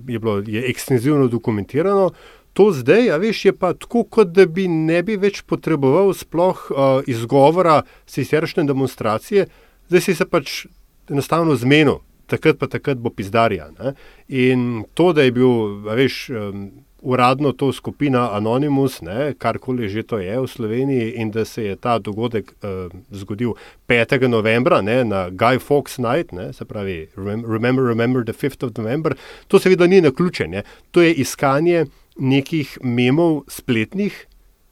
je 0.09 0.19
bilo 0.19 0.43
je 0.47 0.65
ekstenzivno 0.71 1.29
dokumentirano, 1.29 2.11
to 2.53 2.73
zdaj, 2.73 3.11
a 3.11 3.17
veš, 3.17 3.45
je 3.45 3.53
pa 3.55 3.73
tako, 3.73 4.03
kot 4.05 4.33
da 4.35 4.47
bi 4.47 4.67
ne 4.69 5.03
bi 5.07 5.15
več 5.17 5.45
potreboval 5.47 6.11
sploh 6.17 6.65
uh, 6.71 6.79
izgovora 7.07 7.83
siceršne 8.07 8.65
demonstracije, 8.67 9.47
zdaj 9.89 10.03
si 10.03 10.15
se 10.15 10.27
pač 10.27 10.65
enostavno 11.11 11.57
zmenil, 11.57 12.01
takrat 12.27 12.59
pa 12.59 12.69
takrat 12.69 12.99
bo 12.99 13.11
pizdarja. 13.11 13.71
Ne? 13.79 13.95
In 14.29 14.85
to, 14.95 15.13
da 15.13 15.23
je 15.23 15.33
bil, 15.33 15.81
veš, 15.89 16.29
um, 16.31 16.69
uradno 17.03 17.53
to 17.53 17.73
skupina 17.73 18.29
Anonymous, 18.37 19.01
ne, 19.03 19.35
karkoli 19.39 19.89
že 19.89 20.03
to 20.03 20.19
je 20.19 20.41
v 20.41 20.47
Sloveniji, 20.47 21.13
in 21.17 21.31
da 21.31 21.45
se 21.45 21.65
je 21.65 21.77
ta 21.77 21.99
dogodek 21.99 22.53
uh, 22.53 22.91
zgodil 23.11 23.55
5. 23.89 24.29
novembra 24.29 24.81
ne, 24.83 25.05
na 25.05 25.31
Guy 25.31 25.59
Fawkes 25.59 25.99
Night, 25.99 26.33
ne, 26.33 26.53
se 26.53 26.65
pravi 26.65 27.09
Remember, 27.17 27.85
Remember 27.85 28.25
the 28.25 28.33
5th 28.33 28.67
of 28.67 28.77
November, 28.79 29.15
to 29.49 29.59
seveda 29.59 29.87
ni 29.87 30.01
na 30.01 30.11
ključe. 30.11 30.49
Ne. 30.49 30.63
To 30.91 31.03
je 31.03 31.15
iskanje 31.15 31.87
nekih 32.19 32.79
memov 32.83 33.45
spletnih, 33.49 34.27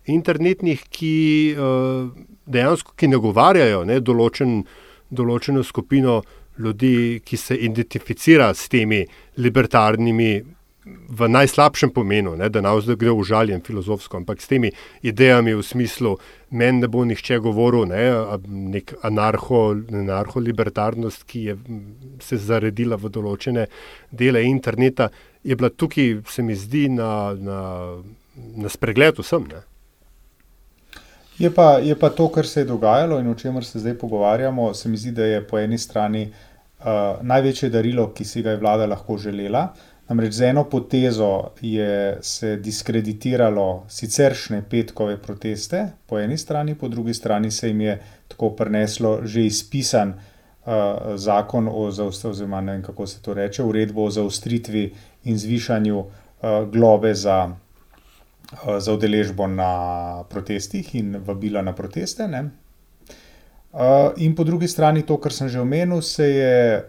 internetnih, 0.06 0.82
ki 0.90 1.54
uh, 1.58 2.10
dejansko 2.46 2.94
ki 2.96 3.08
nagovarjajo 3.08 3.84
ne, 3.86 4.00
določen, 4.00 4.64
določeno 5.10 5.62
skupino 5.64 6.22
ljudi, 6.58 7.20
ki 7.24 7.36
se 7.36 7.56
identificira 7.56 8.54
s 8.54 8.68
temi 8.68 9.06
libertarnimi. 9.36 10.42
V 10.86 11.26
najslabšem 11.26 11.90
pomenu, 11.90 12.36
ne, 12.38 12.46
da 12.46 12.60
ne 12.62 12.70
bo 12.70 12.94
kdo 12.94 13.16
užaljen 13.18 13.58
filozofsko, 13.66 14.20
ampak 14.20 14.38
s 14.38 14.46
temi 14.46 14.70
idejami 15.02 15.56
v 15.58 15.64
smislu, 15.66 16.12
meni 16.54 16.84
ne 16.84 16.86
bo 16.86 17.02
nihče 17.02 17.40
govoril, 17.42 17.90
ne, 17.90 18.04
nek 18.46 18.94
anarcho-libertarnost, 19.02 21.26
anarcho 21.26 21.26
ki 21.26 21.42
je 21.48 21.58
se 22.22 22.38
zaredila 22.38 22.94
v 23.02 23.10
določene 23.10 23.66
dele 24.14 24.46
interneta, 24.46 25.10
je 25.42 25.58
bila 25.58 25.74
tukaj, 25.74 26.22
se 26.30 26.46
mi 26.46 26.54
zdi, 26.54 26.86
na, 26.94 27.34
na, 27.34 27.58
na 28.54 28.70
spregled 28.70 29.18
vsem. 29.18 29.50
Ne? 29.50 29.66
Je 31.38 31.50
pa, 31.54 31.78
je 31.84 31.94
pa 31.98 32.08
to, 32.10 32.28
kar 32.32 32.46
se 32.46 32.60
je 32.60 32.64
dogajalo 32.64 33.18
in 33.20 33.28
o 33.28 33.34
čemer 33.34 33.64
se 33.64 33.78
zdaj 33.78 33.98
pogovarjamo, 33.98 34.74
se 34.74 34.88
mi 34.88 34.96
zdi, 34.96 35.10
da 35.12 35.24
je 35.24 35.42
po 35.46 35.58
eni 35.58 35.78
strani 35.78 36.22
uh, 36.78 36.86
največje 37.22 37.68
darilo, 37.70 38.08
ki 38.14 38.24
si 38.24 38.42
ga 38.42 38.54
je 38.54 38.60
vlada 38.62 38.86
lahko 38.86 39.18
želela. 39.18 39.66
Namreč 40.08 40.32
z 40.32 40.48
eno 40.48 40.64
potezo 40.64 41.50
je 41.60 42.18
se 42.22 42.56
diskreditiralo 42.56 43.84
siceršne 43.88 44.62
petkove 44.70 45.18
proteste, 45.22 45.88
po 46.06 46.18
eni 46.18 46.38
strani, 46.38 46.74
po 46.74 46.88
drugi 46.88 47.14
strani 47.14 47.50
se 47.50 47.68
jim 47.68 47.80
je 47.80 47.98
tako 48.28 48.50
preneslo 48.50 49.18
že 49.22 49.44
izpisan 49.46 50.14
uh, 50.14 50.72
zakon 51.16 51.68
o 51.68 51.90
zaustavitvi, 51.90 52.30
oziroma 52.30 52.60
ne 52.60 52.72
vem 52.72 52.82
kako 52.82 53.06
se 53.06 53.22
to 53.22 53.34
reče, 53.34 53.62
uredbo 53.62 54.04
o 54.04 54.10
zaustritvi 54.10 54.92
in 55.24 55.38
zvišanju 55.38 55.98
uh, 55.98 56.08
globe 56.72 57.14
za, 57.14 57.50
za 58.78 58.92
udeležbo 58.92 59.46
na 59.46 60.24
protestih 60.30 60.94
in 60.94 61.16
vabila 61.24 61.62
na 61.62 61.72
proteste. 61.72 62.26
Uh, 63.76 64.12
in 64.16 64.34
po 64.34 64.44
drugi 64.44 64.68
strani 64.68 65.02
to, 65.02 65.18
kar 65.20 65.32
sem 65.32 65.48
že 65.48 65.60
omenil, 65.60 66.02
se 66.02 66.30
je 66.30 66.84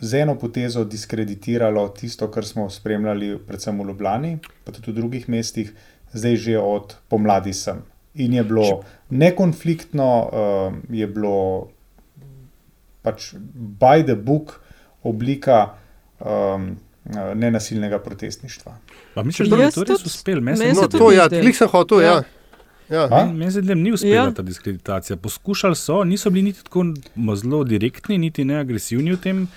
z 0.00 0.14
eno 0.14 0.34
potezo 0.38 0.84
diskreditiralo 0.84 1.88
tisto, 1.88 2.28
kar 2.30 2.46
smo 2.46 2.70
spremljali, 2.70 3.38
predvsem 3.46 3.78
v 3.80 3.86
Ljubljani, 3.88 4.38
pa 4.64 4.72
tudi 4.72 4.92
v 4.92 4.94
drugih 4.94 5.28
mestih, 5.28 5.74
zdaj 6.12 6.36
že 6.36 6.58
od 6.58 6.96
pomladi 7.08 7.52
sem. 7.52 7.82
In 8.14 8.34
je 8.34 8.44
bilo 8.44 8.84
nekonfliktno, 9.10 10.08
uh, 10.24 10.76
je 10.88 11.06
bilo 11.06 11.68
pač 13.02 13.34
by 13.78 14.00
the 14.06 14.16
book 14.16 14.60
oblika 15.02 15.76
um, 16.20 16.78
nenasilnega 17.34 17.98
protestništva. 17.98 18.76
Misliš, 19.24 19.48
da 19.48 19.56
je 19.56 19.70
to 19.70 19.84
res 19.84 20.06
uspel? 20.06 20.40
Meni 20.40 20.72
no, 20.72 20.88
to, 20.88 21.12
ja, 21.12 21.28
klik 21.28 21.56
sem 21.56 21.68
hotel. 21.68 22.00
Ja. 22.00 22.22
Ja. 22.90 23.06
Meni 23.32 23.52
se 23.52 23.60
zdi, 23.60 23.68
da 23.68 23.74
ni 23.74 23.92
uspela 23.92 24.14
ja. 24.14 24.32
ta 24.34 24.42
diskreditacija. 24.42 25.16
Poskušali 25.16 25.76
so, 25.76 26.04
niso 26.04 26.30
bili 26.30 26.42
niti 26.42 26.64
tako 26.64 26.84
zelo 27.36 27.64
direktni, 27.64 28.18
niti 28.18 28.44
ne 28.44 28.60
agresivni 28.60 29.12
v 29.12 29.20
tem. 29.20 29.48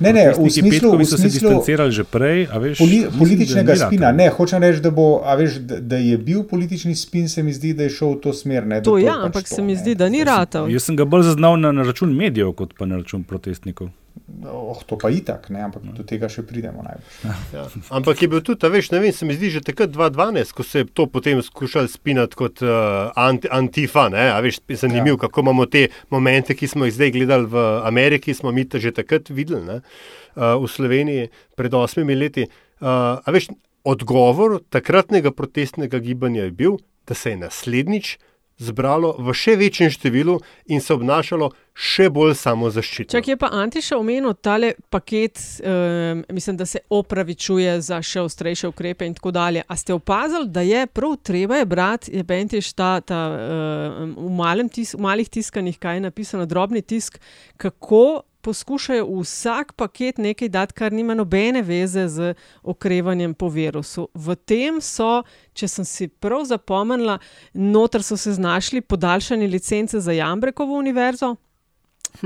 Ne, 0.00 0.12
ne, 0.12 0.30
v 0.32 0.50
smislu, 0.50 0.92
v 0.92 0.96
smislu, 0.96 1.18
se 1.18 1.28
distancirali 1.28 1.92
že 1.92 2.04
prej. 2.04 2.46
Veš, 2.60 2.78
poli, 2.78 3.00
političnega 3.18 3.76
spina. 3.76 4.12
Ne, 4.16 4.30
hočem 4.32 4.62
reči, 4.62 4.80
da, 4.80 4.90
bo, 4.90 5.20
veš, 5.38 5.58
da, 5.60 5.80
da 5.80 5.98
je 6.00 6.16
bil 6.18 6.42
politični 6.48 6.94
spin, 6.96 7.28
se 7.28 7.42
mi 7.42 7.52
zdi, 7.52 7.74
da 7.76 7.84
je 7.84 7.92
šel 7.98 8.16
v 8.16 8.20
to 8.24 8.32
smer. 8.32 8.66
Ne, 8.66 8.80
to, 8.80 8.94
to 8.94 8.98
ja, 8.98 9.18
pač 9.20 9.26
ampak 9.28 9.48
to, 9.48 9.54
se 9.54 9.62
mi 9.62 9.76
ne. 9.76 9.80
zdi, 9.82 9.94
da 9.94 10.08
ni 10.08 10.24
ratov. 10.24 10.70
Jaz 10.72 10.88
sem 10.88 10.96
ga 10.96 11.04
bolj 11.04 11.28
zaznal 11.28 11.60
na, 11.60 11.72
na 11.76 11.84
račun 11.84 12.16
medijev, 12.16 12.54
kot 12.56 12.72
pa 12.78 12.88
na 12.88 13.02
račun 13.02 13.28
protestnikov. 13.28 13.92
Oh, 14.40 14.78
to 14.86 14.96
pa 14.96 15.10
itak, 15.12 15.50
ne, 15.52 15.60
ampak 15.66 15.84
do 15.92 16.04
tega 16.06 16.30
še 16.32 16.42
pridemo 16.46 16.84
najbolj. 16.84 17.08
Ja. 17.56 17.64
Ampak 17.92 18.22
je 18.22 18.28
bil 18.30 18.40
tudi, 18.46 18.68
veš, 18.72 18.90
ne 18.94 19.00
vem, 19.02 19.12
se 19.12 19.26
mi 19.26 19.34
zdi 19.36 19.50
že 19.56 19.62
takrat 19.64 19.90
2012, 19.92 20.54
ko 20.56 20.64
se 20.64 20.82
je 20.82 20.88
to 20.88 21.06
potem 21.10 21.42
skušali 21.42 21.90
spinati 21.90 22.38
kot 22.38 22.62
uh, 22.64 23.10
anti, 23.18 23.50
antifa. 23.50 24.08
Ne, 24.12 24.30
veš, 24.44 24.62
zanimivo, 24.80 25.18
ja. 25.18 25.22
kako 25.26 25.44
imamo 25.44 25.66
te 25.66 25.88
momente, 26.14 26.56
ki 26.56 26.70
smo 26.70 26.88
jih 26.88 26.94
zdaj 26.96 27.12
gledali 27.18 27.50
v 27.50 27.64
Ameriki, 27.84 28.34
smo 28.34 28.52
mi 28.54 28.64
že 28.70 28.94
takrat 28.94 29.28
videli 29.28 29.66
ne, 29.66 29.78
uh, 29.80 30.56
v 30.62 30.70
Sloveniji 30.70 31.28
pred 31.58 31.74
osmimi 31.74 32.16
leti. 32.16 32.46
Uh, 32.80 33.20
veš, 33.26 33.50
odgovor 33.84 34.60
takratnega 34.70 35.34
protestnega 35.34 35.98
gibanja 35.98 36.48
je 36.48 36.54
bil, 36.54 36.78
da 37.08 37.14
se 37.14 37.34
je 37.34 37.36
naslednjič 37.36 38.16
zbralo 38.60 39.14
v 39.18 39.32
še 39.34 39.56
večjem 39.56 39.90
številu 39.90 40.36
in 40.68 40.82
se 40.84 40.92
obnašalo 40.94 41.50
še 41.72 42.10
bolj 42.12 42.34
samozaščitno. 42.36 43.16
Če 43.16 43.32
je 43.32 43.38
pa 43.40 43.48
Antiša 43.56 43.96
omenil 43.96 44.34
tale 44.44 44.74
paket, 44.92 45.40
um, 45.64 46.22
mislim, 46.28 46.58
da 46.60 46.66
se 46.68 46.82
opravičuje 46.92 47.78
za 47.80 48.02
še 48.04 48.26
ostrejše 48.26 48.68
ukrepe 48.68 49.08
in 49.08 49.16
tako 49.16 49.32
dalje. 49.32 49.64
A 49.64 49.76
ste 49.80 49.96
opazili, 49.96 50.50
da 50.52 50.64
je 50.66 50.84
prav 50.86 51.16
treba 51.24 51.62
je 51.62 51.68
brati, 51.70 52.16
je 52.18 52.24
Bentiš 52.26 52.72
ta, 52.76 52.98
ta 53.00 53.20
um, 53.32 54.16
v, 54.28 54.68
tis, 54.74 54.92
v 54.94 55.04
malih 55.08 55.30
tiskanih, 55.32 55.80
kaj 55.80 56.00
je 56.00 56.06
napisano, 56.10 56.48
drobni 56.50 56.82
tisk, 56.82 57.16
kako 57.56 58.22
poskušajo 58.40 59.06
vsak 59.20 59.72
paket 59.72 60.18
nekaj 60.18 60.48
dati, 60.48 60.72
kar 60.74 60.92
nima 60.92 61.14
nobene 61.14 61.62
veze 61.62 62.08
z 62.08 62.34
okrevanjem 62.62 63.34
po 63.34 63.48
virusu. 63.48 64.08
V 64.14 64.34
tem 64.34 64.80
so, 64.80 65.22
če 65.52 65.68
sem 65.68 65.84
si 65.84 66.08
prav 66.08 66.44
zapomnila, 66.48 67.18
noter 67.54 68.02
so 68.02 68.16
se 68.16 68.32
znašli 68.32 68.80
podaljšanje 68.80 69.46
licence 69.46 70.00
za 70.00 70.12
Jambrekovo 70.12 70.78
univerzo. 70.78 71.36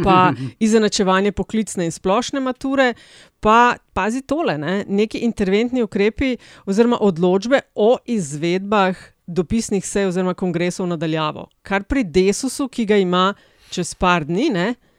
Pa 0.05 0.33
izenačevanje 0.64 1.33
poklicne 1.33 1.85
in 1.85 1.92
splošne 1.92 2.40
mature, 2.40 2.94
pa 3.40 3.77
pazi 3.92 4.22
tole, 4.22 4.59
ne? 4.59 4.85
neki 4.88 5.18
interventni 5.18 5.83
ukrepi 5.83 6.37
oziroma 6.66 6.98
odločbe 7.00 7.61
o 7.74 7.96
izvedbah 8.07 8.96
dopisnih 9.27 9.87
sej 9.87 10.07
oziroma 10.07 10.35
kongresov 10.35 10.87
nadaljavo. 10.87 11.48
Kar 11.62 11.85
pri 11.85 12.05
Desusu, 12.05 12.68
ki 12.68 12.85
ga 12.87 12.96
ima 12.96 13.35
čez 13.70 13.94
par 13.94 14.24
dni, 14.24 14.48
ne, 14.53 14.68
uh, 14.70 14.93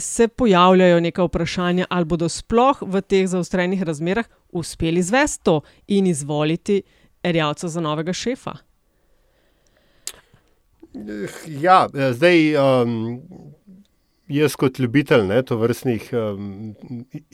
se 0.00 0.28
pojavljajo 0.28 1.00
neka 1.00 1.24
vprašanja, 1.24 1.86
ali 1.90 2.04
bodo 2.04 2.28
sploh 2.28 2.82
v 2.82 3.00
teh 3.00 3.26
zaostrenih 3.26 3.82
razmerah 3.82 4.28
uspeli 4.52 5.00
izvesti 5.00 5.44
to 5.44 5.60
in 5.86 6.06
izvoliti 6.06 6.82
erjavca 7.22 7.68
za 7.68 7.80
novega 7.80 8.12
šefa. 8.12 8.56
Ja, 11.46 11.88
zdaj. 12.12 12.56
Um... 12.56 13.22
Jaz, 14.32 14.54
kot 14.56 14.78
ljubitelj 14.78 15.26
ne, 15.26 15.42
to 15.44 15.58
vrstnih 15.60 16.06
um, 16.16 16.74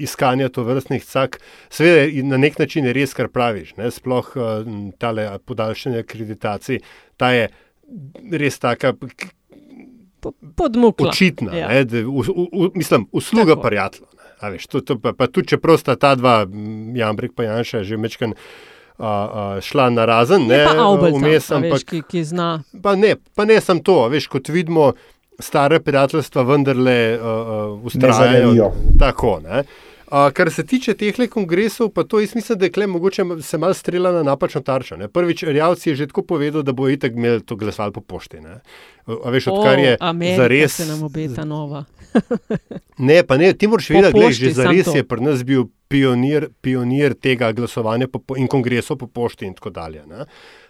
iskanja, 0.00 0.48
to 0.48 0.64
vrstnih 0.66 1.04
cak, 1.04 1.36
seveda 1.70 2.08
na 2.26 2.40
nek 2.40 2.58
način 2.58 2.88
je 2.88 2.94
res, 2.96 3.12
kar 3.14 3.28
praviš. 3.30 3.76
Ne, 3.76 3.90
sploh 3.94 4.32
um, 4.34 4.88
tale 4.98 5.28
podaljšanje 5.46 6.02
akreditacij, 6.02 6.80
ta 7.20 7.30
je 7.36 7.44
res 8.32 8.58
taka, 8.58 8.94
podmukla. 10.56 11.08
Očitna, 11.08 11.56
ja. 11.56 11.68
ne, 11.68 11.84
da, 11.84 12.02
u, 12.08 12.22
u, 12.52 12.70
mislim, 12.74 13.06
usluga 13.12 13.56
prijatelja. 13.56 14.06
Pa, 15.02 15.12
pa 15.12 15.26
tudi, 15.26 15.48
če 15.52 15.58
prosta 15.58 15.96
ta 15.98 16.14
dva, 16.14 16.44
Jambrek 16.94 17.34
pa 17.34 17.48
Janša, 17.48 17.82
že 17.86 17.98
mečkan. 18.00 18.34
Uh, 18.98 19.04
uh, 19.06 19.60
šla 19.62 19.84
na 19.94 20.02
razen, 20.10 20.48
ne 20.50 20.64
vmesam, 21.14 21.62
ki, 21.86 22.00
ki 22.02 22.22
zna. 22.26 22.48
Pa 22.82 22.96
ne, 22.98 23.12
pa 23.38 23.44
ne 23.46 23.60
sem 23.62 23.78
to, 23.86 23.94
veš, 24.10 24.26
kot 24.26 24.50
vidimo, 24.50 24.88
stare 25.38 25.78
prijateljstva 25.80 26.42
vendarle 26.42 26.96
uh, 27.14 27.22
uh, 27.22 27.84
ustrajajo. 27.86 28.72
Tako, 28.98 29.36
ne. 29.44 29.62
Uh, 30.08 30.30
kar 30.32 30.48
se 30.50 30.62
tiče 30.66 30.94
teh 30.96 31.18
kongresov, 31.28 31.90
pa 31.92 32.02
to 32.04 32.20
jaz 32.20 32.34
mislim, 32.34 32.58
da 32.58 32.64
je 32.64 32.72
kle 32.72 32.86
mogoče 32.86 33.24
se 33.42 33.58
mal 33.58 33.74
strela 33.74 34.12
na 34.12 34.22
napačno 34.22 34.60
tarčo. 34.64 34.96
Ne. 34.96 35.08
Prvič, 35.08 35.42
Rjavci 35.42 35.90
je 35.90 35.96
že 35.96 36.06
tako 36.06 36.22
povedal, 36.22 36.62
da 36.62 36.72
bo 36.72 36.88
itek 36.88 37.12
imel 37.12 37.40
to 37.40 37.56
glasovalo 37.56 37.92
po 37.92 38.00
pošti. 38.00 38.40
Ne. 38.40 38.60
A 39.06 39.30
veš, 39.30 39.50
odkar 39.52 39.78
je 39.78 39.96
za 40.36 40.46
res. 40.48 40.76
se 40.76 40.86
nam 40.86 41.02
obeta 41.02 41.44
nova. 41.44 41.84
ne, 43.08 43.22
pa 43.22 43.36
ne, 43.36 43.52
ti 43.52 43.68
moraš 43.68 43.90
vedeti, 43.90 44.20
da 44.20 44.30
že 44.30 44.52
za 44.52 44.70
res 44.70 44.88
je 44.94 45.04
pri 45.04 45.20
nas 45.20 45.44
bil 45.44 45.68
pionir, 45.88 46.48
pionir 46.60 47.12
tega 47.14 47.52
glasovanja 47.52 48.08
po, 48.08 48.22
in 48.36 48.48
kongresov 48.48 48.96
po 48.96 49.06
pošti 49.06 49.44
in 49.44 49.54
tako 49.54 49.70
dalje. 49.70 50.06
Ne. 50.08 50.24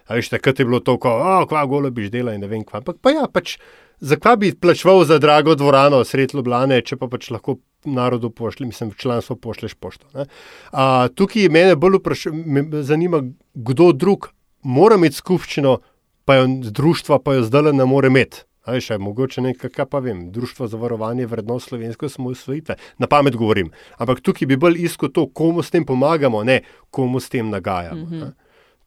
A 0.07 0.19
veš, 0.19 0.33
takrat 0.35 0.59
je 0.59 0.65
bilo 0.65 0.83
to, 0.83 0.97
kako, 0.99 1.45
kva 1.47 1.65
golo 1.65 1.91
biš 1.91 2.11
dela 2.11 2.35
in 2.35 2.43
ne 2.43 2.51
vem 2.51 2.67
kva. 2.67 2.83
Ampak 2.83 2.99
pa 2.99 3.15
ja, 3.15 3.23
pač, 3.31 3.55
zakaj 4.03 4.35
bi 4.35 4.51
plačval 4.51 5.05
za 5.05 5.15
drago 5.19 5.55
dvorano 5.55 6.03
sred 6.03 6.35
Ljubljane, 6.35 6.81
če 6.83 6.99
pa 6.99 7.07
pač 7.07 7.31
lahko 7.31 7.55
narodu 7.85 8.29
pošlje, 8.29 8.65
mislim, 8.65 8.89
v 8.89 8.95
članstvo 8.95 9.35
pošleš 9.35 9.73
pošto. 9.73 10.05
ne. 10.13 10.25
A, 10.71 11.07
tukaj 11.07 11.49
me 11.49 11.75
bolj 11.75 11.97
vpraša, 11.97 12.31
me 12.33 12.83
zanima, 12.83 13.23
kdo 13.53 13.91
drug 13.91 14.29
mora 14.61 14.95
imeti 14.95 15.15
skupščino, 15.15 15.79
pa 16.25 16.35
jo 16.35 16.47
društva 16.61 17.19
pa 17.19 17.33
jo 17.33 17.43
zdaj 17.43 17.73
ne 17.73 17.85
more 17.85 18.07
imeti. 18.07 18.43
A 18.63 18.71
veš, 18.71 18.89
mogoče 18.99 19.41
nekaj, 19.41 19.69
kaj 19.69 19.85
pa 19.85 19.99
vem, 19.99 20.31
Društvo 20.31 20.67
za 20.67 20.77
varovanje 20.77 21.25
vrednot 21.25 21.63
slovenske 21.63 22.05
osamosvojitve. 22.05 22.75
Na 22.97 23.07
pamet 23.07 23.35
govorim. 23.35 23.71
Ampak 23.97 24.19
tukaj 24.21 24.45
bi 24.45 24.57
bolj 24.57 24.83
iskal 24.83 25.09
to, 25.09 25.27
komu 25.27 25.63
s 25.63 25.71
tem 25.71 25.85
pomagamo, 25.85 26.43
ne 26.43 26.61
komu 26.89 27.19
s 27.19 27.29
tem 27.29 27.49
nagajamo. 27.49 28.03
Mhm. 28.03 28.19
ne. 28.19 28.31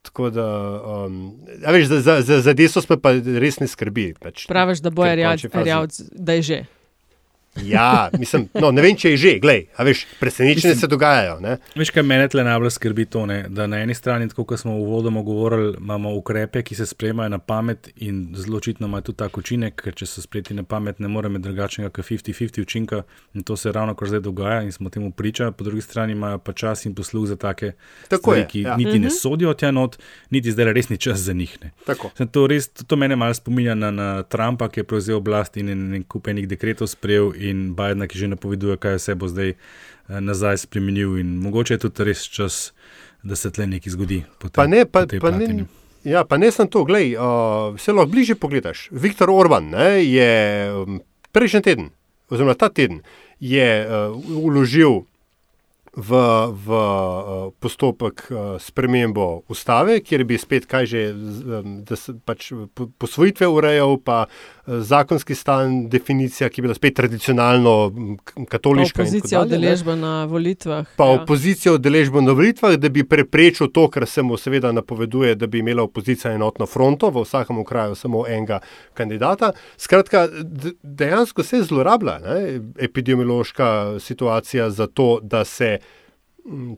Tako 0.01 0.29
da, 0.29 0.45
um, 1.05 1.31
a 1.65 1.71
veš, 1.71 1.85
za, 1.87 1.99
za, 2.01 2.21
za, 2.21 2.41
za 2.41 2.53
deso 2.53 2.81
me 2.89 2.99
pa 2.99 3.11
res 3.13 3.59
ne 3.59 3.67
skrbi. 3.67 4.13
Pač, 4.19 4.47
Praviš, 4.47 4.79
da 4.79 4.89
bo 4.89 5.03
ker 5.03 5.11
v 5.11 5.15
Rjavc, 5.15 5.41
končni 5.41 5.49
fazi- 5.49 5.63
Rjavc, 5.63 6.01
da 6.11 6.33
je 6.33 6.41
že. 6.41 6.65
Ja, 7.57 8.09
mislim, 8.13 8.47
no, 8.53 8.71
ne 8.71 8.81
vem, 8.81 8.95
če 8.95 9.09
je 9.09 9.17
že, 9.17 9.31
glej, 9.37 9.67
a 9.75 9.83
veš, 9.83 10.05
presenečenje 10.19 10.55
Mislim- 10.67 10.79
se 10.79 10.87
dogajajo. 10.87 11.39
Ne? 11.39 11.57
Veš, 11.75 11.91
kaj 11.91 12.03
mene 12.03 12.27
tle 12.27 12.43
najbolj 12.43 12.69
skrbi 12.71 13.05
to, 13.05 13.25
ne? 13.25 13.45
da 13.49 13.67
na 13.67 13.77
eni 13.77 13.93
strani, 13.93 14.27
tako 14.27 14.43
kot 14.43 14.59
smo 14.59 14.73
uvodoma 14.73 15.21
govorili, 15.21 15.75
imamo 15.77 16.15
ukrepe, 16.15 16.63
ki 16.63 16.75
se 16.75 16.85
sprejemajo 16.85 17.29
na 17.29 17.37
pamet 17.39 17.89
in 17.97 18.33
zelo 18.35 18.57
očitno 18.57 18.87
imajo 18.87 19.01
tudi 19.03 19.17
tak 19.17 19.37
učinek, 19.37 19.75
ker 19.77 19.93
če 19.93 20.05
so 20.05 20.21
sprejeti 20.21 20.53
na 20.53 20.63
pamet, 20.63 20.99
ne 20.99 21.07
more 21.07 21.27
imeti 21.27 21.43
drugačnega 21.43 21.89
kot 21.91 22.05
50-50 22.05 22.61
učinka 22.61 23.03
in 23.33 23.43
to 23.43 23.55
se 23.55 23.71
ravno 23.71 23.93
kar 23.93 24.07
zdaj 24.07 24.19
dogaja 24.21 24.61
in 24.61 24.71
smo 24.71 24.89
temu 24.89 25.11
priča. 25.13 25.51
Po 25.51 25.63
drugi 25.63 25.81
strani 25.83 26.11
imajo 26.13 26.37
pa 26.39 26.53
čas 26.53 26.85
in 26.85 26.95
posluh 26.95 27.27
za 27.27 27.35
take 27.37 27.71
Tako 28.07 28.21
stvari, 28.23 28.39
je, 28.39 28.47
ki 28.47 28.61
ja. 28.61 28.77
niti 28.77 28.91
ne 28.93 29.07
Mhm. 29.07 29.09
sodijo 29.11 29.53
tja 29.53 29.71
not, 29.71 29.97
niti 30.29 30.51
zdaj 30.51 30.73
res 30.73 30.89
ni 30.89 30.97
čas 30.97 31.19
za 31.19 31.33
njih. 31.33 31.57
Ne. 31.61 31.71
Tako. 31.85 32.09
Zdaj, 32.15 32.27
To, 32.29 32.47
res, 32.47 32.67
to 32.69 32.95
mene 32.95 33.15
malo 33.15 33.33
spominja 33.33 33.75
na, 33.75 33.91
na 33.91 34.23
Trumpa, 34.23 34.69
ki 34.69 34.79
je 34.79 34.83
prevzel 34.85 35.15
oblast 35.15 35.57
in 35.57 35.69
en, 35.69 35.93
en 35.93 36.03
kup 36.03 36.27
enih 36.27 36.47
dekretov 36.47 36.87
sprejel, 36.87 37.33
in 37.43 37.73
Bidena, 37.77 38.07
ki 38.07 38.23
že 38.23 38.31
napoveduje, 38.31 38.77
kaj 38.81 38.97
vse 38.99 39.15
bo 39.19 39.29
zdaj 39.31 39.53
eh, 39.53 39.57
nazaj 40.07 40.63
spremenil. 40.65 41.17
In 41.21 41.37
mogoče 41.43 41.77
je 41.77 41.83
tudi 41.85 42.07
res 42.09 42.25
čas, 42.29 42.71
da 43.23 43.35
se 43.39 43.51
tle 43.51 43.67
nekaj 43.67 43.95
zgodi. 43.95 44.23
Tem, 44.39 44.51
Pa 44.51 44.67
ne, 44.67 44.85
pa, 44.85 45.05
pa 45.07 45.19
plati, 45.19 45.47
ne, 45.53 45.65
ja, 46.03 46.25
pa 46.27 46.37
ne 46.37 46.51
samo 46.51 46.69
to, 46.69 46.83
glej, 46.83 47.15
uh, 47.15 47.79
se 47.79 47.95
lahko 47.95 48.11
bliže 48.11 48.35
pogledaš. 48.35 48.89
Viktor 48.91 49.31
Orban 49.31 49.71
ne, 49.71 50.03
je 50.03 50.31
um, 50.75 50.99
prejšnji 51.31 51.61
teden, 51.63 51.89
oziroma 52.29 52.57
ta 52.59 52.69
teden, 52.69 53.01
je 53.39 53.67
uh, 53.87 54.17
uložil 54.43 55.03
v, 55.95 56.09
v 56.65 56.67
uh, 56.69 57.51
postopek 57.59 58.25
uh, 58.31 58.37
spremembo 58.59 59.43
ustave, 59.47 59.99
kjer 60.01 60.23
bi 60.25 60.37
spet 60.41 60.65
kaj 60.65 60.85
že, 60.89 61.01
um, 61.13 61.83
da 61.85 61.95
se 61.95 62.15
pač 62.25 62.49
po- 62.73 62.89
posvojitve 62.97 63.47
urejal, 63.47 63.97
pa 64.01 64.25
zakonski 64.67 65.35
stan, 65.35 65.89
definicija, 65.89 66.49
ki 66.49 66.61
bi 66.61 66.67
bila 66.67 66.75
spet 66.75 66.95
tradicionalno 66.95 67.91
Pa 67.93 68.45
katoliška. 68.49 68.97
tako 68.97 69.09
Opozicija 69.09 69.41
udeležba 69.41 69.95
na 69.95 70.25
volitvah. 70.25 70.87
Pa 70.97 71.05
ja. 71.05 71.21
opozicijo 71.21 71.75
udeležbo 71.75 72.21
na 72.21 72.31
volitvah, 72.31 72.75
da 72.75 72.89
bi 72.89 73.03
preprečil 73.03 73.67
to, 73.67 73.89
kar 73.89 74.07
se 74.07 74.21
mu 74.23 74.37
seveda 74.37 74.71
napoveduje, 74.71 75.35
da 75.35 75.47
bi 75.47 75.59
imela 75.59 75.83
opozicija 75.83 76.33
enotno 76.33 76.65
fronto, 76.65 77.09
v 77.09 77.23
vsakem 77.23 77.63
kraju 77.65 77.95
samo 77.95 78.23
enega 78.27 78.59
kandidata. 78.93 79.51
Skratka, 79.77 80.27
dejansko 80.83 81.43
se 81.43 81.61
zlorablja 81.63 82.19
ne, 82.19 82.59
epidemiološka 82.79 83.99
situacija 83.99 84.69
za 84.69 84.87
to, 84.87 85.19
da 85.21 85.45
se 85.45 85.77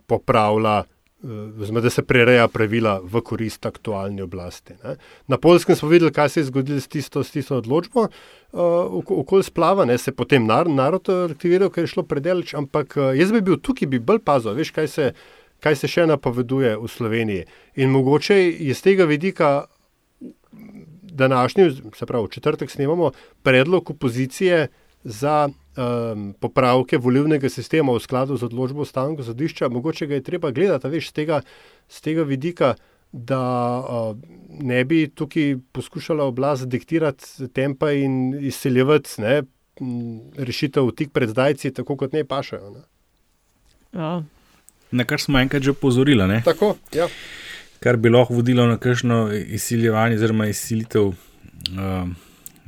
popravlja. 0.08 0.84
eh, 1.24 1.82
da 1.82 1.90
se 1.90 2.04
prereja 2.04 2.48
pravila 2.48 3.00
v 3.04 3.22
korist 3.22 3.66
aktualni 3.66 4.22
oblasti. 4.22 4.74
Ne. 4.84 4.96
Na 5.28 5.38
Polskem 5.38 5.76
smo 5.76 5.90
videli, 5.90 6.12
kaj 6.12 6.30
se 6.30 6.40
je 6.40 6.44
zgodilo 6.44 6.80
s 6.80 6.88
tisto, 6.88 7.24
s 7.24 7.32
tisto 7.32 7.58
odločbo, 7.58 8.02
uh, 8.02 8.60
okoli 9.10 9.44
splava, 9.44 9.86
ne, 9.86 9.98
se 9.98 10.12
je 10.12 10.16
potem 10.16 10.46
nar, 10.46 10.70
narod 10.70 11.10
aktiviral, 11.10 11.70
ker 11.70 11.84
je 11.84 11.94
šlo 11.96 12.04
predaleč, 12.04 12.54
ampak 12.54 12.98
uh, 12.98 13.16
jaz 13.18 13.32
bi 13.32 13.42
bil 13.42 13.58
tukaj, 13.58 13.88
bi 13.88 14.00
bolj 14.00 14.22
pazil, 14.28 14.54
veš, 14.54 14.72
kaj 14.76 14.88
se, 14.88 15.14
kaj 15.64 15.80
se 15.82 15.88
še 15.88 16.06
napoveduje 16.06 16.76
v 16.78 16.92
Sloveniji. 16.92 17.48
In 17.82 17.90
mogoče 17.96 18.38
iz 18.70 18.84
tega 18.86 19.08
vidika 19.10 19.66
današnji, 21.16 21.72
se 21.96 22.06
pravi, 22.06 22.28
v 22.28 22.30
četrtek 22.30 22.72
snemamo 22.72 23.12
predlog 23.44 23.90
opozicije 23.92 24.68
za 25.06 25.50
um, 25.50 26.34
popravke 26.40 26.98
volivnega 26.98 27.50
sistema 27.50 27.94
v 27.94 28.02
skladu 28.02 28.38
z 28.38 28.44
odločbo 28.50 28.82
ustavnega 28.82 29.24
sodišča. 29.24 29.70
Mogoče 29.70 30.08
ga 30.10 30.18
je 30.18 30.24
treba 30.26 30.52
gledati, 30.52 30.90
veš, 30.90 31.10
z 31.10 31.14
tega, 31.14 31.42
z 31.88 32.02
tega 32.02 32.26
vidika, 32.26 32.74
da 33.12 33.42
uh, 33.80 34.18
ne 34.50 34.82
bi 34.86 35.06
tukaj 35.08 35.58
poskušala 35.72 36.26
oblast 36.26 36.68
diktirati 36.68 37.48
tempa 37.54 37.92
in 37.92 38.34
izseljevati 38.42 39.22
ne, 39.22 39.44
rešitev 40.38 40.90
tik 40.98 41.14
pred 41.14 41.30
zdajci, 41.30 41.74
tako 41.74 41.96
kot 42.02 42.14
ne 42.14 42.26
pašajo. 42.26 42.74
Ne. 42.74 42.84
Ja. 43.94 44.24
Na 44.92 45.06
kar 45.06 45.22
smo 45.22 45.40
enkrat 45.40 45.64
že 45.64 45.72
opozorili, 45.72 46.28
ne? 46.28 46.42
Tako, 46.46 46.76
ja. 46.96 47.08
kar 47.80 47.98
bi 47.98 48.10
lahko 48.10 48.34
vodilo 48.34 48.66
na 48.68 48.78
kakšno 48.82 49.30
izsiljevanje 49.34 50.16
oziroma 50.16 50.48
izsilitev 50.48 51.14
uh, 51.14 52.10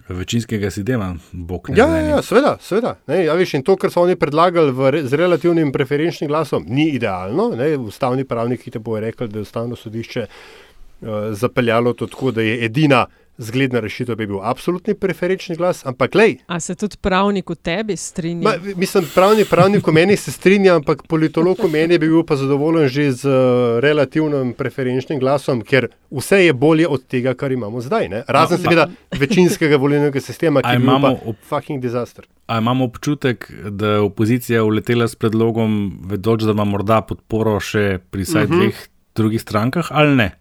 večinskega 0.10 0.72
sistema. 0.72 1.16
Bog, 1.32 1.70
Ja, 1.76 1.88
ja, 1.88 2.02
ja, 2.08 2.22
seveda, 2.22 2.58
seveda. 2.62 2.96
Ne, 3.08 3.26
ja, 3.26 3.34
veš, 3.34 3.54
in 3.54 3.64
to, 3.64 3.76
kar 3.76 3.92
so 3.92 4.02
oni 4.02 4.16
predlagali 4.16 4.92
re- 4.92 5.04
z 5.04 5.14
relativnim 5.14 5.72
preferenčnim 5.72 6.28
glasom, 6.28 6.66
ni 6.68 6.90
idealno. 6.96 7.50
Ne, 7.56 7.74
ustavni 7.78 8.26
pravniki 8.26 8.72
te 8.72 8.80
bojo 8.80 9.02
rekli, 9.02 9.28
da 9.28 9.40
je 9.40 9.48
ustavno 9.48 9.76
sodišče 9.76 10.26
uh, 10.28 11.08
zapeljalo 11.32 11.94
to 11.94 12.08
tako, 12.08 12.32
da 12.32 12.42
je 12.42 12.66
edina 12.66 13.06
zgledna 13.38 13.80
rešitev 13.80 14.16
bi 14.16 14.28
bil 14.28 14.40
absolutni 14.42 14.94
preferenčni 14.96 15.56
glas, 15.56 15.86
ampak 15.86 16.16
lej. 16.16 16.38
A 16.48 16.60
se 16.60 16.76
tudi 16.76 16.98
pravnik 17.02 17.50
v 17.50 17.56
tebi 17.56 17.98
strinja? 17.98 18.44
Ma, 18.44 18.54
mislim, 18.76 19.06
pravni, 19.16 19.46
pravnik 19.46 19.88
v 19.88 19.94
meni 19.94 20.18
se 20.18 20.32
strinja, 20.32 20.76
ampak 20.76 21.04
politolog 21.08 21.58
v 21.64 21.70
meni 21.72 21.98
bi 22.00 22.08
bil 22.10 22.24
pa 22.24 22.36
zadovoljen 22.36 22.88
že 22.90 23.12
z 23.12 23.26
uh, 23.26 23.80
relativnim 23.80 24.54
preferenčnim 24.54 25.20
glasom, 25.20 25.62
ker 25.62 25.88
vse 26.12 26.46
je 26.46 26.54
bolje 26.54 26.88
od 26.88 27.06
tega, 27.08 27.34
kar 27.34 27.52
imamo 27.52 27.82
zdaj. 27.82 28.10
Ne? 28.10 28.24
Razen 28.28 28.58
No, 28.58 28.64
seveda 28.64 28.88
večinskega 29.20 29.78
volilnega 29.78 30.22
sistema, 30.22 30.62
ki 30.62 30.70
je 30.70 30.76
imamo 30.76 31.16
pa 31.16 31.34
fucking 31.50 31.82
disaster. 31.82 32.26
A 32.48 32.58
imamo 32.58 32.86
občutek, 32.86 33.52
da 33.70 33.88
je 33.88 34.00
opozicija 34.00 34.64
uletela 34.64 35.08
s 35.08 35.16
predlogom, 35.16 36.00
vedoč, 36.06 36.44
da 36.44 36.52
ima 36.52 36.64
morda 36.66 37.02
podporo 37.02 37.60
še 37.60 38.00
pri 38.12 38.24
vsaj 38.24 38.44
uh 38.44 38.50
Mhm. 38.50 38.54
-huh. 38.60 38.64
dveh 38.64 38.88
drugih 39.16 39.42
strankah, 39.42 39.88
ali 39.92 40.16
ne? 40.16 40.32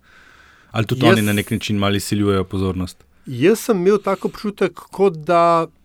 Ali 0.76 0.86
tudi 0.86 1.02
Jaz- 1.02 1.12
oni 1.12 1.22
na 1.22 1.32
nek 1.34 1.50
način 1.50 1.76
malo 1.78 1.96
izsiljujejo 1.96 2.44
pozornost? 2.46 3.04
Jaz 3.26 3.58
sem 3.60 3.76
imel 3.78 3.98
tako 4.00 4.28
občutek, 4.28 4.72
kot 4.74 5.14
da 5.16 5.40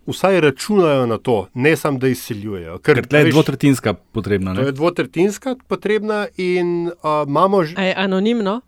vsaj 0.06 0.40
računajo 0.42 1.06
na 1.06 1.18
to, 1.18 1.34
ne 1.56 1.72
samo 1.76 1.98
da 1.98 2.08
izsiljujejo. 2.08 2.78
Ker 2.80 3.00
tle 3.04 3.18
je 3.20 3.30
dvotretinska 3.30 3.94
potrebna. 3.94 4.52
To 4.52 4.60
Ne? 4.60 4.66
je 4.66 4.72
dvotretinska 4.74 5.56
potrebna 5.66 6.20
in 6.38 6.68
uh, 6.88 6.92
imamo 7.26 7.64
že. 7.64 7.74
Je 7.80 7.94
anonimno? 7.96 8.60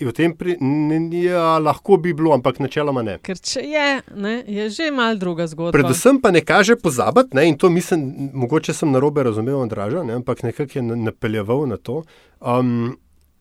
V 0.00 0.12
tem 0.12 0.32
pri, 0.32 0.54
n, 0.56 1.12
ja, 1.14 1.58
lahko 1.60 1.98
bi 1.98 2.14
bilo, 2.14 2.32
ampak 2.32 2.56
načeloma 2.58 3.02
ne. 3.02 3.18
Ker 3.20 3.36
če 3.38 3.60
je, 3.62 3.88
ne, 4.16 4.30
je 4.48 4.70
že 4.70 4.86
mal 4.90 5.16
druga 5.16 5.44
zgodba. 5.46 5.72
Predvsem 5.72 6.16
pa 6.18 6.30
ne 6.30 6.40
kaže 6.42 6.76
pozabiti, 6.76 7.34
ne, 7.34 7.44
in 7.44 7.56
to 7.56 7.68
mislim, 7.70 8.06
mogoče 8.34 8.72
sem 8.74 8.90
narobe 8.90 9.22
razumel, 9.22 9.60
Andraža, 9.60 10.00
ne, 10.02 10.14
ampak 10.14 10.42
nekako 10.42 10.72
je 10.74 10.82
na- 10.84 10.96
napeljeval 11.02 11.66
na 11.66 11.76
to. 11.78 12.02
Um, 12.40 12.96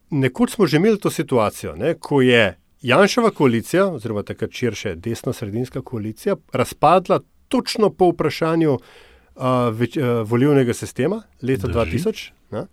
nekoč 0.09 0.55
smo 0.55 0.67
že 0.67 0.77
imeli 0.77 0.99
to 0.99 1.11
situacijo, 1.11 1.75
ne, 1.75 1.93
ko 1.93 2.21
je 2.21 2.57
Janševa 2.81 3.31
koalicija, 3.31 3.87
oziroma 3.91 4.23
takrat 4.23 4.51
širše 4.51 4.95
desno-sredinska 4.95 5.81
koalicija, 5.81 6.35
razpadla 6.53 7.19
točno 7.47 7.89
po 7.89 8.11
vprašanju 8.13 8.73
uh, 8.73 9.43
več, 9.75 9.97
uh, 9.97 10.21
volivnega 10.23 10.73
sistema 10.73 11.21
leta 11.41 11.67
Drži. 11.67 11.97
2000. 11.97 12.31
Ne. 12.51 12.65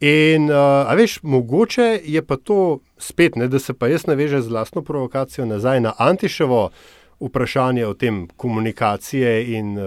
In, 0.00 0.50
uh, 0.50 0.56
a 0.86 0.94
veš, 0.94 1.18
mogoče 1.22 2.00
je 2.04 2.22
pa 2.22 2.36
to 2.36 2.78
spet, 2.98 3.36
ne, 3.36 3.48
da 3.48 3.58
se 3.58 3.74
pa 3.74 3.88
jaz 3.88 4.06
navežem 4.06 4.42
z 4.42 4.52
lastno 4.52 4.82
provokacijo 4.82 5.46
nazaj 5.46 5.80
na 5.80 5.94
Antiševo 5.98 6.68
vprašanje 7.20 7.86
o 7.86 7.94
tem 7.94 8.28
komunikacije 8.36 9.56
in 9.58 9.78
uh, 9.78 9.84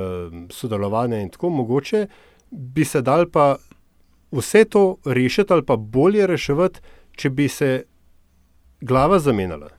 sodelovanja 0.49 1.21
in 1.21 1.29
tako, 1.29 1.49
mogoče 1.49 2.07
bi 2.51 2.85
se 2.85 3.01
dal 3.01 3.29
pa 3.31 3.55
vse 4.31 4.65
to 4.65 4.97
rešiti 5.05 5.53
ali 5.53 5.65
pa 5.65 5.75
bolje 5.75 6.27
reševati, 6.27 6.79
če 7.11 7.29
bi 7.29 7.47
se 7.47 7.83
glava 8.81 9.19
zamenjala. 9.19 9.69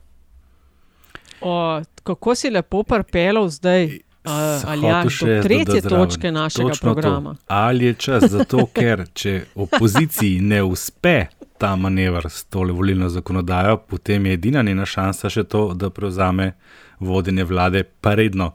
O, 1.41 1.55
kako 2.03 2.35
si 2.35 2.49
lepo 2.49 2.83
prpelal 2.83 3.49
zdaj, 3.49 3.85
uh, 3.85 4.31
ali 4.65 4.87
ja, 4.87 5.03
do 5.03 5.09
še 5.09 5.41
tretje 5.41 5.81
točke 5.81 6.31
našega 6.31 6.69
Točno 6.69 6.89
to. 6.89 6.93
programa. 6.93 7.35
Ali 7.47 7.85
je 7.85 7.93
čas 7.95 8.23
za 8.23 8.43
to, 8.43 8.65
ker 8.67 9.05
če 9.13 9.33
opoziciji 9.55 10.39
ne 10.41 10.63
uspe 10.63 11.25
ta 11.57 11.75
manever 11.75 12.25
s 12.25 12.43
tole 12.43 12.71
volilno 12.71 13.09
zakonodajo, 13.09 13.77
potem 13.79 14.25
je 14.25 14.33
edina 14.33 14.61
njena 14.61 14.85
šansa 14.85 15.29
še 15.29 15.43
to, 15.43 15.73
da 15.73 15.89
prevzame 15.89 16.51
vodenje 16.99 17.43
vlade, 17.43 17.83
pa 17.83 18.15
redno 18.15 18.53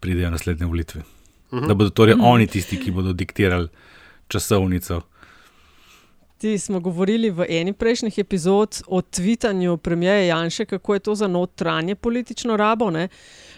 pridejo 0.00 0.30
naslednje 0.30 0.66
volitve. 0.66 1.02
Mhm. 1.52 1.66
Da 1.66 1.74
bodo 1.74 1.90
torej 1.90 2.14
Mhm. 2.14 2.24
oni 2.24 2.46
tisti, 2.46 2.76
ki 2.76 2.90
bodo 2.90 3.12
diktirali 3.12 3.68
časovnico. 4.28 5.00
Ti 6.42 6.58
smo 6.58 6.80
govorili 6.80 7.30
v 7.30 7.44
eni 7.48 7.72
prejšnjih 7.72 8.18
epizod 8.18 8.82
o 8.86 9.02
tvitanju 9.02 9.76
premijeja 9.76 10.22
Janša, 10.22 10.64
kako 10.64 10.94
je 10.94 11.00
to 11.00 11.14
za 11.14 11.28
notranje 11.28 11.94
politično 11.94 12.56
rabo. 12.56 12.90
Ne? 12.90 13.08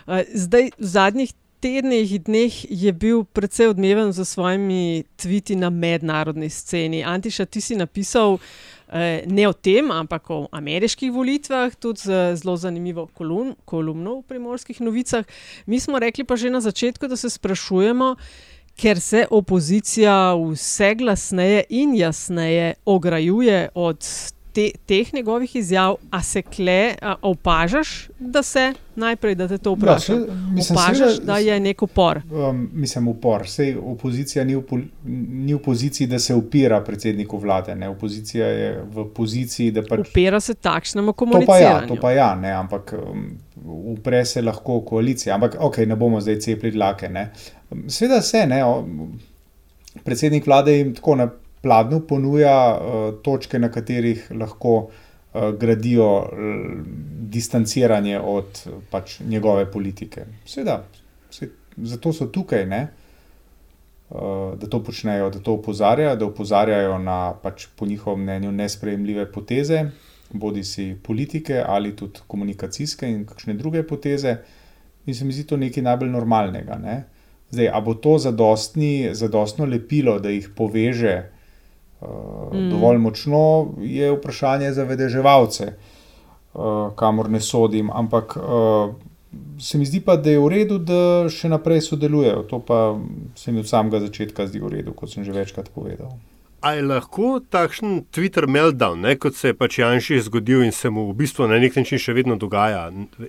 Eh, 0.07 0.25
Zdaj, 0.35 0.71
v 0.79 0.85
zadnjih 0.85 1.33
tednih, 1.61 2.21
dneh 2.21 2.53
je 2.69 2.93
bil 2.93 3.25
precej 3.25 3.71
odmeven 3.73 4.13
za 4.13 4.25
svojimi 4.25 5.05
tviti 5.17 5.57
na 5.57 5.71
mednarodni 5.71 6.51
sceni. 6.51 7.05
Antiša, 7.05 7.45
ti 7.45 7.61
si 7.61 7.77
napisal 7.77 8.37
eh, 8.93 9.25
ne 9.27 9.49
o 9.49 9.53
tem, 9.53 9.91
ampak 9.91 10.31
o 10.31 10.49
ameriških 10.53 11.13
volitvah, 11.13 11.73
tudi 11.75 12.05
z 12.05 12.37
zelo 12.37 12.57
zanimivo 12.57 13.07
kolum, 13.07 13.57
kolumno 13.65 14.19
v 14.19 14.23
primorskih 14.29 14.81
novicah. 14.81 15.25
Mi 15.67 15.81
smo 15.81 15.99
rekli 15.99 16.25
pa 16.25 16.37
že 16.37 16.51
na 16.51 16.61
začetku, 16.61 17.09
da 17.09 17.17
se 17.17 17.31
sprašujemo, 17.31 18.17
ker 18.77 19.01
se 19.01 19.27
opozicija 19.31 20.17
vse 20.45 20.95
glasneje 20.95 21.65
in 21.71 21.95
jasneje 21.95 22.75
ograjuje 22.85 23.69
od 23.75 24.07
te, 24.53 24.71
teh 24.87 25.15
njegovih 25.15 25.57
izjav, 25.57 25.97
a 26.11 26.23
se 26.23 26.43
kle 26.43 26.95
a 27.03 27.15
opažaš, 27.23 28.09
da 28.19 28.43
se 28.43 28.73
najprej, 28.97 29.35
da 29.35 29.49
te 29.49 29.59
to 29.59 29.73
vprašam, 29.73 30.17
Ja, 30.17 30.27
saj, 30.27 30.37
mislim, 30.55 30.79
opažaš, 30.79 31.13
seveda- 31.13 31.25
da 31.25 31.39
je 31.39 31.61
nek 31.61 31.83
upor. 31.83 32.21
Um, 32.31 32.71
mislim, 32.73 33.09
upor. 33.09 33.49
Sej 33.49 33.77
opozicija 33.77 34.45
ni 34.45 34.55
v, 34.55 34.63
pol, 34.63 34.81
ni 35.05 35.55
v 35.55 35.59
poziciji, 35.59 36.07
da 36.07 36.19
se 36.19 36.35
upira 36.35 36.81
predsedniku 36.81 37.39
vlade. 37.39 37.75
Ne? 37.75 37.89
Opozicija 37.89 38.47
je 38.47 38.85
v 38.85 39.05
poziciji, 39.07 39.71
da 39.71 39.83
pač. 39.83 40.09
Upira 40.09 40.41
se 40.41 40.55
takšnemu 40.55 41.07
To 41.09 41.17
pa 41.17 41.25
ja, 41.25 41.31
komuniciranju. 41.41 41.89
to 41.89 42.01
pa 42.01 42.13
ja, 42.13 42.35
ne, 42.37 42.53
ampak 42.53 42.95
um, 43.05 43.27
upre 43.89 44.25
se 44.25 44.43
lahko 44.43 44.81
koalicija. 44.83 45.35
Ampak 45.35 45.57
ok, 45.61 45.79
ne 45.79 45.97
bomo 45.97 46.21
zdaj 46.21 46.39
cepili 46.39 46.73
dlake. 46.73 47.09
ne. 47.09 47.33
Sveda 47.89 48.21
se, 48.23 48.47
ne. 48.47 48.63
Predsednik 50.05 50.47
vlade 50.47 50.77
jim 50.77 50.95
tako 50.95 51.17
na 51.17 51.29
pladnju 51.63 52.01
ponuja 52.09 52.57
uh, 52.75 53.23
točke, 53.23 53.59
na 53.59 53.71
katerih 53.73 54.27
lahko 54.31 54.75
uh, 54.77 55.51
gradijo 55.61 56.09
distanciranje 57.33 58.21
od 58.21 58.61
uh, 58.67 58.83
pač, 58.91 59.21
njegove 59.21 59.71
politike. 59.71 60.27
Seveda, 60.47 60.85
se, 61.31 61.49
zato 61.77 62.13
so 62.13 62.27
tukaj, 62.27 62.67
ne. 62.67 62.83
Uh, 64.11 64.59
da 64.61 64.69
to 64.71 64.83
počnejo, 64.85 65.31
da 65.31 65.41
to 65.41 65.55
opozarjajo, 65.55 66.17
da 66.17 66.27
opozarjajo 66.27 66.99
na 66.99 67.35
pač, 67.43 67.67
po 67.77 67.87
njihovem 67.87 68.23
mnenju 68.23 68.53
nesprejemljive 68.53 69.33
poteze, 69.33 69.87
bodi 70.33 70.65
si 70.65 70.97
politike 71.03 71.63
ali 71.67 71.97
tudi 71.97 72.21
komunikacijske 72.27 73.09
in 73.09 73.25
kakšne 73.27 73.55
druge 73.55 73.83
poteze. 73.83 74.37
In 75.07 75.15
se 75.15 75.25
mi 75.25 75.33
zdi 75.33 75.47
to 75.47 75.57
nekaj 75.57 75.83
najbolj 75.83 76.09
normalnega. 76.11 76.79
Ne? 76.81 77.03
Zdaj, 77.55 77.71
a 77.71 77.81
bo 77.81 77.95
to 77.95 78.19
zadostni, 78.19 79.15
zadostno 79.15 79.69
lepilo, 79.71 80.19
da 80.19 80.35
jih 80.35 80.51
poveže 80.57 81.15
uh, 81.23 81.35
Mm. 82.53 82.71
dovolj 82.71 82.99
močno, 82.99 83.69
je 83.81 84.13
vprašanje 84.13 84.73
za 84.73 84.85
vedeževalce, 84.85 85.73
uh, 86.55 86.93
kamor 86.97 87.31
ne 87.31 87.41
sodim. 87.41 87.91
Ampak 87.91 88.37
uh, 88.37 88.95
se 89.59 89.79
mi 89.79 89.87
zdi 89.87 90.01
pa, 90.01 90.17
da 90.17 90.31
je 90.31 90.39
v 90.39 90.49
redu, 90.49 90.79
da 90.79 91.29
še 91.31 91.49
naprej 91.49 91.81
sodelujejo. 91.81 92.43
To 92.51 92.61
pa 92.61 92.99
se 93.37 93.53
mi 93.53 93.61
od 93.61 93.69
samega 93.69 94.01
začetka 94.05 94.47
zdi 94.47 94.61
v 94.61 94.69
redu, 94.79 94.93
kot 94.93 95.11
sem 95.11 95.25
že 95.25 95.33
večkrat 95.33 95.71
povedal. 95.75 96.13
A 96.65 96.71
je 96.73 96.83
lahko 96.83 97.41
takšen 97.53 98.07
Twitter 98.09 98.47
meltdown, 98.49 99.03
ne, 99.05 99.19
kot 99.21 99.37
se 99.37 99.51
je 99.51 99.55
pač 99.55 99.79
Janši 99.79 100.17
zgodil 100.25 100.63
in 100.65 100.73
se 100.73 100.89
mu 100.91 101.11
v 101.11 101.17
bistvu 101.19 101.45
na 101.51 101.59
nek 101.61 101.77
način 101.77 102.01
še 102.01 102.15
vedno 102.17 102.39
dogaja, 102.41 102.87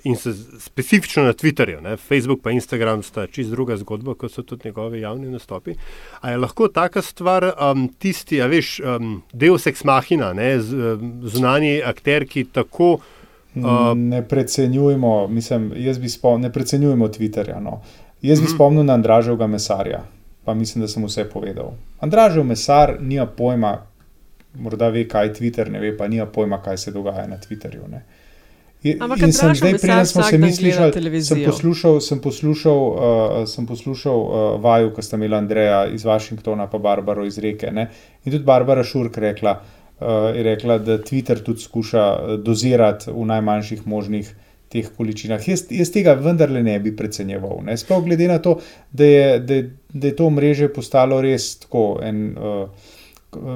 in 0.08 0.16
se 0.16 0.32
specifično 0.64 1.26
na 1.28 1.34
Twitterju, 1.36 1.82
ne, 1.84 1.98
Facebook 2.00 2.40
pa 2.46 2.54
Instagram 2.56 3.04
sta 3.04 3.26
čist 3.28 3.52
druga 3.52 3.76
zgodba, 3.78 4.16
kot 4.16 4.32
so 4.32 4.46
tudi 4.48 4.70
njegovi 4.70 5.02
javni 5.04 5.28
nastopi. 5.34 5.76
A 6.22 6.32
je 6.32 6.38
lahko 6.38 6.70
taka 6.72 7.02
stvar 7.04 7.50
um, 7.60 7.90
tisti, 8.00 8.40
a 8.42 8.48
veš, 8.48 8.80
um, 8.80 9.18
Deus 9.34 9.68
ex 9.68 9.84
machina, 9.84 10.32
ne, 10.34 10.56
z, 10.64 10.96
zunani 11.28 11.82
akter, 11.84 12.24
ki 12.26 12.46
tako. 12.56 12.94
Uh, 13.56 13.92
ne 13.96 14.24
precenjujemo, 14.28 15.28
mislim, 15.28 15.74
jaz 15.76 16.00
bi 16.00 16.10
spomnil, 16.10 16.48
ne 16.48 16.54
precenjujemo 16.54 17.08
Twitterja. 17.08 17.60
No. 17.60 17.82
Jaz 18.22 18.40
bi 18.40 18.48
Mhm. 18.48 18.56
spomnil 18.56 18.84
na 18.84 18.94
Andraževega 18.94 19.48
mesarja, 19.48 20.04
pa 20.46 20.54
mislim, 20.54 20.82
da 20.82 20.88
sem 20.88 21.06
vse 21.06 21.30
povedal. 21.30 21.74
Andražev 22.00 22.44
mesar 22.44 22.98
nima 23.00 23.26
pojma, 23.26 23.78
morda 24.54 24.90
ve, 24.90 25.08
kaj 25.08 25.28
je 25.28 25.34
Twitter, 25.34 25.72
ne 25.72 25.80
ve 25.80 25.98
pa 25.98 26.08
nima 26.08 26.26
pojma, 26.26 26.62
kaj 26.62 26.78
se 26.78 26.92
dogaja 26.92 27.28
na 27.28 27.38
Twitterju. 27.38 27.90
Ne. 27.92 28.06
Ampak 29.00 29.22
In 29.26 29.34
sem 29.34 29.56
zdaj, 29.56 29.72
Mesar 29.72 29.82
preden 29.82 30.06
smo 30.06 30.24
se 30.24 30.38
mi 30.38 30.52
slišali, 30.54 31.22
sem 31.26 31.42
poslušal, 31.46 32.00
sem 32.02 32.20
poslušal, 32.22 32.78
uh, 32.78 33.48
sem 33.50 33.66
poslušal 33.66 34.20
uh, 34.20 34.62
vaju, 34.62 34.92
ko 34.94 35.02
sta 35.02 35.18
imela 35.18 35.40
Andreja 35.42 35.88
iz 35.90 36.06
Washingtona, 36.06 36.68
pa 36.70 36.78
Barbaro 36.78 37.26
iz 37.26 37.40
Reke. 37.42 37.72
Ne? 37.72 37.90
In 38.26 38.32
tudi 38.32 38.46
Barbara 38.46 38.84
Šurk 38.84 39.18
rekla, 39.18 39.58
uh, 39.58 40.08
je 40.38 40.44
rekla, 40.44 40.78
da 40.78 41.00
Twitter 41.02 41.42
tudi 41.42 41.66
skuša 41.66 42.06
uh, 42.14 42.36
dozirati 42.40 43.10
v 43.12 43.26
najmanjših 43.26 43.88
možnih 43.88 44.30
teh 44.76 44.90
količinah. 44.92 45.40
Jaz, 45.46 45.66
jaz 45.72 45.90
tega 45.90 46.14
vendarle 46.16 46.60
ne 46.62 46.76
bi 46.80 46.92
precenjeval. 46.94 47.64
Ne? 47.64 47.76
Sploh 47.76 48.04
glede 48.04 48.28
na 48.28 48.40
to, 48.40 48.58
da 48.92 49.06
je, 49.06 49.24
da, 49.42 49.62
da 49.92 50.08
je 50.08 50.16
to 50.16 50.30
mreže 50.32 50.68
postalo 50.70 51.22
res 51.22 51.56
tako 51.60 51.86
en. 52.04 52.22
Uh, 52.36 52.92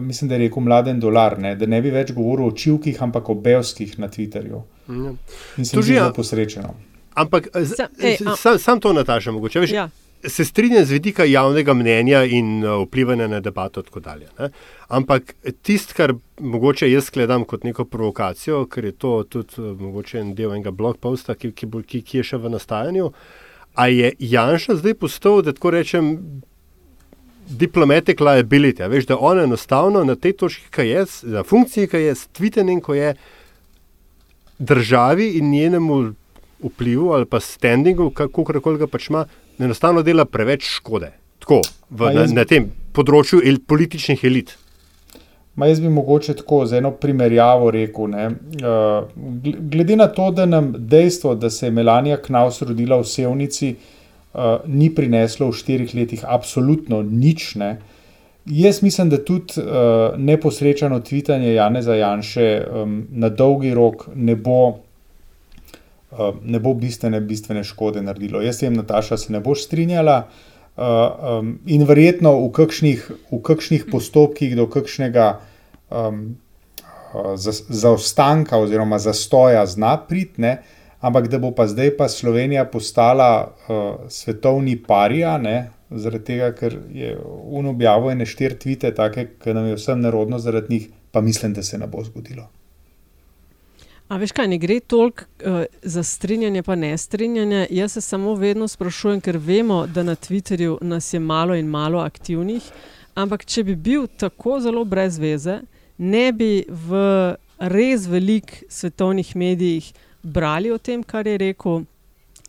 Mislim, 0.02 0.28
da 0.28 0.36
je 0.36 0.42
rekel 0.42 0.60
mladen 0.60 0.98
dolar, 1.00 1.38
ne? 1.40 1.54
da 1.56 1.66
ne 1.66 1.78
bi 1.80 1.88
več 1.90 2.10
govoril 2.12 2.48
o 2.48 2.52
čivkih, 2.54 2.98
ampak 3.00 3.30
o 3.30 3.36
belskih 3.36 3.94
na 3.98 4.10
Twitterju. 4.10 4.58
Ja. 4.90 5.12
In 5.56 5.64
se 5.64 5.72
To 5.72 5.78
mi 5.78 5.84
že, 5.84 5.86
zdi 5.86 5.94
a- 5.94 6.02
zelo 6.02 6.14
posrečeno. 6.14 6.74
Ampak 7.16 7.48
z- 7.56 7.78
Sam- 7.78 7.96
ej, 8.02 8.18
a- 8.26 8.36
sam, 8.36 8.58
sam 8.60 8.80
to, 8.80 8.92
Nataša, 8.94 9.32
mogoče. 9.32 9.60
Veš, 9.60 9.72
Ja. 9.72 9.86
Se 10.28 10.46
strinjam 10.46 10.86
z 10.86 10.92
vidika 10.92 11.24
javnega 11.24 11.74
mnenja 11.74 12.26
in 12.28 12.64
uh, 12.64 12.82
vplivanja 12.84 13.28
na 13.28 13.40
debato, 13.40 13.82
tako 13.82 14.00
dalje. 14.00 14.28
Ne? 14.40 14.50
Ampak 14.88 15.36
tisto, 15.62 15.94
kar 15.96 16.14
mogoče 16.40 16.92
jaz 16.92 17.08
gledam 17.14 17.46
kot 17.48 17.64
neko 17.64 17.86
provokacijo, 17.86 18.66
ker 18.68 18.86
je 18.86 18.92
to 18.92 19.14
tudi 19.24 19.62
uh, 19.62 19.72
mogoče 19.80 20.20
en 20.20 20.34
del 20.36 20.52
enega 20.52 20.72
blog 20.76 21.00
posta, 21.00 21.36
ki, 21.40 21.54
ki, 21.56 21.72
ki, 21.88 22.02
ki 22.04 22.20
je 22.20 22.28
še 22.34 22.42
v 22.44 22.52
nastajanju. 22.52 23.10
A 23.80 23.88
je 23.88 24.12
Janša 24.20 24.76
zdaj 24.82 24.98
postal, 25.00 25.42
da 25.42 25.56
tako 25.56 25.72
rečem, 25.72 26.14
diplomatic 27.50 28.20
liability? 28.20 28.84
Veš, 28.92 29.08
da 29.08 29.18
on 29.18 29.40
enostavno 29.40 30.04
na 30.04 30.16
tej 30.16 30.36
točki, 30.44 30.68
ki 30.72 30.88
je, 30.90 31.06
na 31.24 31.44
funkciji, 31.44 31.88
ki 31.88 32.04
je, 32.10 32.16
s 32.16 32.28
tvitenjem, 32.36 32.82
ko 32.84 32.94
je 32.94 33.14
državi 34.60 35.32
in 35.40 35.52
njenemu 35.52 36.14
vplivu 36.64 37.14
ali 37.14 37.26
pa 37.26 37.40
standingu, 37.40 38.10
kako 38.12 38.44
koli 38.44 38.78
ga 38.78 38.88
pač 38.88 39.08
ima, 39.10 39.26
enostavno 39.60 40.04
dela 40.04 40.26
preveč 40.26 40.66
škode. 40.80 41.12
Tako, 41.40 41.62
v, 41.90 42.14
na, 42.16 42.26
na 42.42 42.46
tem 42.46 42.70
področju 42.96 43.42
el, 43.46 43.62
političnih 43.68 44.24
elit. 44.28 44.56
Ma 45.60 45.68
jaz 45.68 45.82
bi 45.84 45.90
mogoče 45.92 46.38
tako 46.40 46.62
z 46.70 46.80
eno 46.80 46.92
primerjavo 46.96 47.72
rekel. 47.76 48.08
Ne, 48.14 48.28
uh, 48.30 49.08
gl- 49.44 49.58
glede 49.72 49.98
na 50.00 50.08
to, 50.08 50.30
da 50.32 50.46
nam 50.46 50.72
dejstvo, 50.78 51.36
da 51.36 51.50
se 51.50 51.68
je 51.68 51.72
Melanija 51.76 52.20
Knaus 52.22 52.62
rodila 52.62 53.00
v 53.02 53.08
Sevnici, 53.08 53.74
uh, 53.76 54.64
ni 54.66 54.88
prineslo 54.96 55.50
v 55.50 55.58
štirih 55.60 55.96
letih 55.96 56.24
absolutno 56.24 57.02
nič. 57.04 57.56
Ne. 57.60 57.74
Jaz 58.46 58.80
mislim, 58.82 59.10
da 59.12 59.20
tudi 59.20 59.60
uh, 59.60 60.16
neposrečeno 60.18 61.00
tvitanje 61.00 61.54
Janeza 61.54 61.96
Janše 61.96 62.48
um, 62.64 63.02
na 63.12 63.30
dolgi 63.30 63.74
rok 63.76 64.08
ne 64.16 64.36
bo, 64.36 64.80
uh, 66.12 66.36
ne 66.44 66.60
bo 66.60 66.74
bistvene, 66.74 67.22
bistvene 67.22 67.64
škode 67.64 68.02
naredilo. 68.02 68.42
Jaz 68.42 68.62
vem, 68.64 68.74
Nataša, 68.74 69.18
se 69.18 69.34
ne 69.34 69.40
boš 69.40 69.66
strinjala. 69.68 70.28
Uh, 70.80 71.40
um, 71.40 71.56
in 71.68 71.84
verjetno 71.84 72.32
v 72.40 72.52
kakšnih, 72.56 73.08
v 73.32 73.42
kakšnih 73.44 73.90
postopkih 73.92 74.56
do 74.56 74.68
kakšnega 74.72 75.40
um, 75.92 76.38
za- 77.36 77.66
zaostanka 77.68 78.58
oziroma 78.58 79.00
zastoja 79.00 79.66
zna 79.66 79.98
priti, 80.08 80.42
ne, 80.42 80.62
ampak 81.02 81.28
da 81.28 81.40
bo 81.40 81.52
pa 81.52 81.68
zdaj 81.68 81.98
pa 81.98 82.08
Slovenija 82.08 82.64
postala 82.66 83.50
uh, 83.50 84.08
svetovni 84.08 84.78
parija, 84.80 85.38
ne, 85.38 85.72
zaradi 85.90 86.24
tega, 86.26 86.52
ker 86.56 86.78
je 86.94 87.18
un 87.44 87.66
objavil 87.66 88.14
ene 88.14 88.26
štiri 88.30 88.60
tvite, 88.60 88.94
take, 88.96 89.26
ki 89.42 89.54
nam 89.58 89.68
je 89.68 89.76
vsem 89.76 90.02
nerodno 90.02 90.40
zaradi 90.40 90.74
njih, 90.74 90.88
pa 91.12 91.22
mislim, 91.22 91.54
da 91.54 91.64
se 91.64 91.78
ne 91.78 91.88
bo 91.88 92.04
zgodilo. 92.04 92.48
A 94.10 94.18
veš 94.18 94.32
kaj, 94.34 94.48
ne 94.50 94.58
gre 94.58 94.80
toliko 94.80 95.24
uh, 95.46 95.64
za 95.82 96.04
strinjanje, 96.04 96.64
pa 96.64 96.76
ne 96.76 96.98
strinjanje. 96.98 97.68
Jaz 97.70 97.92
se 97.94 98.02
samo 98.02 98.34
vedno 98.36 98.68
sprašujem, 98.68 99.22
ker 99.22 99.38
vemo, 99.38 99.84
da 99.88 100.04
na 100.04 100.16
Twitterju 100.16 100.78
nas 100.82 101.14
je 101.14 101.20
malo 101.20 101.56
in 101.56 101.68
malo 101.68 102.00
aktivnih. 102.00 102.66
Ampak, 103.16 103.46
če 103.46 103.64
bi 103.64 103.76
bil 103.76 104.08
tako 104.18 104.60
zelo 104.60 104.82
brez 104.86 105.20
veze, 105.20 105.60
ne 105.98 106.32
bi 106.32 106.64
v 106.70 107.04
res 107.60 108.08
velikih 108.08 108.64
svetovnih 108.70 109.36
medijih 109.36 109.92
brali 110.24 110.72
o 110.72 110.78
tem, 110.78 111.04
kar 111.04 111.28
je 111.28 111.38
rekel, 111.38 111.84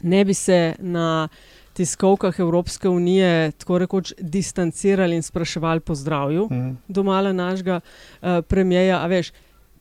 ne 0.02 0.24
bi 0.24 0.34
se 0.34 0.74
na 0.78 1.28
tiskovkah 1.76 2.38
Evropske 2.40 2.88
unije 2.88 3.52
tako 3.58 3.78
rekoč 3.78 4.12
distancirali 4.18 5.16
in 5.16 5.22
spraševali 5.22 5.80
po 5.80 5.94
zdravju 5.94 6.48
Mhm. 6.50 6.70
domala 6.88 7.32
našega 7.32 7.80
uh, 7.80 8.28
premijeja. 8.48 9.02
A 9.02 9.06
veš, 9.06 9.32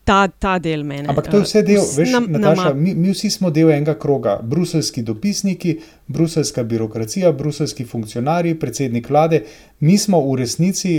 ta, 0.09 0.19
ta 0.27 0.55
del 0.59 0.83
mene. 0.83 1.05
Ampak 1.07 1.29
to 1.29 1.37
je 1.37 1.45
vse 1.45 1.59
eh, 1.59 1.67
del, 1.67 1.81
vs- 1.83 1.97
veš, 1.99 2.11
nam- 2.15 2.27
Nataša, 2.33 2.63
nama- 2.63 2.73
mi, 2.73 2.95
mi 2.95 3.13
vsi 3.13 3.29
smo 3.29 3.51
del 3.53 3.69
enega 3.71 3.93
kroga. 3.99 4.39
Bruselski 4.43 5.03
dopisniki, 5.05 5.75
bruselska 6.07 6.63
birokracija, 6.63 7.31
bruselski 7.31 7.85
funkcionarji, 7.85 8.55
predsednik 8.59 9.09
vlade. 9.09 9.43
Mi 9.79 9.97
smo 9.97 10.21
v 10.25 10.39
resnici 10.41 10.95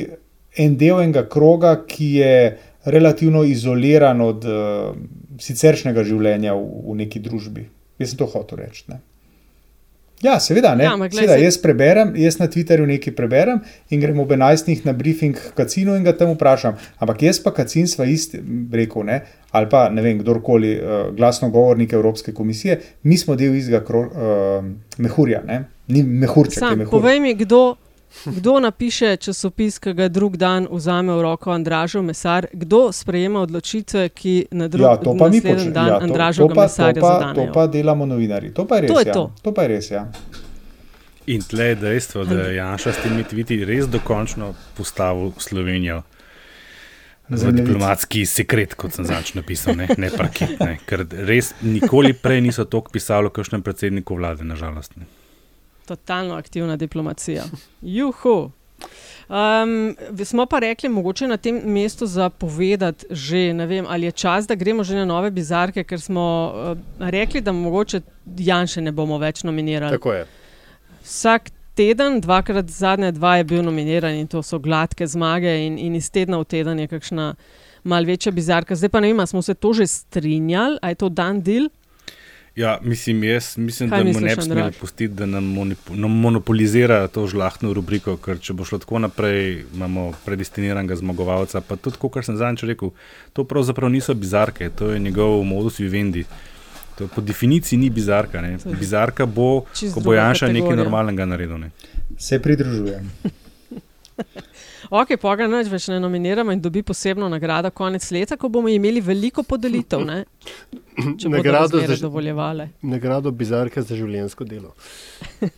en 0.57 0.77
del 0.77 1.03
enega 1.03 1.27
kroga, 1.29 1.75
ki 1.87 2.15
je 2.15 2.35
relativno 2.85 3.43
izoliran 3.45 4.21
od 4.21 4.45
uh, 4.45 4.95
siceršnjega 5.39 6.05
življenja 6.05 6.55
v, 6.55 6.65
v 6.87 6.97
neki 7.03 7.21
družbi. 7.21 7.67
Jaz 8.01 8.15
sem 8.15 8.19
to 8.19 8.27
hotel 8.33 8.63
reči. 8.63 8.87
Ne? 8.89 9.01
Ja, 10.23 10.41
seveda, 10.41 10.75
ne. 10.77 10.85
Ja, 10.85 10.97
glej, 10.97 11.15
seveda, 11.17 11.37
jaz 11.41 11.57
preberem, 11.63 12.13
jaz 12.21 12.37
na 12.37 12.49
Twitterju 12.53 12.85
nekaj 12.91 13.15
preberem 13.17 13.63
in 13.89 14.03
grem 14.03 14.19
ob 14.21 14.33
11. 14.37 14.85
na 14.85 14.93
briefing 14.93 15.37
k 15.37 15.55
Kacinu 15.57 15.95
in 15.97 16.05
ga 16.05 16.13
tam 16.17 16.35
vprašam. 16.35 16.77
Ampak 17.01 17.23
jaz 17.25 17.41
pa 17.41 17.55
Kacin 17.57 17.89
sva 17.89 18.05
isti 18.05 18.43
rekel, 18.73 19.07
ne, 19.09 19.23
ali 19.57 19.71
pa 19.73 19.87
ne 19.89 20.05
vem, 20.05 20.21
kdorkoli, 20.21 20.75
uh, 20.77 20.99
glasnogovornik 21.17 21.95
Evropske 21.97 22.35
komisije, 22.37 22.77
mi 23.03 23.17
smo 23.17 23.37
del 23.37 23.57
istega 23.57 23.81
uh, 23.81 24.69
mehurja, 25.01 25.41
ne. 25.47 25.63
Ni 25.89 26.05
mehurček, 26.05 26.61
Sam, 26.61 26.79
mehur. 26.85 27.01
povej 27.01 27.21
mi, 27.25 27.35
kdo, 27.35 27.79
kdo 28.25 28.61
napiše 28.61 29.17
časopis, 29.17 29.79
ki 29.79 29.93
ga 29.95 30.09
drug 30.09 30.37
dan 30.37 30.69
vzame 30.71 31.15
v 31.15 31.23
roko 31.23 31.51
Andražov 31.51 32.03
mesar, 32.03 32.47
kdo 32.53 32.93
sprejema 32.93 33.41
odločitve, 33.41 34.09
ki 34.09 34.47
na 34.51 34.69
drug 34.69 34.87
Ja, 34.87 34.97
to 34.97 35.17
pa 35.19 35.29
mi 35.29 35.37
naslednji 35.37 35.71
počnemo. 35.71 35.75
dan 35.75 35.87
Ja, 35.87 35.95
to, 35.95 35.99
to, 35.99 36.05
Andražovega 36.05 36.55
pa, 36.55 36.69
to, 36.69 37.01
pa, 37.01 37.33
to 37.35 37.47
pa 37.53 37.67
delamo 37.67 38.07
novinari. 38.07 38.55
To 38.55 38.67
pa 38.67 38.77
je 38.77 38.83
res. 38.83 38.91
To 38.93 39.01
je 39.01 39.07
ja. 39.07 39.13
to. 39.13 39.33
to 39.43 39.55
pa 39.55 39.63
je 39.63 39.69
res, 39.69 39.91
ja. 39.91 40.07
In 41.27 41.43
tle 41.43 41.65
je 41.65 41.75
dejstvo, 41.75 42.25
da 42.25 42.35
je 42.49 42.57
Janša 42.57 42.93
s 42.93 43.03
temi 43.03 43.25
tviti 43.25 43.65
res 43.65 43.87
dokončno 43.87 44.55
postavil 44.77 45.33
Slovenijo 45.39 46.03
za 47.31 47.51
diplomatski 47.51 48.25
sekret, 48.27 48.75
kot 48.75 48.97
sem 48.97 49.07
začel 49.07 49.39
napisal, 49.39 49.77
ne, 49.79 49.87
ne 49.99 50.11
parkit. 50.11 50.59
Ne. 50.59 50.79
Ker 50.87 51.05
res 51.29 51.53
nikoli 51.63 52.13
prej 52.13 52.43
niso 52.43 52.65
toliko 52.67 52.91
pisali 52.91 53.31
o 53.31 53.35
kakšnem 53.35 53.63
predsedniku 53.63 54.19
vlade, 54.19 54.45
nažalost. 54.45 54.97
Ne. 54.99 55.07
Totalno 55.91 56.35
aktivna 56.39 56.77
diplomacija. 56.77 57.45
Juhu. 57.99 58.51
Um, 59.31 59.97
smo 60.25 60.47
pa 60.47 60.59
rekli, 60.59 60.89
mogoče 60.89 61.27
na 61.29 61.37
tem 61.37 61.59
mestu 61.65 62.07
zapovedati, 62.07 63.07
že, 63.11 63.53
ne 63.55 63.67
vem, 63.67 63.87
ali 63.89 64.07
je 64.07 64.13
čas, 64.13 64.47
da 64.47 64.55
gremo 64.55 64.85
že 64.85 64.97
na 64.97 65.05
nove 65.05 65.31
bizarke, 65.31 65.85
ker 65.85 66.01
smo 66.01 66.27
uh, 66.55 67.09
rekli, 67.11 67.41
da 67.41 67.53
mogoče 67.53 68.01
Janša 68.39 68.81
ne 68.87 68.93
bomo 68.93 69.19
več 69.19 69.43
nominirali. 69.43 69.99
Tako 69.99 70.13
je. 70.13 70.27
Vsak 71.03 71.51
teden, 71.75 72.21
dvakrat 72.23 72.71
zadnje 72.71 73.11
dva 73.19 73.37
je 73.41 73.45
bil 73.51 73.67
nominiran 73.67 74.15
in 74.15 74.31
to 74.31 74.43
so 74.47 74.59
gladke 74.63 75.07
zmage, 75.07 75.51
in, 75.67 75.79
in 75.79 75.99
iz 75.99 76.11
tedna 76.11 76.39
v 76.39 76.47
teden 76.55 76.79
je 76.79 76.87
kakšna 76.95 77.35
mal 77.83 78.07
večja 78.07 78.33
bizarka. 78.33 78.79
Zdaj 78.79 78.95
pa 78.95 79.03
ne 79.03 79.13
vem, 79.13 79.27
smo 79.27 79.43
se 79.43 79.55
to 79.55 79.73
že 79.75 79.87
strinjali, 79.87 80.79
a 80.83 80.95
je 80.95 81.03
to 81.03 81.09
dan 81.09 81.43
del. 81.43 81.67
Ja, 82.61 82.79
mislim, 82.83 83.25
jaz 83.25 83.57
mislim, 83.59 83.91
Kaj 83.91 83.99
da 83.99 84.05
mu 84.05 84.09
misliš, 84.11 84.23
ne 84.23 84.37
bi 84.37 84.43
smeli 84.43 84.73
pustiti, 84.73 85.15
da 85.15 85.27
nam 85.27 85.45
monip- 85.47 85.91
nam 85.91 86.11
monopolizira 86.13 87.09
to 87.09 87.27
žlahtno 87.27 87.73
rubriko, 87.73 88.17
ker 88.17 88.39
če 88.39 88.53
bo 88.53 88.65
šlo 88.65 88.79
tako 88.79 88.99
naprej, 88.99 89.43
imamo 89.75 90.05
predestiniranega 90.25 90.97
zmagovalca. 90.97 91.61
Pa 91.63 91.77
tudi, 91.79 91.97
kot 91.99 92.21
sem 92.21 92.37
zadnjič 92.37 92.63
rekel, 92.65 92.91
to 93.33 93.45
pravzaprav 93.45 93.89
niso 93.89 94.15
bizarke, 94.15 94.69
to 94.71 94.91
je 94.91 94.99
njegov 95.01 95.41
modus 95.45 95.79
vivendi. 95.79 96.25
To 96.99 97.09
po 97.09 97.21
definiciji 97.23 97.79
ni 97.79 97.89
bizarka. 97.91 98.43
Ne. 98.43 98.59
Bizarka 98.75 99.27
bo, 99.27 99.65
čisto 99.73 99.95
ko 99.95 100.01
bo 100.03 100.15
Janša 100.15 100.47
nekaj 100.47 100.61
kategorija. 100.61 100.77
normalnega 100.77 101.25
naredil. 101.27 101.59
Ne. 101.59 101.71
Se 102.19 102.39
pridružujem. 102.39 103.11
Ok, 104.91 105.17
pa 105.17 105.37
ga 105.37 105.47
neč 105.47 105.69
več 105.69 105.89
ne 105.89 105.99
nominiramo 105.99 106.53
in 106.53 106.61
dobi 106.61 106.83
posebno 106.83 107.29
nagrado 107.29 107.71
konec 107.71 108.11
leta, 108.11 108.37
ko 108.37 108.49
bomo 108.49 108.69
imeli 108.69 109.01
veliko 109.01 109.43
podelitev, 109.43 110.01
ne? 110.03 110.25
če 110.97 111.27
bodo 111.27 111.37
Nagrado 111.37 111.59
razmere 111.77 111.97
za- 111.97 112.03
dovoljevale. 112.03 112.69
Nagrado 112.83 113.31
bizarka 113.33 113.83
za 113.83 113.95
življenjsko 113.95 114.45
delo. 114.47 114.73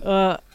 Uh, 0.00 0.06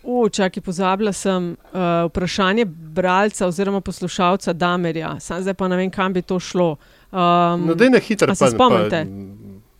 uh, 0.03 0.29
čakaj, 0.29 0.61
pozabila 0.61 1.11
sem 1.11 1.43
uh, 1.51 1.79
vprašanje 2.05 2.63
bralca 2.65 3.47
oziroma 3.47 3.81
poslušalca 3.81 4.53
Damerja, 4.53 5.19
sam 5.19 5.41
zdaj 5.41 5.53
pa 5.53 5.67
ne 5.67 5.75
vem, 5.75 5.89
kam 5.91 6.13
bi 6.13 6.21
to 6.21 6.39
šlo. 6.39 6.75
Um, 7.11 7.65
No, 7.65 7.75
daj 7.75 7.89
na 7.89 7.99
hitro, 7.99 8.31
a 8.31 8.35
se 8.35 8.47
spomnite? 8.47 9.01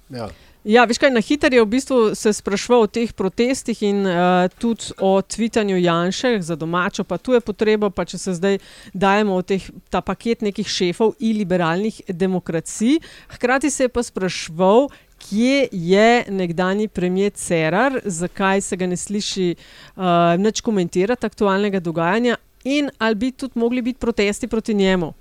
pa- 0.10 0.18
Ja. 0.18 0.28
Ja, 0.66 0.82
veš 0.90 0.98
kaj, 0.98 1.12
na 1.14 1.22
hiter 1.22 1.54
je 1.54 1.62
v 1.62 1.68
bistvu 1.70 1.98
se 2.18 2.32
sprašval 2.34 2.88
o 2.88 2.90
teh 2.90 3.12
protestih 3.14 3.84
in 3.86 4.00
uh, 4.02 4.48
tudi 4.58 4.96
o 4.98 5.22
tvitanju 5.22 5.78
Janša 5.78 6.42
za 6.42 6.56
domačo, 6.58 7.04
pa 7.06 7.20
tu 7.22 7.36
je 7.38 7.40
potreba, 7.40 7.92
pa 7.94 8.02
če 8.06 8.18
se 8.18 8.34
zdaj 8.34 8.58
dajemo 8.94 9.38
v 9.38 9.46
teh, 9.46 9.68
ta 9.94 10.02
paket 10.02 10.42
nekih 10.42 10.66
šefov 10.66 11.14
in 11.22 11.38
liberalnih 11.38 12.02
demokracij. 12.10 12.98
Hkrati 13.38 13.70
se 13.70 13.86
je 13.86 13.94
pa 13.94 14.02
sprašval, 14.04 14.90
kje 15.22 15.70
je 15.72 16.10
nekdani 16.34 16.88
premijer 16.88 17.38
Cerar, 17.38 18.02
zakaj 18.02 18.66
se 18.66 18.76
ga 18.76 18.90
ne 18.90 18.98
sliši 18.98 19.54
uh, 19.54 20.34
nič 20.42 20.66
komentirati 20.66 21.30
aktualnega 21.30 21.80
dogajanja 21.80 22.42
in 22.66 22.90
ali 22.98 23.16
bi 23.16 23.32
tudi 23.38 23.60
mogli 23.62 23.86
biti 23.86 24.02
protesti 24.02 24.48
proti 24.48 24.74
njemu 24.74 25.14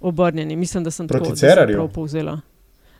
obrnjeni. 0.00 0.56
Mislim, 0.56 0.84
da 0.84 0.90
sem 0.90 1.08
Proti 1.08 1.24
tako 1.24 1.30
da 1.30 1.36
sem 1.36 1.48
Cerarju? 1.48 1.76
prav 1.76 1.88
povzela. 1.92 2.40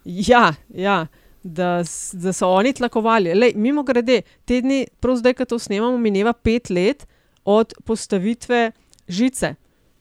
Ja, 0.05 0.53
ja. 0.69 1.07
Da, 1.47 1.85
da 2.13 2.33
so 2.35 2.49
oni 2.51 2.73
tlakovali. 2.75 3.31
Lej, 3.35 3.53
mimo 3.55 3.85
grede, 3.87 4.23
te 4.45 4.57
dni, 4.65 4.81
prav 4.99 5.21
zdaj, 5.21 5.37
ko 5.39 5.45
to 5.47 5.59
snemamo, 5.63 5.99
mineva 6.03 6.33
pet 6.35 6.73
let 6.75 7.05
od 7.47 7.75
postavitve 7.87 8.73
žice 9.09 9.53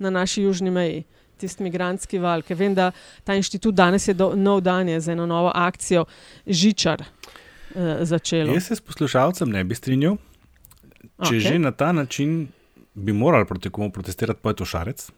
na 0.02 0.10
naši 0.10 0.42
južni 0.42 0.72
meji, 0.74 1.04
tisti 1.38 1.64
migranski 1.64 2.18
val. 2.20 2.42
Ker 2.42 2.58
vem, 2.58 2.74
da 2.74 2.90
ta 3.24 3.36
inštitut 3.38 3.76
danes 3.78 4.08
je 4.10 4.16
do, 4.18 4.32
nov 4.36 4.64
dan 4.66 4.90
je 4.90 4.98
za 5.00 5.14
eno 5.14 5.28
novo 5.30 5.52
akcijo 5.54 6.08
Žičar 6.48 7.04
uh, 7.04 8.02
začelo. 8.02 8.54
Jaz 8.54 8.72
se 8.72 8.80
s 8.80 8.82
poslušalcem 8.82 9.54
ne 9.54 9.64
bi 9.64 9.78
strinjal. 9.78 10.18
Če 11.22 11.36
okay. 11.36 11.44
že 11.46 11.60
na 11.62 11.72
ta 11.72 11.92
način 11.92 12.48
bi 12.94 13.14
morali 13.14 13.46
proti 13.46 13.70
komu 13.70 13.92
protestirati, 13.92 14.40
pa 14.42 14.50
je 14.50 14.64
to 14.64 14.66
šarec. 14.66 15.10
Uh, 15.10 15.16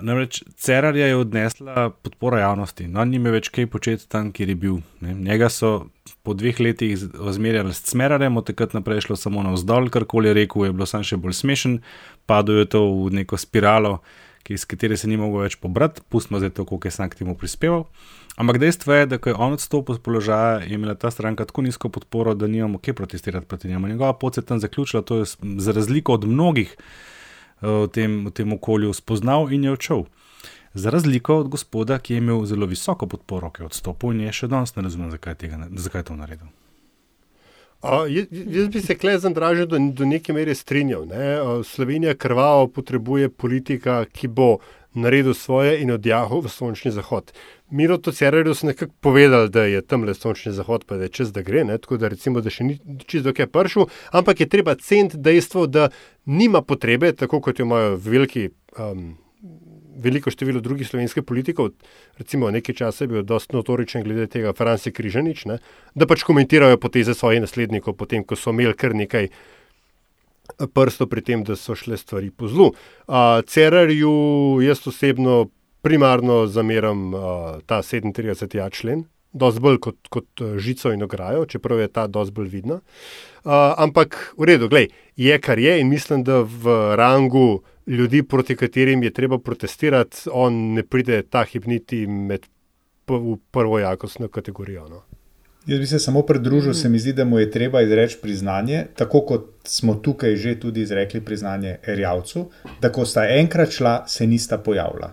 namreč 0.00 0.42
Cerarja 0.56 1.06
je 1.06 1.16
odnesla 1.16 1.90
podpora 1.90 2.40
javnosti, 2.40 2.86
no, 2.88 3.04
ni 3.04 3.18
me 3.18 3.32
več 3.32 3.48
kaj 3.54 3.66
početi 3.72 4.08
tam, 4.08 4.32
kjer 4.32 4.52
je 4.52 4.56
bil. 4.60 4.80
Ne. 5.00 5.14
Njega 5.14 5.48
so 5.52 5.86
po 6.22 6.34
dveh 6.36 6.60
letih 6.60 6.98
zmerjali 7.32 7.72
s 7.72 7.86
Cmerarjem, 7.88 8.36
od 8.36 8.46
takrat 8.50 8.74
naprej 8.76 9.00
je 9.00 9.06
šlo 9.08 9.16
samo 9.16 9.42
navzdol, 9.42 9.88
karkoli 9.92 10.28
je 10.30 10.34
rekel, 10.42 10.66
je 10.66 10.76
bilo 10.76 10.88
samo 10.88 11.06
še 11.06 11.16
bolj 11.20 11.38
smešen, 11.40 11.78
padlo 12.28 12.60
je 12.60 12.68
to 12.76 12.84
v 12.84 13.14
neko 13.20 13.40
spiralo, 13.40 13.98
ki, 14.44 14.58
iz 14.58 14.66
katere 14.68 14.98
se 15.00 15.08
ni 15.08 15.16
mogel 15.16 15.46
več 15.46 15.56
pobrati, 15.60 16.04
pustimo 16.12 16.42
zdaj 16.42 16.52
to, 16.58 16.66
koliko 16.68 16.90
je 16.90 16.96
sam 16.98 17.08
k 17.08 17.22
temu 17.22 17.36
prispeval. 17.40 17.86
Ampak 18.36 18.58
dejstvo 18.60 18.92
je, 18.92 19.06
da 19.08 19.16
ko 19.22 19.30
je 19.30 19.38
on 19.38 19.56
odstopil 19.56 19.96
z 19.96 20.02
položaja, 20.04 20.58
je 20.66 20.74
imela 20.76 20.96
ta 20.98 21.08
stranka 21.14 21.46
tako 21.48 21.64
nizko 21.64 21.88
podporo, 21.88 22.34
da 22.36 22.50
nimamo 22.50 22.82
kje 22.82 22.96
protestirati 22.98 23.48
proti 23.48 23.70
njemu. 23.70 23.88
Njegova 23.88 24.12
pot 24.12 24.34
se 24.34 24.42
je 24.42 24.50
tam 24.50 24.60
zaključila, 24.60 25.06
to 25.06 25.22
je 25.22 25.30
za 25.56 25.72
razliko 25.72 26.18
od 26.18 26.28
mnogih 26.28 26.76
v 27.64 27.88
tem, 27.88 28.24
v 28.28 28.30
tem 28.30 28.52
okolju 28.52 28.92
spoznal 28.92 29.48
in 29.52 29.64
je 29.64 29.72
odšel. 29.72 30.04
Za 30.74 30.90
razliko 30.90 31.38
od 31.44 31.48
gospoda, 31.48 31.98
ki 31.98 32.14
je 32.14 32.18
imel 32.18 32.44
zelo 32.46 32.66
visoko 32.66 33.06
podporo, 33.06 33.50
ki 33.50 33.62
je 33.62 33.66
odstopil 33.66 34.12
in 34.12 34.26
je 34.26 34.32
še 34.32 34.50
danes 34.50 34.74
ne 34.76 34.82
razumem, 34.82 35.10
zakaj, 35.14 35.38
tega, 35.38 35.68
zakaj 35.70 36.02
je 36.02 36.08
to 36.10 36.16
naredil. 36.18 36.50
A, 37.84 38.06
jaz, 38.08 38.26
jaz 38.30 38.68
bi 38.72 38.80
se 38.80 38.96
klej 38.96 39.18
z 39.18 39.28
Andražem 39.28 39.68
do, 39.68 39.78
do 39.92 40.08
neke 40.08 40.32
mere 40.32 40.54
strinjal. 40.54 41.04
Ne? 41.06 41.24
A, 41.36 41.58
Slovenija 41.64 42.14
krvavo 42.14 42.66
potrebuje 42.72 43.28
politika, 43.28 44.04
ki 44.08 44.28
bo 44.28 44.58
naredil 44.94 45.34
svoje 45.34 45.80
in 45.82 45.90
odjahal 45.90 46.40
v 46.40 46.48
sončni 46.48 46.90
zahod. 46.90 47.32
Miro 47.70 47.98
to 47.98 48.12
Cererju 48.12 48.54
so 48.54 48.66
nekako 48.66 48.92
povedali, 49.00 49.50
da 49.50 49.64
je 49.64 49.82
tam 49.82 50.04
le 50.04 50.14
sončni 50.14 50.52
zahod, 50.52 50.84
pa 50.84 50.96
da 50.96 51.08
je 51.08 51.08
čez 51.08 51.32
da 51.32 51.42
gre, 51.42 51.64
ne? 51.64 51.78
tako 51.78 51.96
da 51.96 52.08
recimo, 52.08 52.40
da 52.40 52.50
še 52.50 52.64
ni 52.64 52.78
čisto 53.06 53.34
kaj 53.34 53.50
pršel, 53.50 53.88
ampak 54.12 54.40
je 54.40 54.48
treba 54.48 54.74
cent 54.74 55.16
dejstvo, 55.16 55.66
da 55.66 55.88
nima 56.24 56.62
potrebe, 56.62 57.12
tako 57.12 57.40
kot 57.40 57.58
jo 57.58 57.66
imajo 57.66 57.96
veliki. 57.96 58.48
Um, 58.78 59.14
Veliko 59.94 60.26
število 60.30 60.58
drugih 60.60 60.88
slovenskih 60.88 61.22
politikov, 61.22 61.68
recimo 62.18 62.48
nekaj 62.50 62.74
časa 62.74 63.04
je 63.04 63.08
bil 63.12 63.22
dosti 63.22 63.54
notoričen 63.54 64.02
glede 64.02 64.26
tega, 64.26 64.50
Franci 64.52 64.90
Križanič, 64.90 65.44
ne, 65.46 65.60
da 65.94 66.08
pač 66.10 66.24
komentirajo 66.26 66.80
poteze 66.82 67.14
svojih 67.14 67.44
naslednikov, 67.44 67.94
potem 67.94 68.24
ko 68.26 68.34
so 68.34 68.50
imeli 68.50 68.74
kar 68.74 68.96
nekaj 68.98 69.30
prstov 70.74 71.08
pri 71.12 71.22
tem, 71.22 71.44
da 71.44 71.56
so 71.56 71.76
šle 71.78 71.96
stvari 71.96 72.30
po 72.30 72.48
zlu. 72.48 72.72
Uh, 73.06 73.42
Cerarju 73.46 74.14
jaz 74.64 74.86
osebno 74.86 75.48
primarno 75.82 76.46
zameram 76.46 77.14
uh, 77.14 77.20
ta 77.66 77.82
37. 77.82 78.70
člen, 78.70 79.04
dosti 79.32 79.60
bolj 79.60 79.78
kot, 79.78 80.08
kot 80.08 80.44
žico 80.58 80.92
in 80.92 81.02
ograjo, 81.02 81.46
čeprav 81.46 81.80
je 81.80 81.88
ta 81.88 82.06
dosti 82.06 82.34
bolj 82.34 82.48
vidna. 82.48 82.80
Uh, 83.44 83.74
ampak 83.76 84.34
v 84.38 84.48
redu, 84.54 84.68
glej, 84.68 84.88
je 85.16 85.38
kar 85.40 85.58
je 85.58 85.80
in 85.80 85.88
mislim, 85.88 86.24
da 86.24 86.40
v 86.40 86.96
rangu 86.96 87.62
ljudi, 87.86 88.22
proti 88.22 88.56
katerim 88.56 89.02
je 89.02 89.10
treba 89.10 89.38
protestirati, 89.38 90.28
on 90.32 90.74
ne 90.74 90.82
pride 90.82 91.22
ta 91.22 91.44
hip 91.44 91.66
niti 91.66 92.06
med 92.06 92.46
v 93.08 93.36
prvo 93.50 93.78
jakostno 93.78 94.28
kategorijo. 94.28 94.88
No. 94.88 95.02
Jaz 95.66 95.80
bi 95.80 95.86
se 95.86 95.98
samo 95.98 96.22
pridružil, 96.22 96.74
se 96.74 96.88
mi 96.88 96.98
zdi, 96.98 97.12
da 97.12 97.24
mu 97.24 97.38
je 97.38 97.50
treba 97.50 97.80
izreči 97.82 98.18
priznanje, 98.22 98.86
tako 98.96 99.20
kot 99.20 99.46
smo 99.64 99.94
tukaj 99.94 100.36
že 100.36 100.58
tudi 100.60 100.82
izrekli 100.82 101.20
priznanje 101.24 101.78
Erjavcu, 101.86 102.50
da 102.80 102.92
ko 102.92 103.06
sta 103.06 103.24
enkrat 103.28 103.72
šla, 103.72 104.04
se 104.08 104.26
nista 104.26 104.58
pojavila. 104.58 105.12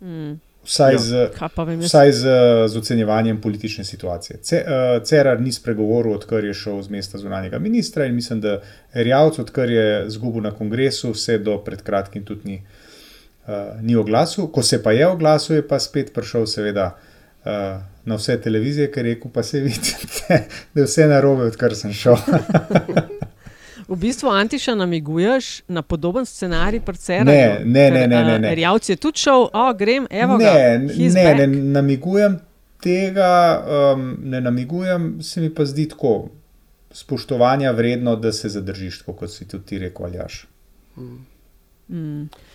Mm. 0.00 0.40
Vsaj, 0.64 0.92
Ja, 0.92 0.98
z, 0.98 1.30
vsaj 1.80 2.12
z, 2.12 2.24
z 2.68 2.76
ocenjevanjem 2.78 3.40
politične 3.40 3.84
situacije. 3.84 4.38
Ce, 4.42 4.62
uh, 4.62 5.02
Cerar 5.02 5.40
ni 5.40 5.52
spregovoril, 5.52 6.14
odkar 6.14 6.44
je 6.44 6.54
šel 6.54 6.82
z 6.82 6.88
mesta 6.88 7.18
zunanjega 7.18 7.58
ministra 7.58 8.06
in 8.06 8.14
mislim, 8.14 8.40
da 8.40 8.60
Erjavc, 8.94 9.38
odkar 9.38 9.70
je 9.70 10.10
zgubil 10.10 10.42
na 10.42 10.50
kongresu, 10.54 11.10
vse 11.12 11.38
do 11.38 11.58
pred 11.64 11.82
kratkim 11.82 12.24
tudi 12.24 12.48
ni, 12.48 12.62
uh, 13.46 13.82
ni 13.82 13.96
oglasil. 13.96 14.46
Ko 14.46 14.62
se 14.62 14.82
pa 14.82 14.92
je 14.92 15.06
oglasil, 15.06 15.56
je 15.56 15.68
pa 15.68 15.80
spet 15.82 16.14
prišel, 16.14 16.46
seveda, 16.46 16.92
uh, 17.44 17.50
na 18.04 18.16
vse 18.18 18.40
televizije, 18.40 18.90
ker 18.90 19.06
je 19.06 19.14
rekel, 19.14 19.30
pa 19.30 19.42
se 19.42 19.60
vidite, 19.60 20.38
da 20.74 20.80
je 20.80 20.86
vse 20.86 21.06
narobe, 21.06 21.50
odkar 21.52 21.76
sem 21.76 21.92
šel. 21.92 22.16
V 23.88 23.96
bistvu 23.98 24.30
Antiša 24.30 24.74
namiguješ 24.74 25.62
na 25.68 25.82
podoben 25.82 26.24
scenarij, 26.26 26.80
predvsem. 26.80 27.26
Ne, 27.26 27.60
ne, 27.64 27.90
ne, 27.90 28.06
ne, 28.08 28.24
ne, 28.24 28.38
ne. 28.38 28.54
Rjavc 28.54 28.88
je 28.88 28.96
tudi 28.96 29.18
šel, 29.18 29.48
o, 29.52 29.64
grem, 29.74 30.06
evo 30.10 30.38
ga. 30.38 30.52
Ne, 30.54 30.94
he's 30.94 31.14
ne, 31.14 31.24
back. 31.24 31.38
ne 31.38 31.46
namigujem 31.46 32.38
tega, 32.82 33.32
um, 33.92 34.16
ne 34.22 34.40
namigujem, 34.40 35.22
se 35.22 35.40
mi 35.40 35.50
pa 35.54 35.64
zdi 35.64 35.88
tako 35.88 36.28
spoštovanja 36.92 37.70
vredno, 37.70 38.16
da 38.16 38.32
se 38.32 38.48
zadržiš, 38.48 38.98
tako 38.98 39.12
kot 39.12 39.30
si 39.30 39.48
tudi 39.48 39.66
ti 39.66 39.78
rekel, 39.78 40.06
Aljaš. 40.06 40.46
Mm. 40.96 42.22
Aj, 42.22 42.51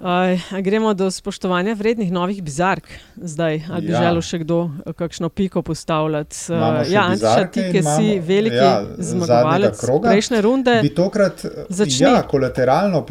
a 0.00 0.36
gremo 0.60 0.94
do 0.94 1.10
spoštovanja 1.10 1.74
vrednih 1.74 2.12
novih 2.12 2.42
bizark 2.42 2.88
zdaj. 3.16 3.62
Ali 3.70 3.86
bi 3.86 3.92
Ja. 3.92 3.98
želel 4.02 4.22
še 4.22 4.38
kdo 4.38 4.70
eh, 4.86 4.92
kakšno 4.92 5.28
piko 5.28 5.62
postavljati? 5.62 6.36
Eh, 6.36 6.84
še 6.84 6.92
ja, 6.92 7.02
Antiša, 7.02 7.46
ti, 7.52 7.60
ki 7.72 7.82
si 7.82 8.18
veliki 8.20 8.56
ja, 8.56 8.84
zmagovalec 8.98 9.80
kroga. 9.80 10.08
prejšnje 10.08 10.40
runde. 10.40 10.78
Bi 10.82 10.94
tokrat, 10.94 11.44
začni. 11.68 12.06
ja, 12.06 12.22
kolateralno 12.22 13.04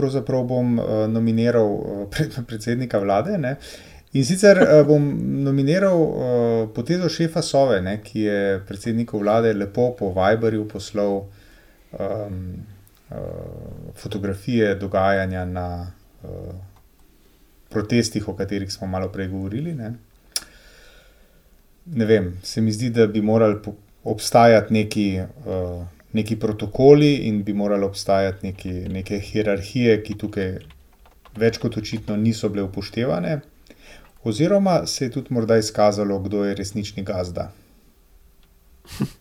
bom 0.44 0.80
uh, 0.80 0.86
nominiral 1.08 1.70
uh, 1.70 2.08
pred, 2.10 2.34
predsednika 2.48 3.00
vlade. 3.00 3.38
Ne? 3.38 3.58
In 4.14 4.26
sicer 4.26 4.58
uh, 4.58 4.82
bom 4.88 5.04
nominiral 5.44 6.00
uh, 6.02 6.70
potezo 6.74 7.10
šefa 7.10 7.42
Sove, 7.42 7.82
ne, 7.82 8.00
ki 8.02 8.20
je 8.20 8.60
predsedniku 8.68 9.20
vlade 9.20 9.54
lepo 9.54 9.92
po 10.00 10.10
Viberju 10.10 10.68
poslal 10.68 11.22
um, 11.92 12.40
uh, 13.12 13.18
fotografije 13.96 14.76
dogajanja 14.76 15.46
na 15.46 15.92
uh, 16.24 16.30
protestih, 17.70 18.28
o 18.28 18.34
katerih 18.34 18.72
smo 18.74 18.88
malo 18.88 19.10
prej 19.10 19.28
govorili. 19.28 19.74
Ne. 19.74 19.94
ne 21.86 22.06
vem, 22.06 22.40
se 22.44 22.62
mi 22.62 22.72
zdi, 22.72 22.90
da 22.90 23.08
bi 23.08 23.22
morali 23.22 23.56
obstajati 24.04 24.74
neki, 24.74 25.06
uh, 25.46 25.84
neki 26.14 26.36
protokoli 26.36 27.16
in 27.16 27.44
bi 27.44 27.54
morali 27.54 27.86
obstajati 27.86 28.48
neki, 28.48 28.70
neke 28.72 29.20
hierarhije, 29.20 30.04
ki 30.04 30.18
tukaj 30.18 30.58
več 31.36 31.58
kot 31.58 31.78
očitno 31.78 32.16
niso 32.16 32.50
bile 32.50 32.64
upoštevane. 32.64 33.40
Oziroma 34.24 34.86
se 34.86 35.06
je 35.06 35.12
tudi 35.12 35.28
morda 35.30 35.58
izkazalo, 35.58 36.20
kdo 36.20 36.46
je 36.46 36.56
resnični 36.56 37.04
gazda. 37.04 37.52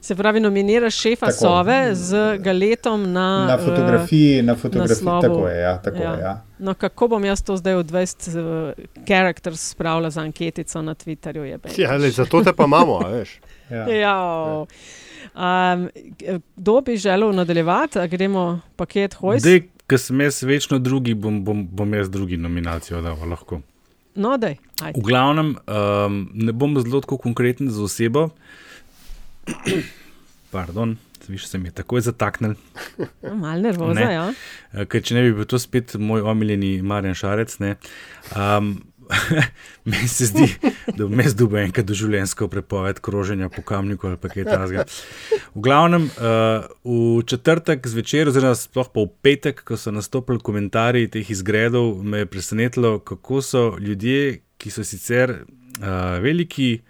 Se 0.00 0.14
pravi, 0.14 0.40
nominiraš 0.40 0.94
šefa 0.96 1.26
Tako. 1.26 1.38
Sove 1.38 1.94
z 1.94 2.38
galetom 2.38 3.12
na, 3.12 3.46
Na 3.46 3.58
fotografiji- 3.58 4.42
na 4.42 4.54
fotografiji, 4.54 5.04
naslovu. 5.04 5.22
tako 5.22 5.48
je, 5.48 5.60
ja, 5.60 5.78
tako 5.78 5.96
je, 5.96 6.02
ja. 6.02 6.44
No, 6.62 6.74
kako 6.78 7.08
bom 7.08 7.24
jaz 7.24 7.42
to 7.42 7.56
zdaj 7.58 7.74
v 7.80 7.84
20 7.90 8.28
uh, 8.38 8.84
characters 9.06 9.70
spravila 9.74 10.10
za 10.10 10.22
anketico 10.22 10.82
na 10.82 10.94
Twitterju? 10.94 11.42
Je 11.42 11.58
Ja, 11.76 11.96
le, 11.96 12.10
zato 12.10 12.42
te 12.44 12.52
pa 12.52 12.64
imamo, 12.64 13.00
a 13.02 13.08
veš. 13.08 13.40
Ja. 13.70 13.88
Ja. 13.88 14.66
Um, 15.34 15.88
kdo 16.56 16.80
bi 16.80 16.96
želel 16.96 17.34
nadaljevati, 17.34 17.98
a 17.98 18.06
gremo 18.06 18.60
paket 18.76 19.14
hojs? 19.14 19.42
Zdaj, 19.42 19.62
ker 19.90 19.98
sem 19.98 20.20
jaz 20.20 20.42
večno 20.42 20.78
drugi, 20.78 21.14
bom, 21.14 21.42
bom, 21.44 21.66
bom 21.66 21.94
jaz 21.94 22.10
drugi 22.10 22.36
nominacijo 22.36 23.02
dal. 23.02 23.18
Lahko. 23.28 23.60
No, 24.14 24.36
daj. 24.36 24.56
ajde. 24.82 25.00
V 25.00 25.02
glavnem, 25.02 25.56
um, 25.66 26.28
ne 26.34 26.52
bom 26.52 26.78
zelo 26.78 27.00
tako 27.00 27.18
konkreten 27.18 27.70
za 27.70 27.82
osebo. 27.82 28.28
Pardon, 30.52 30.94
viš 31.28 31.46
se 31.46 31.58
mi 31.58 31.68
je 31.68 31.72
takoj 31.72 32.00
zataknil. 32.00 32.54
Malo 33.42 33.60
nervoza, 33.60 34.00
Ne. 34.00 34.12
ja. 34.14 34.32
Eh, 34.72 34.86
Ker 34.86 35.02
če 35.02 35.14
ne 35.14 35.22
bi 35.22 35.34
bil 35.36 35.44
to 35.44 35.58
spet 35.58 35.94
moj 35.98 36.20
omiljeni 36.20 36.82
Marjan 36.82 37.14
Šarec, 37.14 37.58
ne. 37.58 37.76
Um, 38.36 38.78
meni 39.90 40.08
se 40.08 40.26
zdi, 40.26 40.46
da 40.96 41.22
jaz 41.22 41.34
dobil 41.36 41.58
enkrat 41.62 41.86
doživljenjsko 41.86 42.48
prepoved 42.48 43.00
kroženja 43.00 43.48
po 43.52 43.62
kamniku 43.62 44.08
ali 44.08 44.16
kaj 44.16 44.44
takega. 44.44 44.84
V 45.54 45.60
glavnem, 45.64 46.06
uh, 46.16 46.64
v 46.84 47.24
četrtek 47.26 47.86
zvečer, 47.88 48.28
oziroma 48.28 48.54
sploh 48.56 48.88
pa 48.94 49.04
v 49.04 49.10
petek, 49.22 49.64
ko 49.68 49.76
so 49.76 49.92
nastopili 49.92 50.40
komentarji 50.40 51.10
teh 51.12 51.30
izgredov, 51.30 52.00
me 52.04 52.24
je 52.24 52.30
presenetilo, 52.30 52.98
kako 52.98 53.42
so 53.42 53.64
ljudje, 53.80 54.40
ki 54.56 54.70
so 54.70 54.84
sicer 54.86 55.42
uh, 55.42 56.22
veliki 56.22 56.80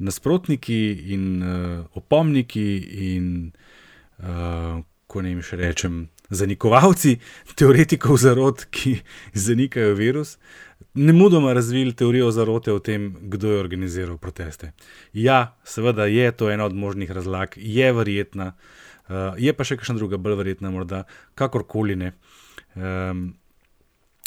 nasprotniki 0.00 0.80
in 1.14 1.26
uh, 1.42 1.84
opomniki 1.98 2.68
in 3.14 3.26
uh, 4.22 4.80
ko 5.10 5.22
ne 5.22 5.34
jim 5.34 5.42
še 5.44 5.58
rečem, 5.60 6.00
zanikovalci 6.30 7.16
teoretikov 7.58 8.20
zarot, 8.22 8.66
ki 8.70 9.00
zanikajo 9.34 9.96
virus, 9.98 10.36
ne 10.94 11.14
mudoma 11.14 11.52
razvili 11.56 11.94
teorijo 11.96 12.30
zarote 12.34 12.72
o 12.72 12.78
tem, 12.78 13.10
kdo 13.32 13.54
je 13.54 13.62
organiziral 13.62 14.18
proteste. 14.22 14.72
Ja, 15.12 15.56
seveda 15.66 16.06
je 16.10 16.30
to 16.32 16.50
ena 16.50 16.68
od 16.70 16.78
možnih 16.78 17.10
razlag, 17.10 17.56
je 17.56 17.90
verjetna, 17.92 18.52
uh, 18.54 19.34
je 19.38 19.54
pa 19.54 19.66
še 19.66 19.80
kakšna 19.80 19.98
druga, 19.98 20.20
bolj 20.22 20.38
verjetna, 20.40 20.70
morda 20.74 21.04
kakorkoli 21.38 21.98
ne. 21.98 22.14
Um, 22.78 23.32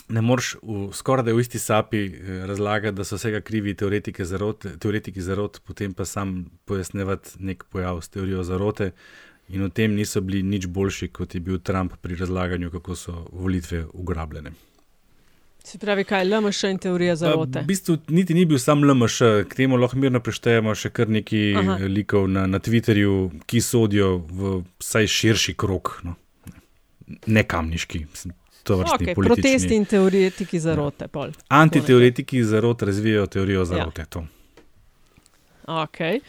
ne 0.10 0.22
moreš 0.22 0.56
skoraj 0.94 1.26
da 1.26 1.34
v 1.34 1.40
isti 1.40 1.60
sapi 1.60 2.06
eh, 2.06 2.46
razlagati, 2.48 2.96
da 2.96 3.04
so 3.04 3.16
vsega 3.16 3.42
krivi 3.42 3.76
teoretiki 3.76 4.26
zarote, 4.26 4.78
teoretiki 4.78 5.22
zarot, 5.22 5.62
potem 5.66 5.94
pa 5.94 6.06
sam 6.06 6.46
pojasnevati 6.66 7.40
nek 7.40 7.64
pojav 7.70 8.02
s 8.02 8.10
teorijo 8.10 8.44
zarote. 8.44 8.92
In 9.50 9.64
v 9.64 9.70
tem 9.70 9.96
niso 9.96 10.22
bili 10.22 10.44
nič 10.44 10.68
boljši, 10.68 11.08
kot 11.08 11.36
je 11.36 11.42
bil 11.44 11.60
Trump 11.60 11.94
pri 12.02 12.16
razlaganju, 12.16 12.72
kako 12.72 12.96
so 12.96 13.26
volitve 13.32 13.86
ugrabljene. 13.94 14.54
Se 15.64 15.78
pravi, 15.78 16.04
kaj 16.04 16.26
je 16.26 16.38
LMŠ 16.38 16.64
in 16.64 16.78
teorija 16.78 17.16
zarote? 17.16 17.62
V 17.62 17.68
bistvu 17.68 17.98
niti 18.08 18.34
ni 18.34 18.46
bil 18.46 18.60
sam 18.60 18.84
LMŠ, 18.84 19.20
k 19.48 19.56
temu 19.56 19.78
lahko 19.80 20.00
mirno 20.00 20.20
preštejemo 20.20 20.76
še 20.76 20.92
kar 20.92 21.12
nekaj 21.12 21.44
Aha. 21.56 21.76
Aha. 21.76 21.88
likov 21.88 22.28
na, 22.28 22.44
na 22.48 22.60
Twitterju, 22.60 23.44
ki 23.48 23.62
sodijo 23.64 24.18
v 24.28 24.58
vsaj 24.84 25.08
širši 25.08 25.56
krok, 25.56 26.00
no. 26.04 26.16
ne 27.28 27.44
kamniški, 27.48 28.06
to 28.64 28.78
vrstni 28.78 29.08
Okay, 29.08 29.16
politični. 29.16 29.42
protesti 29.44 29.76
in 29.76 29.86
teoretiki 29.86 30.60
zarote. 30.60 31.08
Pol. 31.08 31.32
Antiteoretiki 31.48 32.44
zarot 32.44 32.82
razvijajo 32.82 33.26
teorijo 33.28 33.66
zarote. 33.66 34.02
Ja. 34.16 34.24
Okay. 35.68 36.20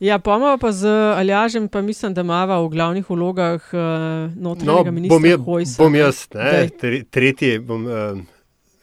Ja, 0.00 0.18
pomava 0.18 0.56
pa 0.58 0.72
z 0.72 0.88
Aljažem, 0.88 1.68
pa 1.68 1.82
mislim, 1.82 2.14
da 2.14 2.20
imava 2.24 2.56
v 2.62 2.68
glavnih 2.68 3.10
vlogah 3.10 3.60
uh, 3.72 3.80
No, 4.34 4.54
notranjega 4.54 4.90
ministra 4.90 5.18
bom, 5.18 5.24
je, 5.24 5.36
Hojsa. 5.36 5.82
bom 5.82 5.94
jaz, 5.94 6.22
ne, 6.34 6.68
tre, 6.68 7.02
tretji, 7.04 7.58
bom, 7.58 7.84
uh, 7.86 8.18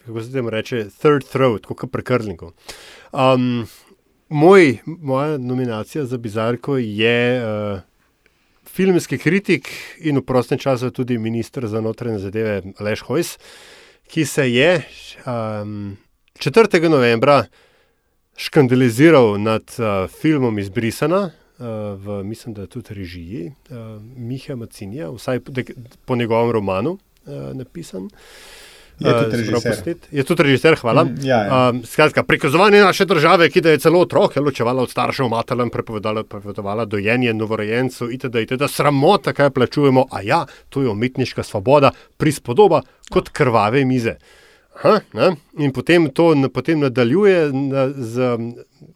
kako 0.06 0.24
se 0.24 0.32
temu 0.32 0.50
reče, 0.50 0.86
third 1.02 1.26
throat, 1.26 1.66
kot 1.66 1.92
pri 1.92 2.04
Krlniku. 2.04 2.52
Um, 3.12 3.66
moj, 4.30 4.78
moja 4.86 5.38
nominacija 5.38 6.06
za 6.06 6.18
bizarko 6.18 6.78
je 6.78 7.42
uh, 7.42 7.80
filmski 8.78 9.18
kritik 9.18 9.70
in 10.06 10.20
v 10.22 10.22
prostem 10.22 10.60
času 10.62 10.92
tudi 10.94 11.18
ministr 11.18 11.66
za 11.68 11.82
notranje 11.82 12.20
zadeve 12.20 12.62
Aleš 12.78 13.02
Hojs, 13.10 13.30
ki 14.06 14.26
se 14.26 14.46
je 14.54 14.84
um, 15.26 15.98
4. 16.38 16.90
novembra 16.90 17.46
škandaliziral 18.38 19.42
nad 19.42 19.66
uh, 19.80 20.06
filmom 20.22 20.60
Izbrisana, 20.60 21.24
uh, 21.26 21.66
v, 21.98 22.22
mislim, 22.24 22.54
da 22.54 22.68
tudi 22.70 22.94
režiji 22.94 23.48
uh, 23.50 23.98
Miha 24.18 24.56
Macinija, 24.56 25.10
vsaj 25.10 25.40
po, 25.40 25.52
dek- 25.52 25.74
po 26.06 26.16
njegovem 26.16 26.52
romanu 26.52 26.92
uh, 26.92 27.34
napisan. 27.58 28.10
Je 29.00 29.14
tudi 29.14 29.38
se 29.38 29.52
pravi, 29.52 29.70
režiser. 29.70 29.96
Je 30.12 30.24
tudi 30.24 30.44
režiser, 30.44 30.76
hvala. 30.76 31.04
Mm, 31.04 31.16
ja, 31.22 31.38
ja. 31.38 31.70
Um, 31.70 31.84
skratka, 31.86 32.24
prikazovanje 32.24 32.82
naše 32.82 33.06
države, 33.06 33.50
ki 33.50 33.62
da 33.62 33.70
je 33.70 33.80
celo 33.80 34.02
otroke 34.02 34.40
ločevala 34.40 34.82
od 34.82 34.90
staršev, 34.90 35.30
materem 35.30 35.70
prepovedala, 35.70 36.24
prepovedovala 36.24 36.86
dojenje 36.86 37.34
novorojencev, 37.34 38.12
itd., 38.12 38.42
itd. 38.42 38.70
Sramota, 38.70 39.34
kaj 39.34 39.50
plačujemo, 39.50 40.08
a 40.12 40.22
ja, 40.22 40.46
to 40.70 40.82
je 40.82 40.90
umetniška 40.90 41.44
svoboda, 41.44 41.92
prispodoba 42.18 42.82
kot 43.10 43.30
krvave 43.30 43.86
mize. 43.86 44.18
Aha, 44.78 45.00
ne? 45.14 45.32
In 45.58 45.72
potem 45.74 46.10
to 46.10 46.36
potem 46.54 46.80
nadaljuje 46.80 47.50
na, 47.54 47.90
z 47.90 48.38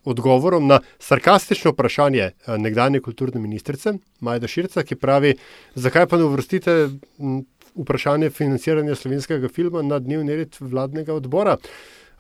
odgovorom 0.06 0.68
na 0.68 0.80
sarkastično 1.00 1.72
vprašanje 1.72 2.22
eh, 2.22 2.58
nekdanje 2.58 3.00
kulturne 3.00 3.42
ministrice 3.42 3.94
Majda 4.20 4.48
Širca, 4.48 4.84
ki 4.84 4.96
pravi, 4.96 5.36
zakaj 5.76 6.06
pa 6.06 6.18
ne 6.18 6.24
uvrstite 6.24 6.90
vprašanje 7.76 8.30
financiranja 8.30 8.96
slovenskega 8.96 9.50
filma 9.50 9.82
na 9.82 10.00
dnevni 10.00 10.36
red 10.36 10.56
vladnega 10.60 11.14
odbora. 11.14 11.58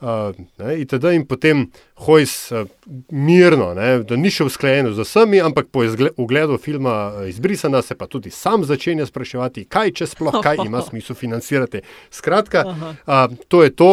Uh, 0.01 0.33
ne, 0.57 0.79
itd. 0.81 1.11
in 1.13 1.27
potem 1.29 1.67
Hojs 1.93 2.51
uh, 2.51 2.65
mirno, 3.11 3.67
ne, 3.77 3.99
da 4.01 4.17
ni 4.17 4.31
še 4.33 4.47
usklajeno 4.49 4.95
z 4.97 5.05
vsemi, 5.05 5.37
ampak 5.45 5.67
po 5.69 5.83
ogledu 6.17 6.57
filma 6.57 6.95
uh, 7.11 7.27
Izbrisana 7.29 7.83
se 7.85 7.93
pa 7.93 8.07
tudi 8.09 8.31
sam 8.33 8.65
začenja 8.65 9.05
spraševati, 9.05 9.67
kaj 9.69 9.93
če 9.99 10.07
sploh 10.09 10.39
kaj 10.41 10.63
ima 10.65 10.81
smisel 10.87 11.15
financirati. 11.15 11.83
Skratka, 12.09 12.65
uh, 12.65 13.27
to 13.45 13.61
je 13.61 13.75
to. 13.77 13.91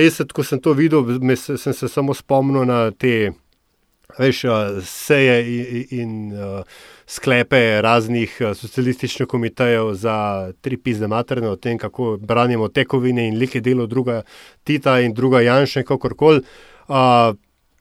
Jaz, 0.00 0.22
ko 0.32 0.46
sem 0.48 0.64
to 0.64 0.72
videl, 0.72 1.04
me, 1.20 1.36
se, 1.36 1.58
sem 1.60 1.76
se 1.76 1.92
samo 1.92 2.16
spomnil 2.16 2.64
na 2.64 2.80
te 2.96 3.34
veš, 4.18 4.44
uh, 4.44 4.80
seje 4.84 5.36
in, 5.44 5.84
in 5.90 6.32
uh, 6.32 6.62
sklepe 7.06 7.82
raznih 7.82 8.36
uh, 8.40 8.56
socialističnih 8.56 9.28
komitejev 9.28 9.94
za 9.94 10.52
tri 10.60 10.76
pizde 10.76 11.08
materne 11.08 11.48
o 11.48 11.56
tem, 11.56 11.78
kako 11.78 12.16
branimo 12.16 12.68
tekovine 12.68 13.28
in 13.28 13.38
like 13.38 13.60
delo 13.60 13.86
druga 13.86 14.22
Tita 14.64 15.00
in 15.00 15.14
druga 15.14 15.40
Janša, 15.40 15.82
kakorkoli. 15.82 16.42
Uh, 16.88 17.34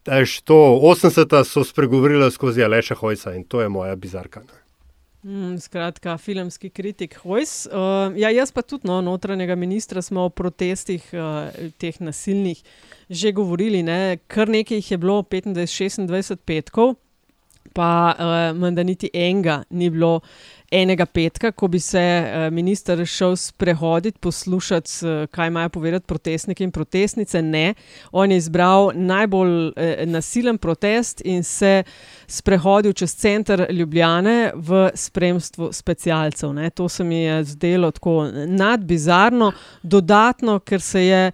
Eš, 0.10 0.42
to 0.42 0.56
80-ta 0.82 1.44
so 1.44 1.64
spregovorili 1.64 2.32
skozi 2.32 2.64
Aleša 2.64 2.96
Hojsa 2.96 3.36
in 3.36 3.44
to 3.44 3.62
je 3.62 3.70
moja 3.70 3.96
bizarka. 3.96 4.40
ne. 4.40 4.69
Mm, 5.24 5.58
skratka, 5.60 6.18
filmski 6.18 6.70
kritik 6.70 7.18
Hojs. 7.18 7.68
Uh, 7.68 8.16
ja, 8.16 8.30
jaz 8.32 8.54
pa 8.56 8.62
tudi 8.62 8.88
no, 8.88 9.02
notranjega 9.02 9.56
ministra 9.56 10.02
smo 10.02 10.22
o 10.22 10.30
protestih, 10.30 11.10
uh, 11.12 11.50
teh 11.78 12.00
nasilnih, 12.00 12.62
že 13.10 13.32
govorili. 13.36 13.84
Ne? 13.84 14.18
Kar 14.28 14.48
nekaj 14.48 14.80
jih 14.80 14.92
je 14.92 14.98
bilo, 14.98 15.20
25-26 15.28 16.40
petkov, 16.46 16.96
pa 17.76 18.16
uh, 18.16 18.60
menda 18.60 18.84
niti 18.84 19.12
enega 19.14 19.64
ni 19.70 19.90
bilo. 19.90 20.22
Enega 20.72 21.06
petka, 21.06 21.52
ko 21.52 21.68
bi 21.68 21.80
se 21.80 22.00
uh, 22.00 22.54
minister 22.54 23.06
šel 23.06 23.36
sprehoditi, 23.36 24.20
poslušati, 24.20 24.90
kaj 25.32 25.48
imajo 25.48 25.70
povedati 25.70 26.06
protestniki 26.06 26.64
in 26.64 26.72
protestnice. 26.72 27.42
Ne, 27.42 27.74
on 28.12 28.32
je 28.32 28.38
izbral 28.38 28.92
najbolj 28.96 29.68
uh, 29.68 29.74
nasilen 30.06 30.58
protest 30.58 31.22
in 31.26 31.44
se 31.44 31.84
sprehodil 32.28 32.94
čez 32.94 33.16
center 33.16 33.66
Ljubljane 33.70 34.52
v 34.56 34.90
spremstvu 34.94 35.72
specialcev. 35.74 36.54
Ne. 36.54 36.70
To 36.70 36.90
se 36.90 37.04
mi 37.04 37.24
je 37.24 37.44
zdelo 37.44 37.92
tako 37.92 38.28
nadbizarno, 38.48 39.52
dodatno, 39.84 40.60
ker 40.60 40.82
se 40.82 41.06
je. 41.06 41.32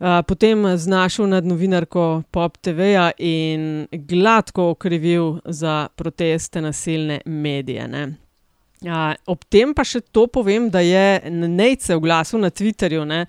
Uh, 0.00 0.06
potem 0.28 0.76
znašel 0.76 1.28
nad 1.28 1.46
novinarko 1.46 2.22
Pop 2.30 2.56
TV-ja 2.56 3.10
in 3.18 3.86
gladko 3.92 4.70
okrivil 4.70 5.38
za 5.44 5.88
proteste 5.96 6.60
nasilne 6.60 7.20
medije. 7.24 7.88
Ne. 7.88 8.23
Uh, 8.84 9.14
ob 9.32 9.40
tem 9.48 9.70
pa 9.72 9.80
še 9.80 10.02
to 10.12 10.26
povem, 10.28 10.66
da 10.68 10.82
je 10.84 11.30
Nejce 11.32 11.96
oglasil 11.96 12.36
na 12.42 12.50
Twitterju 12.52 13.06
ne, 13.08 13.22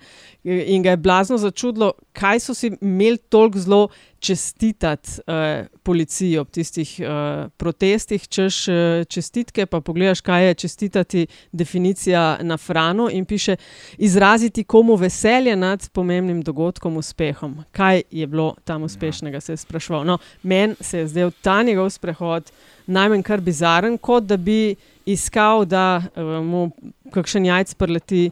in 0.44 0.82
ga 0.84 0.92
je 0.92 1.00
blazno 1.00 1.38
začudilo, 1.40 1.94
kaj 2.12 2.42
so 2.44 2.54
si 2.54 2.74
imeli 2.76 3.16
toliko 3.32 3.62
zelo 3.64 3.88
čestitati 4.20 5.10
uh, 5.24 5.66
policiji 5.82 6.38
ob 6.38 6.50
tistih 6.50 6.92
uh, 7.00 7.48
protestih, 7.56 8.28
češ 8.28 8.68
uh, 8.68 8.76
čestitke. 9.08 9.66
Pa 9.66 9.80
pogledaš, 9.80 10.20
kaj 10.20 10.46
je 10.48 10.54
čestitati 10.54 11.26
definicija 11.52 12.38
na 12.42 12.56
Franu 12.56 13.08
in 13.12 13.24
piše: 13.24 13.56
izraziti 13.98 14.64
komu 14.64 14.96
veselje 14.96 15.56
nad 15.56 15.88
pomembnim 15.88 16.42
dogodkom, 16.42 16.96
uspehom. 16.96 17.64
Kaj 17.72 18.02
je 18.10 18.26
bilo 18.26 18.54
tam 18.64 18.82
uspešnega, 18.82 19.40
se 19.40 19.52
je 19.52 19.56
sprašval. 19.56 20.04
No, 20.04 20.18
Meni 20.42 20.74
se 20.80 20.98
je 20.98 21.08
zdel 21.08 21.30
ta 21.42 21.62
njegov 21.62 21.90
sprehod 21.90 22.52
najmanj 22.86 23.22
kar 23.22 23.40
bizaren, 23.40 23.98
kot 23.98 24.24
da 24.24 24.36
bi 24.36 24.74
iskal, 25.06 25.64
da 25.64 26.02
uh, 26.02 26.22
mu 26.44 26.70
kakšen 27.14 27.46
jajc 27.46 27.74
preleti 27.74 28.30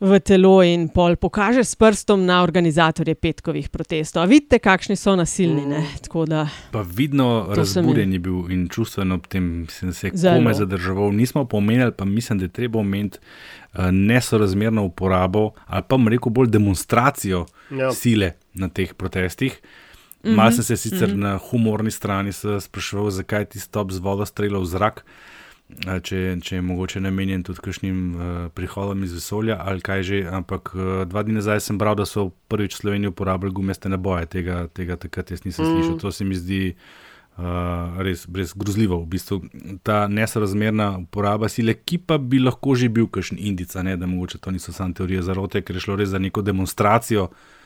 v 0.00 0.16
telo 0.24 0.62
in 0.64 0.86
pol 0.88 1.12
pokaže 1.20 1.60
s 1.60 1.76
prstom 1.76 2.22
na 2.24 2.38
organizatorje 2.42 3.14
petkovih 3.14 3.68
protestov. 3.68 4.22
A 4.22 4.26
vidite, 4.26 4.56
kakšni 4.58 4.96
so 4.96 5.12
nasilni. 5.16 5.66
Ne? 5.68 5.82
Tako 6.00 6.24
Da, 6.24 6.46
Pa 6.72 6.80
vidno 6.80 7.52
razburjen 7.52 8.12
je 8.12 8.18
bil 8.18 8.48
in 8.50 8.68
čustveno 8.68 9.14
ob 9.20 9.26
tem 9.28 9.66
sem 9.68 9.92
se 9.92 10.10
Zelo. 10.14 10.38
komaj 10.38 10.54
zadrževal. 10.54 11.12
Nismo 11.12 11.44
pomenili, 11.44 11.92
pa 11.92 12.04
mislim, 12.04 12.38
da 12.38 12.44
je 12.44 12.48
treba 12.48 12.78
omeniti 12.78 13.18
uh, 13.18 13.90
nesorazmerno 13.92 14.84
uporabo 14.84 15.50
ali 15.66 15.82
pa 15.88 15.96
bom 15.96 16.08
rekel 16.08 16.32
bolj 16.32 16.48
demonstracijo 16.48 17.46
Ja. 17.70 17.76
ja. 17.84 17.92
sile 17.92 18.32
na 18.54 18.68
teh 18.68 18.94
protestih. 18.94 19.60
Mhm, 20.24 20.34
Mal 20.36 20.52
sem 20.52 20.64
se 20.64 20.76
sicer 20.76 21.08
mhm. 21.08 21.20
na 21.20 21.36
humorni 21.38 21.90
strani 21.90 22.32
spraševal, 22.32 23.10
zakaj 23.10 23.44
ti 23.44 23.60
stop 23.60 23.90
z 23.90 23.98
vodo 23.98 24.26
strela 24.26 24.60
v 24.60 24.66
zrak, 24.68 25.04
če, 26.02 26.36
če 26.42 26.56
je 26.58 26.62
mogoče 26.62 27.00
namenjen 27.00 27.44
tudi 27.46 27.62
kakšnim 27.64 27.98
uh, 28.12 28.24
prihodom 28.52 29.04
iz 29.06 29.14
vesolja 29.16 29.56
ali 29.64 29.80
kaj 29.80 30.02
že. 30.02 30.18
Ampak 30.28 30.74
uh, 30.74 30.82
dva 31.08 31.22
dni 31.24 31.38
nazaj 31.38 31.62
sem 31.64 31.78
bral, 31.78 31.96
da 31.96 32.04
so 32.04 32.30
prvič 32.52 32.74
v 32.76 32.80
Sloveniji 32.82 33.14
uporabljali 33.14 33.54
gumijaste 33.54 33.88
naboje. 33.88 34.26
Tega, 34.26 34.66
tega 34.68 34.98
takrat 35.00 35.30
jaz 35.30 35.44
nisem 35.44 35.64
Mm. 35.64 35.70
mm. 35.70 35.76
slišal. 35.78 35.96
To 36.02 36.12
se 36.12 36.24
mi 36.24 36.34
zdi 36.36 36.60
uh, 37.38 37.96
res, 38.04 38.26
res 38.34 38.52
grozljivo. 38.52 38.98
V 39.06 39.08
bistvu, 39.14 39.40
ta 39.82 40.04
nesorazmerna 40.08 40.98
uporaba 40.98 41.48
sile, 41.48 41.78
ki 41.78 42.02
pa 42.04 42.18
bi 42.18 42.42
lahko 42.42 42.74
že 42.74 42.90
bil 42.92 43.08
kakšen 43.08 43.40
indica, 43.40 43.80
ne, 43.82 43.96
da 43.96 44.10
mogoče 44.10 44.42
to 44.42 44.50
niso 44.50 44.72
samo 44.72 44.92
teorije 44.92 45.22
zarote, 45.22 45.62
ker 45.62 45.80
je 45.80 45.86
šlo 45.86 45.96
res 45.96 46.12
za 46.12 46.20
neko 46.20 46.42
demonstracijo. 46.42 47.30
Uh, 47.30 47.59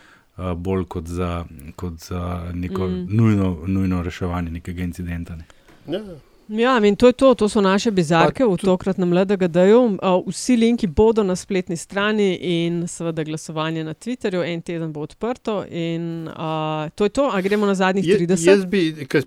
bolj 0.57 0.85
kot 0.87 1.07
za, 1.07 1.45
kot 1.77 1.93
za 2.01 2.23
neko 2.55 2.87
Mm. 2.87 3.07
nujno, 3.11 3.59
nujno 3.67 4.03
reševanje 4.03 4.51
nekega 4.51 4.83
incidenta. 4.83 5.37
Ne. 5.37 5.45
Ja. 5.89 6.01
Ja, 6.49 6.79
in 6.79 6.97
to 6.97 7.07
je 7.07 7.13
to, 7.15 7.35
to 7.35 7.49
so 7.49 7.61
naše 7.61 7.91
bizarke 7.91 8.45
v 8.45 8.57
tokratnem 8.59 9.11
LDGD-ju. 9.11 9.79
Uh, 9.81 9.97
Vsi 10.29 10.57
linki 10.57 10.87
bodo 10.87 11.23
na 11.23 11.33
spletni 11.35 11.77
strani 11.77 12.35
in 12.35 12.85
seveda 12.87 13.25
glasovanje 13.25 13.85
na 13.85 13.95
Twitterju, 13.95 14.45
en 14.45 14.61
teden 14.61 14.93
bo 14.93 15.01
odprto. 15.01 15.65
In 15.67 16.29
uh, 16.29 16.35
to 16.91 17.05
je 17.05 17.11
to, 17.11 17.31
a 17.33 17.41
gremo 17.41 17.67
na 17.67 17.75
zadnjih 17.75 18.05
Je- 18.07 18.19
30. 18.19 18.47
Jaz 18.47 18.65
bi, 18.67 19.07
kaj, 19.07 19.23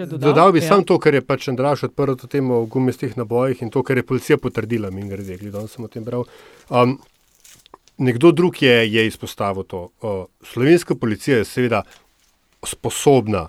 dodal, 0.00 0.18
dodal? 0.20 0.52
bi 0.52 0.58
Ja. 0.58 0.68
samo 0.68 0.82
to, 0.82 0.98
kar 0.98 1.14
je 1.14 1.20
pač 1.20 1.48
Andraš 1.48 1.82
odprl 1.82 2.14
to 2.14 2.26
temo 2.26 2.54
o 2.54 2.66
gumistih 2.66 3.16
nabojih 3.16 3.62
in 3.62 3.70
to, 3.70 3.82
kar 3.82 3.96
je 3.96 4.02
policija 4.04 4.38
potrdila, 4.38 4.90
mi 4.90 5.08
grede, 5.08 5.36
gledal 5.36 5.68
sem 5.68 5.84
o 5.84 5.88
tem 5.88 6.04
bral. 6.04 6.24
Um, 6.70 6.98
nekdo 8.02 8.32
drug 8.32 8.58
je, 8.58 8.92
je 8.92 9.06
izpostavil 9.06 9.62
to. 9.64 9.88
Uh, 10.00 10.10
slovenska 10.42 10.94
policija 10.94 11.36
je 11.36 11.44
seveda 11.46 11.82
sposobna 12.62 13.48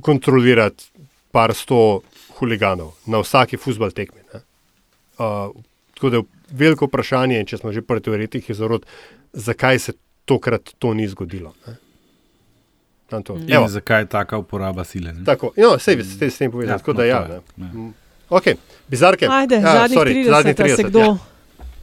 kontrolirati 0.00 0.84
par 1.30 1.54
sto 1.54 2.00
huliganov 2.32 2.92
na 3.06 3.18
vsaki 3.18 3.56
futbal 3.56 3.90
tekmi. 3.90 4.20
ne. 4.28 4.40
Uh, 5.18 5.54
tako 5.94 6.10
da 6.10 6.16
je 6.16 6.22
veliko 6.50 6.86
vprašanje, 6.86 7.38
in 7.38 7.46
če 7.46 7.58
smo 7.58 7.72
že 7.72 7.82
pri 7.82 8.00
teoretih 8.00 8.50
izorod, 8.50 8.86
zakaj 9.32 9.78
se 9.78 9.92
tokrat 10.24 10.74
to 10.78 10.94
ni 10.94 11.08
zgodilo. 11.08 11.54
Ne? 11.66 11.76
To. 13.22 13.36
In 13.38 13.68
zakaj 13.68 14.00
je 14.00 14.06
taka 14.08 14.38
uporaba 14.38 14.84
sile? 14.84 15.12
Ne? 15.12 15.24
Tako, 15.24 15.52
no, 15.54 15.74
vse 15.76 15.92
je 15.92 16.04
s 16.04 16.18
tem- 16.18 16.30
s 16.30 16.38
tem 16.38 16.50
povedano. 16.50 16.70
Ja, 16.70 16.74
Ja, 16.74 16.78
tako 16.78 16.92
no, 16.92 16.96
da 16.96 17.04
ja. 17.04 17.18
je, 17.18 17.28
Ne. 17.56 17.66
ja. 17.66 17.72
Mm. 17.72 17.94
Ok, 18.30 18.44
bizarke. 18.88 19.26
Ajde, 19.26 19.54
Ja, 19.54 19.72
zadnjih 19.74 19.98
sorry, 19.98 20.12
30, 20.14 20.30
zadnjih 20.30 20.54
a 20.54 20.66
se 20.66 20.76
30, 20.76 20.88
kdo, 20.88 20.98
ja. 21.00 21.16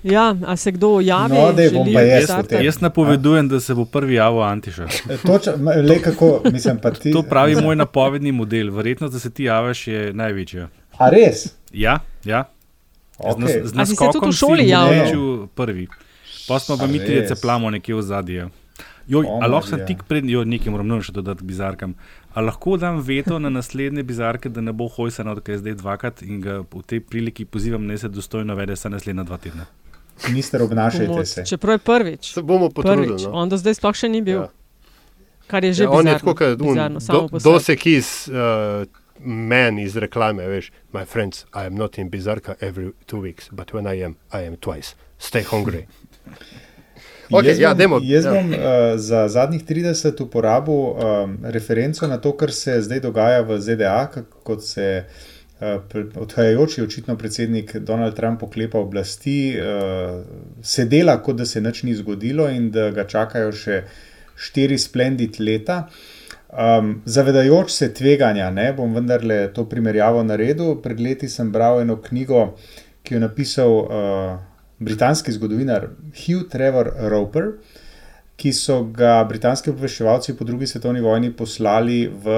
Ja, 0.03 0.35
a 0.45 0.55
se 0.55 0.71
kdo 0.71 0.99
javi? 0.99 1.33
No, 1.33 1.51
daj, 1.53 1.69
bom 1.73 1.87
pa 1.93 2.01
jaz. 2.01 2.29
Jaz 2.63 2.81
napovedujem, 2.81 3.49
da 3.49 3.59
se 3.59 3.75
bo 3.75 3.85
prvi 3.85 4.13
javil 4.13 4.43
Antiša. 4.43 4.87
Točno, 5.25 5.57
ma, 5.57 5.71
le 5.71 6.01
kako, 6.01 6.41
mislim 6.51 6.79
pa 6.81 6.91
ti. 6.91 7.11
To 7.11 7.23
pravi 7.23 7.55
moj 7.61 7.75
napovedni 7.75 8.31
model. 8.31 8.71
Verjetnost, 8.71 9.13
da 9.13 9.19
se 9.19 9.29
ti 9.29 9.43
javiš, 9.43 9.87
je 9.87 10.13
največja. 10.13 10.67
A 10.97 11.09
res? 11.09 11.47
Ja, 11.73 11.99
ja. 12.25 12.43
Z, 13.19 13.37
nas, 13.37 13.51
Okej. 13.51 13.63
z 13.63 13.69
si 13.69 13.73
v 13.73 13.77
naskokom 13.77 14.31
šoli 14.31 14.63
si 14.63 14.69
javljal? 14.69 15.03
odločil 15.03 15.47
prvi. 15.55 15.87
Pa 16.47 16.59
smo 16.59 16.77
pa 16.77 16.87
mi 16.87 16.99
trije 16.99 17.27
ceplamo 17.27 17.69
nekje 17.69 17.95
v 17.95 18.01
zadnje. 18.01 18.47
Joj, 19.09 19.25
O, 19.25 19.39
a 19.41 19.47
lahko 19.49 19.67
sem 19.67 19.81
tik 19.89 20.03
pred, 20.05 20.25
jo, 20.29 20.43
moram 20.69 20.87
nujno 20.87 21.01
še 21.01 21.13
dodati 21.15 21.43
bizarkam. 21.43 21.95
A 22.37 22.43
lahko 22.45 22.77
dam 22.77 23.01
veto 23.01 23.39
na 23.41 23.49
naslednje 23.49 24.03
bizarke, 24.05 24.49
da 24.53 24.61
ne 24.61 24.71
bo 24.71 24.85
hojsano, 24.87 25.33
ker 25.41 25.55
je 25.55 25.61
zdaj 25.63 25.75
dvakrat 25.81 26.21
in 26.21 26.41
ga 26.41 26.59
v 26.61 26.83
tej 26.85 27.01
priliki 27.01 27.45
pozivam, 27.45 27.87
naj 27.89 28.05
se 28.05 28.09
dostojno 28.13 28.55
vede 28.55 28.77
za 28.77 28.89
naslednja 28.89 29.25
dva 29.25 29.41
tedna. 29.41 29.65
Minister, 30.27 30.61
obnašajte 30.61 31.07
Pomoč. 31.07 31.27
se. 31.27 31.45
Čeprav 31.45 31.73
je 31.73 31.77
prvič. 31.77 32.33
Se 32.33 32.41
bomo 32.41 32.69
potrudili. 32.69 33.07
prvič. 33.07 33.23
No. 33.23 33.31
On 33.31 33.49
do 33.49 33.57
zdaj 33.57 33.73
sploh 33.73 33.95
še 33.95 34.09
ni 34.09 34.21
bil. 34.21 34.41
Ja. 34.41 34.49
Kar 35.47 35.65
je 35.65 35.73
že 35.73 35.83
Ja, 35.83 35.89
on 35.89 36.07
je 36.07 36.13
bizarno, 36.13 36.19
tako, 36.19 36.33
kot 36.35 36.67
bizarno, 36.67 36.99
samo 36.99 37.27
po 37.27 37.39
sebi. 37.39 37.43
Dose 37.43 37.75
Keys, 37.75 38.27
uh, 38.27 38.85
man 39.25 39.79
iz 39.79 39.97
reklame, 39.97 40.45
veš, 40.47 40.71
my 40.93 41.05
friends, 41.05 41.45
I 41.53 41.65
am 41.65 41.75
not 41.75 41.97
in 41.97 42.09
bizarka 42.09 42.55
every 42.61 42.91
two 43.07 43.21
weeks, 43.21 43.49
but 43.51 43.73
when 43.73 43.87
I 43.87 44.03
am, 44.05 44.15
I 44.33 44.45
am 44.47 44.57
twice. 44.57 44.95
Stay 45.17 45.43
hungry. 45.43 45.85
Ok, 47.29 47.45
jaz 47.45 47.59
ja, 47.59 47.69
bom, 47.69 47.77
dajmo, 47.77 47.99
jaz 48.01 48.25
ja. 48.25 48.31
bom 48.33 48.47
uh, 48.49 48.57
za 48.97 49.27
zadnjih 49.29 49.61
30 49.61 50.17
uporabil 50.23 50.73
um, 50.73 51.37
referenco 51.43 52.07
na 52.07 52.17
to, 52.17 52.31
kar 52.33 52.49
se 52.51 52.81
zdaj 52.81 52.99
dogaja 53.05 53.43
v 53.45 53.59
ZDA, 53.61 54.09
kot 54.43 54.65
se 54.65 55.05
uh, 55.05 55.38
odhajajoči 56.15 56.81
očitno 56.81 57.17
predsednik 57.17 57.75
Donald 57.75 58.15
Trump 58.15 58.43
oklepa 58.43 58.79
oblasti, 58.79 59.55
uh, 59.59 60.21
se 60.61 60.85
dela, 60.85 61.17
kot 61.23 61.35
da 61.35 61.45
se 61.45 61.61
nič 61.61 61.83
ni 61.83 61.95
zgodilo 61.95 62.49
in 62.49 62.71
da 62.71 62.89
ga 62.95 63.07
čakajo 63.07 63.51
še 63.51 63.83
štiri 64.39 64.77
splendid 64.79 65.39
leta. 65.39 65.87
Um, 66.49 67.01
zavedajoč 67.05 67.71
se 67.71 67.91
tveganja, 67.93 68.49
ne, 68.49 68.71
bom 68.73 68.95
vendarle 68.95 69.49
to 69.53 69.67
primerjavo 69.69 70.23
naredil. 70.23 70.79
Pred 70.81 70.99
leti 70.99 71.29
sem 71.29 71.51
bral 71.51 71.83
eno 71.83 71.99
knjigo, 72.01 72.55
ki 73.03 73.13
jo 73.13 73.19
je 73.19 73.25
napisal 73.27 73.75
uh, 73.75 74.39
britanski 74.79 75.31
zgodovinar 75.35 75.89
Hugh 76.23 76.47
Trevor 76.49 76.93
Roper, 77.11 77.51
ki 78.39 78.53
so 78.55 78.81
ga 78.95 79.19
britanski 79.27 79.69
obveščevalci 79.73 80.37
po 80.39 80.47
drugi 80.47 80.67
svetovni 80.67 81.03
vojni 81.03 81.33
poslali 81.35 82.05
v 82.07 82.35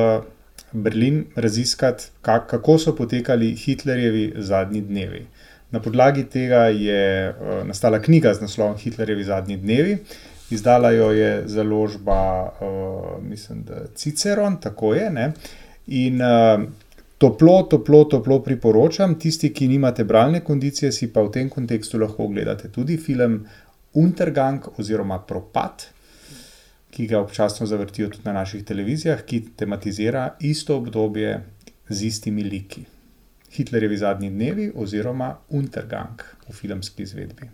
Berlin 0.74 1.26
raziskati, 1.36 2.03
kak, 2.22 2.49
kako 2.49 2.78
so 2.80 2.95
potekali 2.95 3.55
Hitlerjevi 3.55 4.34
zadnji 4.38 4.82
dnevi. 4.82 5.26
Na 5.72 5.80
podlagi 5.80 6.24
tega 6.24 6.65
je 6.67 7.30
uh, 7.30 7.67
nastala 7.67 8.01
knjiga 8.01 8.34
z 8.34 8.41
naslovom 8.41 8.78
Hitlerjevi 8.78 9.24
zadnji 9.24 9.57
dnevi. 9.57 9.97
Izdala 10.51 10.91
jo 10.91 11.11
je 11.11 11.43
založba, 11.47 12.43
uh, 12.61 13.24
mislim, 13.24 13.63
da 13.63 13.88
Ciceron, 13.95 14.59
tako 14.61 14.93
je. 14.93 15.09
Ne? 15.09 15.32
In 15.88 16.22
uh, 16.22 16.63
toplo, 17.17 17.63
toplo, 17.63 18.03
toplo 18.03 18.39
priporočam. 18.43 19.15
Tisti, 19.19 19.53
ki 19.53 19.67
nimate 19.67 20.03
bralne 20.03 20.43
kondicije, 20.43 20.91
si 20.91 21.07
pa 21.13 21.22
v 21.22 21.32
tem 21.32 21.49
kontekstu 21.49 21.99
lahko 21.99 22.28
ogledate 22.28 22.72
tudi 22.72 22.97
film 22.97 23.45
Untergang 23.93 24.67
oziroma 24.78 25.19
Propad. 25.19 25.88
Ki 26.91 27.07
ga 27.07 27.19
občasno 27.19 27.65
zavrtijo 27.65 28.09
tudi 28.09 28.27
na 28.27 28.33
naših 28.33 28.63
televizijah, 28.63 29.23
ki 29.25 29.45
tematizira 29.55 30.35
isto 30.39 30.77
obdobje 30.77 31.43
z 31.89 32.03
istimi 32.05 32.43
liki. 32.43 32.85
Hitlerjevi 33.51 33.97
zadnji 33.97 34.29
dnevi 34.29 34.71
oziroma 34.75 35.37
Untergang 35.49 36.21
v 36.49 36.53
filmski 36.53 37.03
izvedbi. 37.03 37.49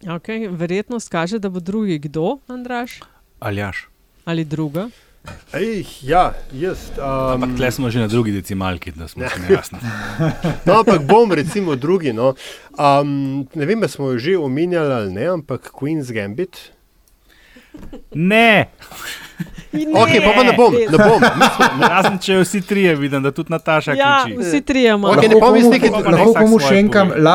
Okay, 0.00 0.48
verjetnost 0.48 1.08
kaže, 1.08 1.38
da 1.38 1.48
bo 1.48 1.60
drugi 1.60 1.98
kdo, 1.98 2.38
Andraš? 2.48 3.00
Aljaš. 3.38 3.88
Ali 4.24 4.44
druga? 4.44 4.88
Ej, 5.52 5.84
ja, 6.02 6.32
jaz. 6.52 6.88
Um, 6.96 7.42
ampak 7.42 7.56
tle 7.56 7.70
smo 7.72 7.90
že 7.90 8.00
na 8.00 8.08
drugi 8.08 8.32
decimalki, 8.32 8.92
da 8.96 9.08
smo 9.08 9.28
si 9.28 9.52
jasni. 9.52 9.78
no, 10.66 10.80
ampak 10.80 11.04
bom 11.04 11.32
recimo 11.32 11.76
drugi. 11.76 12.12
No. 12.12 12.34
Um, 12.78 13.44
ne 13.54 13.66
vem, 13.66 13.82
ali 13.82 13.88
smo 13.88 14.10
jo 14.10 14.18
že 14.18 14.38
omenjali 14.38 14.92
ali 14.92 15.12
ne, 15.12 15.26
ampak 15.26 15.70
Queen's 15.72 16.12
Gambit. 16.12 16.72
Ne. 18.12 18.68
Ne, 19.72 19.86
Ok, 19.94 20.10
pa 20.18 20.32
pa 20.34 20.42
ne 20.42 20.52
bom, 20.52 20.74
ne 20.74 20.98
bom. 20.98 21.22
Razen 21.92 22.18
če 22.18 22.40
vsi 22.40 22.60
trije 22.60 22.94
vidim, 22.96 23.22
da 23.22 23.30
tudi 23.30 23.50
Nataša 23.50 23.94
Ja, 23.94 24.24
kriči. 24.24 24.38
vsi 24.40 24.60
trije 24.62 24.88
imamo. 24.88 25.08
Ok, 25.08 25.22
ne 25.22 25.28
Lahko 25.30 25.40
komu- 25.46 25.70
nekaj- 25.70 25.90
lahko 25.92 26.10
ne, 26.10 26.34
komu 26.36 26.58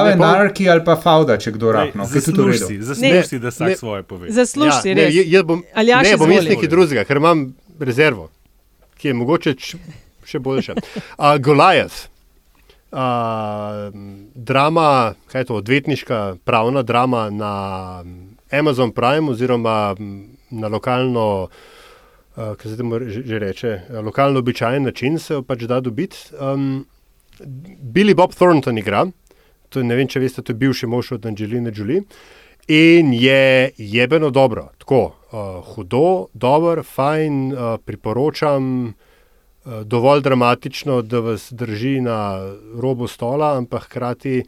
Ne 0.05 0.11
and 0.11 0.19
bom- 0.19 0.27
Anarchy 0.29 0.67
ali 0.67 0.83
pa 0.83 0.95
Fauda, 0.97 1.37
če 1.37 1.51
kdo 1.51 1.71
rapno. 1.71 2.05
Zasluži 2.05 2.59
si, 2.59 2.73
Ne. 2.73 2.83
zasluži 2.83 3.23
si, 3.23 3.39
da 3.39 3.47
vsak 3.49 3.67
Ne. 3.67 3.75
svoje 3.75 4.03
pove. 4.03 4.27
Zasluži 4.29 4.81
si, 4.81 4.91
ne, 4.91 5.01
res. 5.01 5.13
j- 5.13 5.27
jaz 5.27 5.43
bom, 5.43 5.63
Aljaž, 5.73 6.03
ne, 6.03 6.17
bom 6.17 6.31
jaz 6.31 6.45
nekaj 6.45 6.67
drugega, 6.67 7.03
ker 7.03 7.17
imam 7.17 7.45
rezervo, 7.79 8.27
ki 8.97 9.07
je 9.07 9.13
mogoče 9.15 9.55
še 10.25 10.39
boljša. 10.39 10.73
Uh, 11.15 11.37
Goliath. 11.39 12.11
Uh, 12.91 12.99
drama, 14.35 14.89
kaj 15.27 15.41
je 15.41 15.45
to, 15.45 15.55
odvetniška, 15.55 16.35
pravna 16.43 16.81
drama 16.81 17.29
na 17.29 17.53
Amazon 18.51 18.91
Prime 18.91 19.31
oziroma 19.31 19.95
na 20.51 20.67
lokalno, 20.67 21.47
uh, 22.35 22.55
kaj 22.55 22.71
se 22.71 22.77
temu 22.77 22.99
že, 22.99 23.39
reče, 23.39 23.79
lokalno 24.03 24.39
običajen 24.39 24.83
način 24.83 25.19
se 25.19 25.33
jo 25.33 25.41
pač 25.43 25.65
da 25.69 25.79
dobiti. 25.79 26.17
Um, 26.39 26.85
Billy 27.93 28.15
Bob 28.15 28.33
Thornton 28.33 28.77
igra, 28.77 29.05
to 29.69 29.79
je, 29.79 29.85
ne 29.85 29.95
vem, 29.95 30.07
če 30.07 30.21
veste, 30.23 30.41
to 30.41 30.53
je 30.53 30.59
bivši 30.61 30.87
mož 30.87 31.11
od 31.17 31.25
Angeline 31.25 31.71
Jolie. 31.75 32.03
In 32.67 33.13
je 33.13 33.71
jebeno 33.77 34.29
dobro, 34.29 34.69
tako 34.81 35.01
uh, 35.05 35.65
hudo, 35.73 36.27
dobro, 36.33 36.83
fajn, 36.83 37.53
uh, 37.53 37.75
priporočam, 37.85 38.87
uh, 38.87 39.81
dovolj 39.83 40.23
dramatično, 40.25 41.01
da 41.01 41.21
vas 41.21 41.51
drži 41.53 41.99
na 42.01 42.17
robu 42.81 43.07
stola, 43.07 43.57
ampak 43.57 43.85
hkrati 43.85 44.43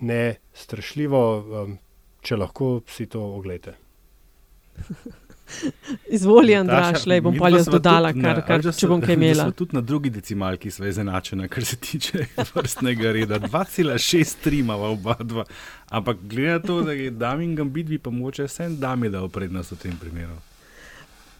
ne 0.00 0.36
strašljivo, 0.54 1.22
um, 1.38 1.78
če 2.22 2.36
lahko 2.36 2.80
si 2.88 3.06
to 3.06 3.22
ogledate. 3.36 3.74
Izvoli, 6.08 6.54
Andraš, 6.54 7.06
le 7.06 7.20
bom 7.20 7.34
pa 7.38 7.48
jaz 7.50 7.66
dodala, 7.66 8.12
kar, 8.12 8.38
na- 8.38 8.44
kar, 8.46 8.62
da 8.62 8.72
če 8.72 8.86
bom 8.86 9.00
kaj 9.02 9.16
da 9.16 9.18
imela. 9.18 9.46
sva 9.48 9.56
Tudi 9.58 9.76
na 9.76 9.80
drugi 9.82 10.10
decimalki 10.10 10.70
sva 10.70 10.86
izenačena, 10.88 11.48
kar 11.48 11.64
se 11.64 11.76
tiče 11.76 12.26
vrstnega 12.54 13.12
reda. 13.12 13.40
2,63 13.40 14.60
imamo 14.60 14.92
oba 14.94 15.16
dva. 15.20 15.44
Ampak 15.90 16.22
glede 16.22 16.52
na 16.52 16.58
to, 16.62 16.82
da 16.82 16.92
je 16.92 17.10
Damin 17.10 17.56
Gambit, 17.56 17.86
bi 17.86 17.98
pa 17.98 18.10
mogoče 18.10 18.46
vsem 18.46 18.76
dami 18.78 19.10
dal 19.10 19.28
prednost 19.28 19.72
v 19.72 19.76
tem 19.76 19.96
primeru. 19.98 20.38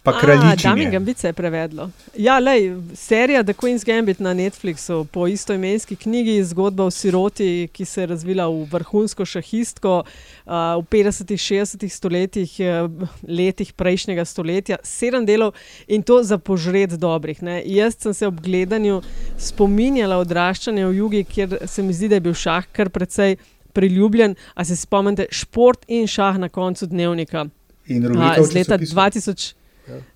Pa 0.02 0.12
Dami 0.12 0.20
kraljičine. 0.20 0.90
Gambit 0.90 1.18
se 1.18 1.28
je 1.28 1.32
prevedlo. 1.32 1.90
Ja, 2.16 2.38
lej, 2.38 2.76
serija 2.94 3.42
The 3.42 3.52
Queen's 3.52 3.84
Gambit 3.84 4.20
na 4.20 4.34
Netflixu 4.34 5.04
po 5.04 5.26
istoimenski 5.28 5.96
knjigi, 5.96 6.44
zgodba 6.44 6.84
o 6.84 6.90
siroti, 6.90 7.68
ki 7.72 7.84
se 7.84 8.00
je 8.00 8.06
razvila 8.06 8.48
v 8.48 8.64
vrhunsko 8.70 9.24
šahistko 9.24 9.98
uh, 10.00 10.52
v 10.80 10.86
50-ih, 10.90 11.40
60-ih 11.40 11.92
stoletjih, 11.94 12.56
uh, 12.60 13.08
letih 13.28 13.72
prejšnjega 13.72 14.24
stoletja, 14.24 14.80
sedem 14.82 15.26
delov 15.28 15.52
in 15.86 16.02
to 16.02 16.22
za 16.22 16.38
požred 16.38 16.96
dobrih. 16.96 17.42
Ne. 17.42 17.60
Jaz 17.66 18.00
sem 18.00 18.14
se 18.14 18.26
ob 18.26 18.40
gledanju 18.40 19.02
spominjala 19.36 20.16
odraščanja 20.24 20.88
v 20.88 20.96
jugi, 20.96 21.24
kjer 21.24 21.58
se 21.66 21.82
mi 21.82 21.92
zdi, 21.92 22.08
da 22.08 22.16
je 22.16 22.28
bil 22.30 22.34
šah 22.34 22.72
kar 22.72 22.88
precej 22.88 23.36
priljubljen. 23.76 24.34
A 24.54 24.64
se 24.64 24.76
spomnite, 24.76 25.28
šport 25.30 25.84
in 25.88 26.08
šah 26.08 26.40
na 26.40 26.48
koncu 26.48 26.88
dnevnika. 26.88 27.50
In 27.86 28.04
A, 28.04 28.08
rubrika 28.08 28.40
v 28.40 28.44
z 28.44 28.54
leta 28.54 28.78
časopisu. 28.78 28.96
2000. 28.96 29.59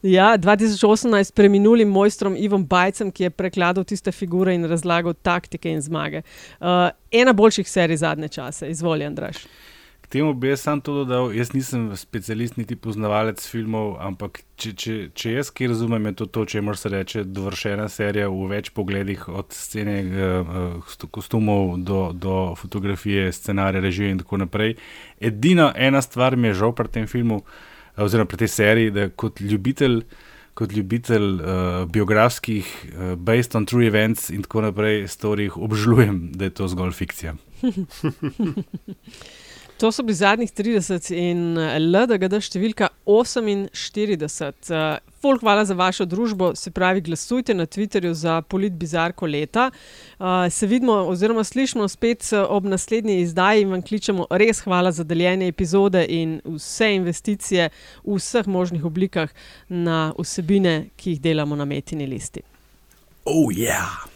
Ja, 0.03 0.35
2018 0.39 1.35
preminulim 1.35 1.89
mojstrom 1.89 2.37
Ivom 2.37 2.67
Bajcem, 2.67 3.11
ki 3.13 3.29
je 3.29 3.31
prekladal 3.31 3.85
tiste 3.85 4.13
figure 4.13 4.55
in 4.55 4.65
razlagal 4.71 5.15
taktike 5.15 5.71
in 5.71 5.83
zmage. 5.83 6.23
Uh, 6.61 6.89
ena 7.11 7.33
boljših 7.33 7.71
serij 7.71 7.97
zadnje 7.97 8.29
čase, 8.29 8.71
izvoli, 8.71 9.05
Andraš. 9.05 9.47
K 10.05 10.07
temu 10.07 10.35
bi 10.35 10.49
jaz 10.49 10.61
sam 10.61 10.81
to 10.85 10.93
dodal. 10.95 11.31
Jaz 11.33 11.55
nisem 11.55 11.87
specialist 11.97 12.59
niti 12.61 12.77
poznavalec 12.77 13.41
filmov, 13.49 13.95
ampak 14.05 14.43
če, 14.61 14.73
če, 14.77 14.97
če 15.17 15.33
jaz 15.39 15.51
kaj 15.51 15.71
razumem, 15.73 16.11
je 16.11 16.15
to 16.19 16.27
to, 16.27 16.45
če 16.45 16.61
se 16.77 16.93
reče 16.93 17.25
dovršena 17.25 17.89
serija 17.89 18.29
v 18.29 18.49
več 18.53 18.71
pogledih, 18.71 19.29
od 19.29 19.57
scene 19.57 19.97
uh, 20.05 20.95
kostumov 21.11 21.79
do, 21.81 22.11
do 22.13 22.55
fotografije, 22.61 23.33
scenarija, 23.33 23.81
režije 23.81 24.11
in 24.11 24.21
tako 24.21 24.37
naprej. 24.45 24.77
Edina 25.21 25.73
ena 25.77 26.03
stvar 26.03 26.37
mi 26.37 26.53
je 26.53 26.61
žal 26.61 26.75
pri 26.77 26.89
tem 26.89 27.07
filmu, 27.09 27.41
eh, 27.41 27.74
oziroma 27.97 28.29
pri 28.29 28.45
tej 28.45 28.49
seriji, 28.49 28.91
da 28.91 29.09
kot 29.11 29.41
ljubitelj. 29.41 30.03
Kot 30.55 30.71
ljubitelj 30.71 31.25
uh, 31.43 31.49
biografskih, 31.91 32.69
uh, 32.87 33.15
based 33.19 33.57
on 33.59 33.67
true 33.67 33.89
events 33.89 34.29
in 34.31 34.45
tako 34.47 34.61
naprej, 34.63 35.09
storih, 35.11 35.57
obžalujem, 35.59 36.29
da 36.31 36.47
je 36.47 36.53
to 36.55 36.69
zgolj 36.71 36.93
fikcija. 36.95 37.35
To 39.85 39.93
so 39.93 40.03
bili 40.03 40.15
zadnjih 40.15 40.53
30 40.53 41.11
in 41.13 41.59
eh, 41.61 41.75
LDGD 41.77 42.39
številka 42.41 42.87
48. 43.05 44.71
Uh, 44.73 44.95
Ful, 45.21 45.37
hvala 45.43 45.67
za 45.69 45.75
vašo 45.77 46.07
družbo, 46.09 46.55
se 46.57 46.71
pravi, 46.73 47.03
glasujte 47.05 47.53
na 47.53 47.67
Twitterju 47.69 48.15
za 48.17 48.39
Polit 48.49 48.73
Bizarko 48.81 49.29
leta. 49.29 49.67
Uh, 50.17 50.47
se 50.49 50.65
vidimo, 50.71 50.97
oziroma 51.13 51.45
slišimo 51.45 51.85
spet 51.93 52.31
eh, 52.33 52.41
ob 52.41 52.65
naslednji 52.65 53.19
izdaji 53.27 53.67
in 53.67 53.77
vam 53.77 53.85
kličemo 53.85 54.25
res 54.31 54.65
hvala 54.65 54.89
za 54.89 55.05
deljenje 55.05 55.53
epizode 55.53 56.07
in 56.09 56.39
vse 56.49 56.95
investicije 56.97 57.69
v 58.07 58.17
vseh 58.17 58.49
možnih 58.49 58.89
oblikah 58.89 59.37
na 59.69 60.15
vsebine, 60.17 60.95
ki 60.97 61.19
jih 61.19 61.23
delamo 61.29 61.61
na 61.61 61.69
metini 61.69 62.09
listi. 62.09 62.41
Oh. 63.29 63.53
Yeah. 63.53 64.14